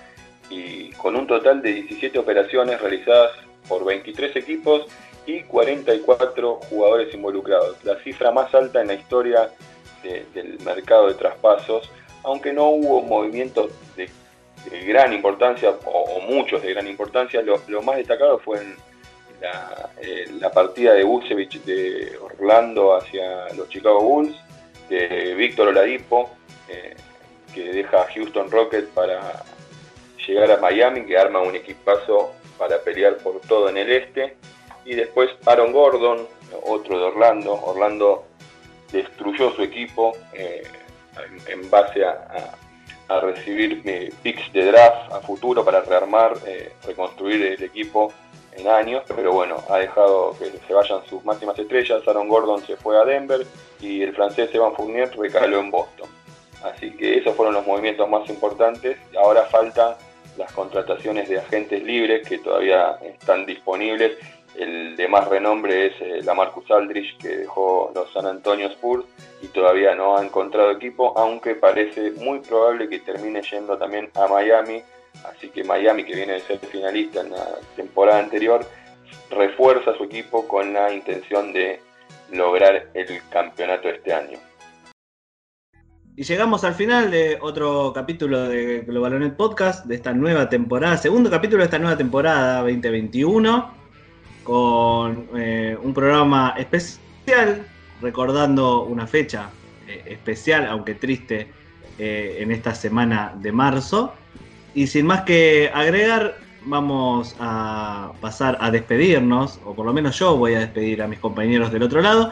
y 0.51 0.91
con 0.91 1.15
un 1.15 1.25
total 1.25 1.63
de 1.63 1.73
17 1.73 2.19
operaciones 2.19 2.79
realizadas 2.79 3.31
por 3.67 3.83
23 3.83 4.35
equipos 4.35 4.85
y 5.25 5.41
44 5.41 6.59
jugadores 6.69 7.13
involucrados, 7.13 7.83
la 7.83 7.99
cifra 8.03 8.31
más 8.31 8.53
alta 8.55 8.81
en 8.81 8.87
la 8.87 8.93
historia 8.93 9.49
del 10.33 10.57
mercado 10.59 11.09
de 11.09 11.15
traspasos, 11.15 11.91
aunque 12.23 12.53
no 12.53 12.69
hubo 12.69 13.01
movimientos 13.01 13.71
de, 13.97 14.09
gran 14.85 15.13
importancia 15.13 15.73
o, 15.85 16.19
muchos 16.21 16.61
de 16.61 16.73
gran 16.73 16.87
importancia, 16.87 17.41
lo, 17.41 17.81
más 17.81 17.97
destacado 17.97 18.39
fue 18.39 18.57
en 18.57 18.75
eh, 20.01 20.27
la, 20.39 20.51
partida 20.51 20.93
de 20.93 21.03
Busevich 21.03 21.61
de 21.63 22.17
Orlando 22.21 22.95
hacia 22.95 23.53
los 23.53 23.69
Chicago 23.69 24.01
Bulls, 24.01 24.35
de 24.89 25.35
Víctor 25.35 25.69
Oladipo, 25.69 26.29
eh, 26.69 26.95
que 27.53 27.71
deja 27.71 28.01
a 28.01 28.07
Houston 28.13 28.49
Rockets 28.51 28.87
para 28.93 29.43
llegar 30.25 30.51
a 30.51 30.57
Miami, 30.57 31.05
que 31.05 31.17
arma 31.17 31.41
un 31.41 31.55
equipazo 31.55 32.33
para 32.57 32.79
pelear 32.81 33.17
por 33.17 33.39
todo 33.41 33.69
en 33.69 33.77
el 33.77 33.91
este 33.91 34.35
y 34.87 34.95
después 34.95 35.29
Aaron 35.45 35.73
Gordon, 35.73 36.27
otro 36.63 36.97
de 36.97 37.05
Orlando. 37.05 37.53
Orlando 37.53 38.25
destruyó 38.91 39.51
su 39.51 39.63
equipo 39.63 40.15
eh, 40.33 40.63
en, 41.47 41.69
base 41.69 42.05
a, 42.05 42.55
recibir 43.07 43.81
eh, 43.85 44.13
picks 44.21 44.51
de 44.53 44.65
draft 44.65 45.11
a 45.11 45.21
futuro 45.21 45.63
para 45.63 45.81
rearmar, 45.81 46.37
eh, 46.45 46.73
reconstruir 46.85 47.41
el 47.41 47.63
equipo 47.63 48.11
en 48.53 48.67
años, 48.67 49.03
pero 49.15 49.31
bueno, 49.31 49.63
ha 49.69 49.77
dejado 49.77 50.35
que 50.37 50.51
se 50.65 50.73
vayan 50.73 50.99
sus 51.07 51.23
máximas 51.23 51.57
estrellas. 51.57 52.01
Aaron 52.07 52.27
Gordon 52.27 52.65
se 52.65 52.75
fue 52.75 52.99
a 52.99 53.05
Denver 53.05 53.45
y 53.79 54.01
el 54.01 54.13
francés 54.13 54.49
Evan 54.53 54.73
Fournier 54.73 55.11
recaló 55.17 55.59
en 55.59 55.71
Boston. 55.71 56.09
Así 56.63 56.91
que 56.91 57.19
esos 57.19 57.35
fueron 57.35 57.53
los 57.53 57.65
movimientos 57.65 58.09
más 58.09 58.27
importantes. 58.29 58.97
Ahora 59.17 59.43
faltan 59.43 59.95
las 60.37 60.51
contrataciones 60.51 61.29
de 61.29 61.39
agentes 61.39 61.83
libres 61.83 62.27
que 62.27 62.39
todavía 62.39 62.97
están 63.03 63.45
disponibles 63.45 64.17
el 64.57 64.95
de 64.95 65.07
más 65.07 65.27
renombre 65.27 65.87
es 65.87 66.01
eh, 66.01 66.21
la 66.23 66.33
Marcus 66.33 66.69
Aldrich, 66.71 67.17
que 67.17 67.29
dejó 67.29 67.91
los 67.93 68.11
San 68.11 68.25
Antonio 68.25 68.67
Spurs 68.67 69.05
y 69.41 69.47
todavía 69.47 69.93
no 69.95 70.17
ha 70.17 70.25
encontrado 70.25 70.71
equipo, 70.71 71.13
aunque 71.17 71.55
parece 71.55 72.11
muy 72.11 72.39
probable 72.39 72.89
que 72.89 72.99
termine 72.99 73.41
yendo 73.41 73.77
también 73.77 74.09
a 74.15 74.27
Miami. 74.27 74.81
Así 75.25 75.49
que 75.49 75.63
Miami, 75.63 76.03
que 76.03 76.15
viene 76.15 76.33
de 76.33 76.41
ser 76.41 76.59
finalista 76.59 77.21
en 77.21 77.31
la 77.31 77.45
temporada 77.75 78.19
anterior, 78.19 78.65
refuerza 79.29 79.95
su 79.95 80.05
equipo 80.05 80.47
con 80.47 80.73
la 80.73 80.91
intención 80.91 81.53
de 81.53 81.79
lograr 82.31 82.89
el 82.93 83.21
campeonato 83.29 83.89
este 83.89 84.13
año. 84.13 84.39
Y 86.15 86.23
llegamos 86.23 86.63
al 86.63 86.73
final 86.73 87.11
de 87.11 87.37
otro 87.41 87.93
capítulo 87.93 88.49
de 88.49 88.79
Globalonet 88.79 89.35
Podcast 89.35 89.85
de 89.85 89.95
esta 89.95 90.13
nueva 90.13 90.49
temporada, 90.49 90.97
segundo 90.97 91.29
capítulo 91.29 91.59
de 91.59 91.65
esta 91.65 91.77
nueva 91.77 91.95
temporada 91.95 92.61
2021 92.61 93.76
con 94.47 95.27
eh, 95.35 95.77
un 95.83 95.93
programa 95.93 96.55
especial 96.57 97.67
recordando 98.01 98.85
una 98.85 99.05
fecha 99.05 99.49
eh, 99.85 100.03
especial, 100.05 100.67
aunque 100.67 100.95
triste, 100.95 101.51
eh, 101.99 102.37
en 102.39 102.53
esta 102.53 102.73
semana 102.73 103.33
de 103.35 103.51
marzo. 103.51 104.13
Y 104.73 104.87
sin 104.87 105.05
más 105.05 105.23
que 105.23 105.69
agregar, 105.73 106.37
vamos 106.63 107.35
a 107.41 108.13
pasar 108.21 108.57
a 108.61 108.71
despedirnos, 108.71 109.59
o 109.65 109.75
por 109.75 109.85
lo 109.85 109.91
menos 109.91 110.17
yo 110.17 110.37
voy 110.37 110.53
a 110.53 110.59
despedir 110.59 111.01
a 111.01 111.09
mis 111.09 111.19
compañeros 111.19 111.69
del 111.73 111.83
otro 111.83 111.99
lado. 111.99 112.31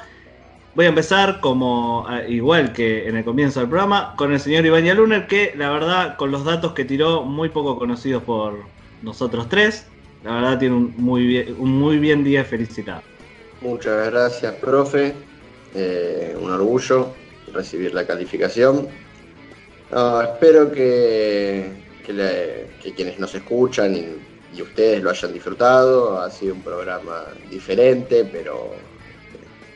Voy 0.73 0.85
a 0.85 0.89
empezar 0.89 1.41
como 1.41 2.07
igual 2.29 2.71
que 2.71 3.09
en 3.09 3.17
el 3.17 3.25
comienzo 3.25 3.59
del 3.59 3.67
programa 3.67 4.13
con 4.15 4.31
el 4.31 4.39
señor 4.39 4.65
Iván 4.65 4.85
Yaluner, 4.85 5.27
que 5.27 5.53
la 5.57 5.69
verdad 5.69 6.15
con 6.15 6.31
los 6.31 6.45
datos 6.45 6.71
que 6.71 6.85
tiró 6.85 7.23
muy 7.23 7.49
poco 7.49 7.77
conocidos 7.77 8.23
por 8.23 8.59
nosotros 9.01 9.49
tres, 9.49 9.89
la 10.25 10.33
verdad 10.33 10.59
tiene 10.59 10.75
un 10.75 10.93
muy 10.97 11.25
bien, 11.25 11.55
un 11.59 11.79
muy 11.79 11.99
bien 11.99 12.23
día 12.23 12.43
felicitado. 12.43 13.03
Muchas 13.61 14.11
gracias, 14.11 14.53
profe. 14.55 15.13
Eh, 15.75 16.35
un 16.39 16.51
orgullo 16.51 17.13
recibir 17.53 17.93
la 17.93 18.05
calificación. 18.05 18.87
espero 20.23 20.71
que, 20.71 21.71
quienes 22.95 23.19
nos 23.19 23.33
escuchan 23.35 23.95
y, 23.95 24.61
ustedes 24.61 25.03
lo 25.03 25.11
hayan 25.11 25.33
disfrutado. 25.33 26.19
Ha 26.19 26.31
sido 26.31 26.55
un 26.55 26.61
programa 26.61 27.25
diferente, 27.51 28.25
pero 28.25 28.73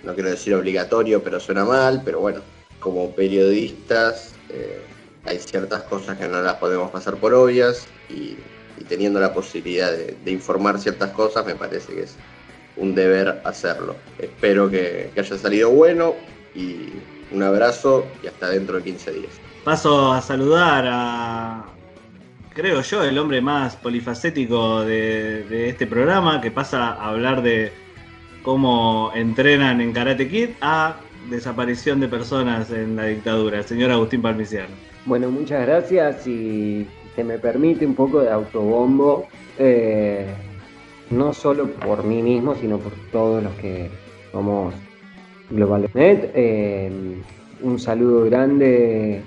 no 0.04 0.14
quiero 0.14 0.30
decir 0.30 0.56
obligatorio, 0.56 1.22
pero 1.22 1.40
suena 1.40 1.64
mal. 1.64 2.02
Pero 2.04 2.22
bueno, 2.22 2.42
como 2.80 3.12
periodistas 3.12 4.34
eh, 4.50 4.82
hay 5.26 5.38
ciertas 5.38 5.84
cosas 5.84 6.18
que 6.18 6.28
no 6.28 6.42
las 6.42 6.56
podemos 6.56 6.90
pasar 6.92 7.18
por 7.18 7.34
obvias 7.34 7.88
y 8.10 8.38
y 8.80 8.84
teniendo 8.84 9.20
la 9.20 9.34
posibilidad 9.34 9.92
de, 9.92 10.32
informar 10.32 10.80
ciertas 10.80 11.12
cosas, 11.12 11.46
me 11.46 11.56
parece 11.56 11.94
que 11.94 12.04
es 12.04 12.16
un 12.78 12.96
deber 12.96 13.42
hacerlo. 13.44 13.96
Espero 14.18 14.70
que, 14.70 15.12
haya 15.18 15.38
salido 15.38 15.70
bueno 15.70 16.16
y 16.56 16.90
un 17.32 17.44
abrazo 17.44 18.06
y 18.24 18.28
hasta 18.28 18.50
dentro 18.50 18.78
de 18.78 18.84
15 18.84 19.12
días. 19.12 19.32
Paso 19.64 20.14
a 20.14 20.22
saludar 20.22 20.86
a, 20.88 21.66
creo 22.54 22.82
yo, 22.82 23.04
el 23.04 23.18
hombre 23.18 23.42
más 23.42 23.76
polifacético 23.76 24.84
de, 24.84 25.70
este 25.70 25.86
programa, 25.86 26.42
que 26.42 26.52
pasa 26.52 26.94
a 26.94 27.10
hablar 27.10 27.42
de 27.42 27.72
cómo 28.44 29.12
entrenan 29.14 29.82
en 29.82 29.92
Karate 29.92 30.30
Kid 30.30 30.50
a 30.62 30.96
desaparición 31.30 32.00
de 32.00 32.08
personas 32.08 32.72
en 32.72 32.96
la 32.96 33.06
dictadura, 33.06 33.60
el 33.60 33.66
señor 33.66 33.92
Agustín 33.92 34.22
Palmiciano. 34.22 34.74
Bueno, 35.06 35.30
muchas 35.30 35.66
gracias 35.66 36.26
y 36.28 36.88
me 37.24 37.40
permite 37.40 37.86
un 37.86 37.96
poco 37.96 38.22
de 38.22 38.32
autobombo, 38.32 39.26
eh, 39.58 40.26
no 41.12 41.34
solo 41.34 41.72
por 41.72 42.04
mí 42.04 42.22
mismo, 42.22 42.56
sino 42.56 42.78
por 42.78 42.94
todos 43.12 43.44
los 43.44 43.54
que 43.56 43.90
somos 44.32 44.74
Globalnet. 45.50 46.32
Eh, 46.36 46.92
un 47.62 47.80
saludo 47.80 48.26
grande 48.26 49.22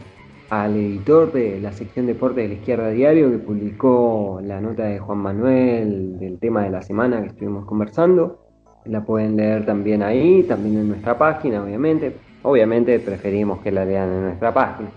al 0.50 0.76
editor 0.76 1.32
de 1.32 1.60
la 1.60 1.72
sección 1.72 2.06
Deporte 2.06 2.42
de 2.42 2.48
la 2.48 2.54
Izquierda 2.54 2.90
Diario 2.90 3.30
que 3.30 3.38
publicó 3.38 4.40
la 4.44 4.60
nota 4.60 4.84
de 4.84 4.98
Juan 4.98 5.18
Manuel 5.18 6.18
del 6.18 6.38
tema 6.38 6.64
de 6.64 6.70
la 6.70 6.82
semana 6.82 7.22
que 7.22 7.28
estuvimos 7.28 7.64
conversando. 7.64 8.38
la 8.84 9.04
pueden 9.04 9.36
leer 9.36 9.64
también 9.64 10.02
ahí, 10.02 10.42
también 10.42 10.78
en 10.78 10.88
nuestra 10.88 11.16
página, 11.16 11.62
obviamente. 11.62 12.16
Obviamente 12.42 12.98
preferimos 12.98 13.60
que 13.60 13.70
la 13.70 13.84
lean 13.84 14.12
en 14.12 14.22
nuestra 14.24 14.52
página, 14.52 14.90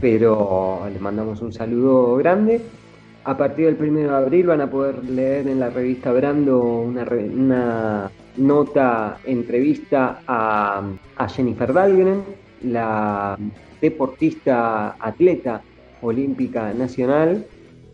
pero 0.00 0.86
les 0.90 1.00
mandamos 1.00 1.40
un 1.40 1.52
saludo 1.52 2.16
grande. 2.16 2.60
A 3.24 3.36
partir 3.36 3.66
del 3.66 3.90
1 3.90 4.00
de 4.00 4.08
abril 4.08 4.46
van 4.46 4.60
a 4.60 4.70
poder 4.70 5.02
leer 5.04 5.48
en 5.48 5.58
la 5.58 5.70
revista 5.70 6.12
Brando 6.12 6.60
una, 6.62 7.02
una 7.02 8.10
nota, 8.36 9.18
entrevista 9.24 10.20
a, 10.26 10.82
a 11.16 11.28
Jennifer 11.28 11.72
Dahlgren, 11.72 12.22
la 12.62 13.36
deportista 13.80 14.96
atleta 15.00 15.62
olímpica 16.02 16.72
nacional, 16.72 17.44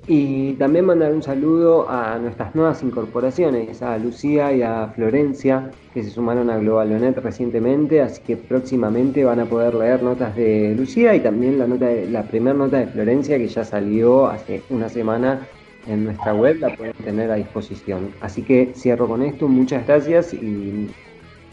y 0.07 0.55
también 0.55 0.85
mandar 0.85 1.13
un 1.13 1.23
saludo 1.23 1.89
a 1.89 2.19
nuestras 2.19 2.55
nuevas 2.55 2.83
incorporaciones, 2.83 3.83
a 3.83 3.97
Lucía 3.99 4.53
y 4.53 4.63
a 4.63 4.89
Florencia, 4.89 5.71
que 5.95 6.03
se 6.03 6.11
sumaron 6.11 6.51
a 6.51 6.59
Globalonet 6.59 7.17
recientemente, 7.19 8.01
así 8.01 8.21
que 8.23 8.37
próximamente 8.37 9.25
van 9.25 9.41
a 9.41 9.45
poder 9.45 9.75
leer 9.75 10.03
notas 10.03 10.35
de 10.35 10.75
Lucía 10.77 11.15
y 11.15 11.21
también 11.21 11.59
la, 11.59 11.67
la 11.67 12.23
primera 12.25 12.57
nota 12.57 12.79
de 12.79 12.87
Florencia 12.89 13.39
que 13.39 13.47
ya 13.47 13.65
salió 13.65 14.27
hace 14.27 14.63
una 14.71 14.89
semana 14.89 15.47
en 15.87 16.05
nuestra 16.05 16.35
web, 16.35 16.59
la 16.59 16.75
pueden 16.75 16.95
tener 16.95 17.31
a 17.31 17.37
disposición. 17.37 18.11
Así 18.21 18.43
que 18.43 18.73
cierro 18.75 19.07
con 19.07 19.23
esto, 19.23 19.47
muchas 19.47 19.87
gracias 19.87 20.35
y 20.35 20.91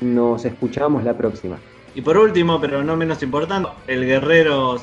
nos 0.01 0.45
escuchamos 0.45 1.03
la 1.03 1.15
próxima. 1.15 1.57
Y 1.95 2.01
por 2.01 2.17
último, 2.17 2.59
pero 2.61 2.83
no 2.83 2.95
menos 2.95 3.21
importante, 3.23 3.69
el 3.87 4.05
guerrero 4.05 4.77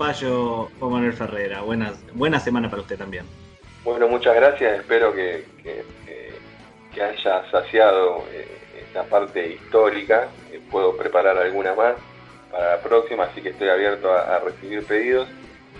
Payo 0.00 0.70
Juan 0.78 0.92
Manuel 0.92 1.12
Ferrera. 1.12 1.60
Buenas, 1.60 2.02
buena 2.14 2.40
semana 2.40 2.70
para 2.70 2.80
usted 2.80 2.96
también. 2.96 3.26
Bueno, 3.84 4.08
muchas 4.08 4.34
gracias. 4.34 4.80
Espero 4.80 5.12
que, 5.12 5.44
haya 6.94 7.50
saciado 7.50 8.24
eh, 8.32 8.48
esta 8.80 9.04
parte 9.04 9.46
histórica. 9.46 10.28
Eh, 10.50 10.58
puedo 10.70 10.96
preparar 10.96 11.36
alguna 11.36 11.74
más 11.74 11.96
para 12.50 12.76
la 12.76 12.82
próxima, 12.82 13.24
así 13.24 13.42
que 13.42 13.50
estoy 13.50 13.68
abierto 13.68 14.10
a, 14.10 14.38
recibir 14.38 14.86
pedidos. 14.86 15.28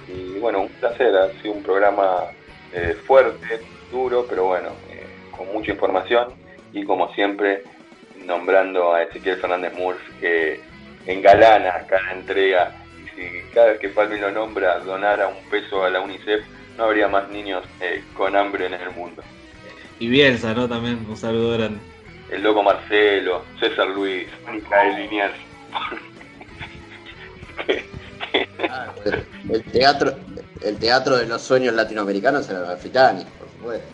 Y 0.07 0.39
bueno, 0.39 0.61
un 0.61 0.69
placer. 0.69 1.17
Ha 1.17 1.33
sido 1.41 1.55
un 1.55 1.63
programa 1.63 2.25
eh, 2.75 2.95
fuerte, 3.07 3.63
duro, 3.91 4.27
pero 4.29 4.45
bueno, 4.45 4.69
con 5.35 5.51
mucha 5.51 5.73
información. 5.73 6.29
Y 6.75 6.85
como 6.85 7.11
siempre, 7.15 7.63
nombrando 8.27 8.93
a 8.93 9.03
Ezequiel 9.03 9.39
Fernández 9.39 9.73
Murph, 9.73 10.21
que 10.21 10.61
engalana 11.07 11.87
cada 11.89 12.13
entrega 12.13 12.80
si 13.21 13.43
cada 13.53 13.69
vez 13.69 13.81
que 13.81 13.89
Palmi 13.91 14.19
lo 14.19 14.31
nombra 14.31 14.79
donara 14.81 15.29
un 15.29 15.51
peso 15.51 15.85
a 15.85 15.91
la 15.91 16.01
UNICEF, 16.01 16.43
no 16.79 16.85
habría 16.85 17.09
más 17.09 17.29
niños 17.29 17.65
eh, 17.81 18.03
con 18.17 18.35
hambre 18.37 18.67
en 18.67 18.75
el 18.75 18.91
mundo. 18.91 19.23
Y 19.99 20.09
Bielsa, 20.09 20.55
¿no? 20.55 20.69
También 20.69 21.05
un 21.07 21.17
saludo 21.17 21.59
grande. 21.59 21.79
El 22.31 22.43
loco 22.43 22.63
Marcelo, 22.63 23.45
César 23.59 23.89
Luis, 23.89 24.27
Micael 24.51 24.97
Liniers. 24.97 25.35
el, 29.53 29.63
teatro, 29.65 30.15
el 30.63 30.79
teatro 30.79 31.19
de 31.19 31.27
los 31.27 31.43
sueños 31.43 31.75
latinoamericanos 31.75 32.49
era 32.49 32.73
el 32.73 32.79
Fitani, 32.79 33.25
por 33.39 33.49
supuesto. 33.51 33.89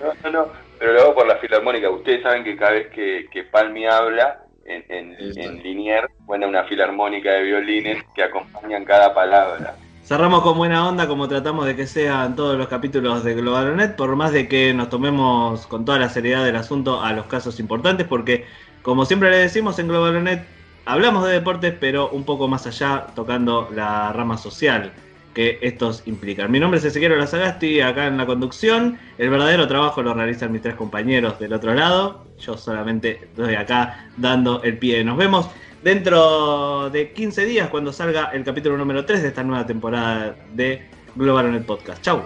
No, 0.00 0.14
no, 0.22 0.30
no, 0.30 0.52
pero 0.78 0.92
lo 0.92 1.02
hago 1.02 1.14
por 1.14 1.26
la 1.26 1.36
filarmónica. 1.36 1.90
Ustedes 1.90 2.22
saben 2.22 2.44
que 2.44 2.56
cada 2.56 2.72
vez 2.72 2.88
que, 2.90 3.26
que 3.32 3.44
Palmi 3.44 3.86
habla, 3.86 4.44
en, 4.64 5.16
en, 5.18 5.62
Linier, 5.62 6.08
bueno, 6.30 6.46
una 6.46 6.62
filarmónica 6.62 7.32
de 7.32 7.42
violines 7.42 8.04
que 8.14 8.22
acompañan 8.22 8.84
cada 8.84 9.12
palabra. 9.12 9.74
Cerramos 10.04 10.42
con 10.42 10.56
buena 10.56 10.88
onda 10.88 11.08
como 11.08 11.26
tratamos 11.26 11.66
de 11.66 11.74
que 11.74 11.88
sean 11.88 12.36
todos 12.36 12.56
los 12.56 12.68
capítulos 12.68 13.24
de 13.24 13.34
Globalonet, 13.34 13.96
por 13.96 14.14
más 14.14 14.30
de 14.30 14.46
que 14.46 14.72
nos 14.72 14.90
tomemos 14.90 15.66
con 15.66 15.84
toda 15.84 15.98
la 15.98 16.08
seriedad 16.08 16.44
del 16.44 16.54
asunto 16.54 17.02
a 17.02 17.12
los 17.14 17.26
casos 17.26 17.58
importantes, 17.58 18.06
porque 18.06 18.44
como 18.82 19.06
siempre 19.06 19.28
le 19.28 19.38
decimos 19.38 19.80
en 19.80 19.88
Globalonet, 19.88 20.44
hablamos 20.84 21.26
de 21.26 21.32
deportes, 21.32 21.74
pero 21.80 22.10
un 22.10 22.22
poco 22.22 22.46
más 22.46 22.64
allá, 22.64 23.06
tocando 23.16 23.68
la 23.74 24.12
rama 24.12 24.38
social 24.38 24.92
que 25.34 25.58
estos 25.62 26.06
implican. 26.06 26.48
Mi 26.48 26.60
nombre 26.60 26.78
es 26.78 26.84
Ezequiel 26.84 27.18
Lazagasti, 27.18 27.80
acá 27.80 28.06
en 28.06 28.18
la 28.18 28.26
conducción. 28.26 29.00
El 29.18 29.30
verdadero 29.30 29.66
trabajo 29.66 30.00
lo 30.00 30.14
realizan 30.14 30.52
mis 30.52 30.62
tres 30.62 30.76
compañeros 30.76 31.40
del 31.40 31.54
otro 31.54 31.74
lado. 31.74 32.24
Yo 32.38 32.56
solamente 32.56 33.18
estoy 33.24 33.56
acá 33.56 34.10
dando 34.16 34.62
el 34.62 34.78
pie. 34.78 35.02
Nos 35.02 35.16
vemos 35.16 35.50
dentro 35.82 36.90
de 36.90 37.12
15 37.12 37.44
días 37.44 37.68
cuando 37.68 37.92
salga 37.92 38.30
el 38.32 38.44
capítulo 38.44 38.76
número 38.76 39.04
3 39.04 39.22
de 39.22 39.28
esta 39.28 39.42
nueva 39.42 39.66
temporada 39.66 40.36
de 40.54 40.88
Global 41.16 41.64
Podcast. 41.64 42.02
Chau. 42.02 42.24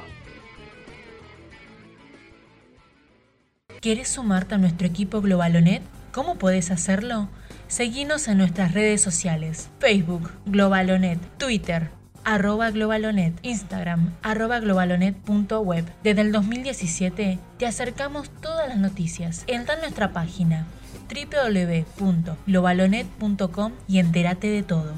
¿Quieres 3.80 4.08
sumarte 4.08 4.54
a 4.54 4.58
nuestro 4.58 4.86
equipo 4.86 5.20
Globalonet? 5.20 5.82
¿Cómo 6.12 6.36
puedes 6.36 6.70
hacerlo? 6.70 7.28
Seguinos 7.68 8.28
en 8.28 8.38
nuestras 8.38 8.72
redes 8.72 9.02
sociales, 9.02 9.68
Facebook, 9.78 10.30
Globalonet, 10.46 11.18
Twitter, 11.38 11.90
arroba 12.24 12.70
globalonet, 12.70 13.34
Instagram, 13.42 14.14
arroba 14.22 14.60
globalonet.web. 14.60 15.84
Desde 16.02 16.20
el 16.20 16.32
2017 16.32 17.38
te 17.58 17.66
acercamos 17.66 18.30
todas 18.40 18.68
las 18.68 18.78
noticias. 18.78 19.44
Entra 19.46 19.74
en 19.74 19.80
nuestra 19.80 20.12
página 20.12 20.66
www.globalonet.com 21.08 23.72
y 23.88 23.98
entérate 23.98 24.48
de 24.48 24.62
todo. 24.62 24.92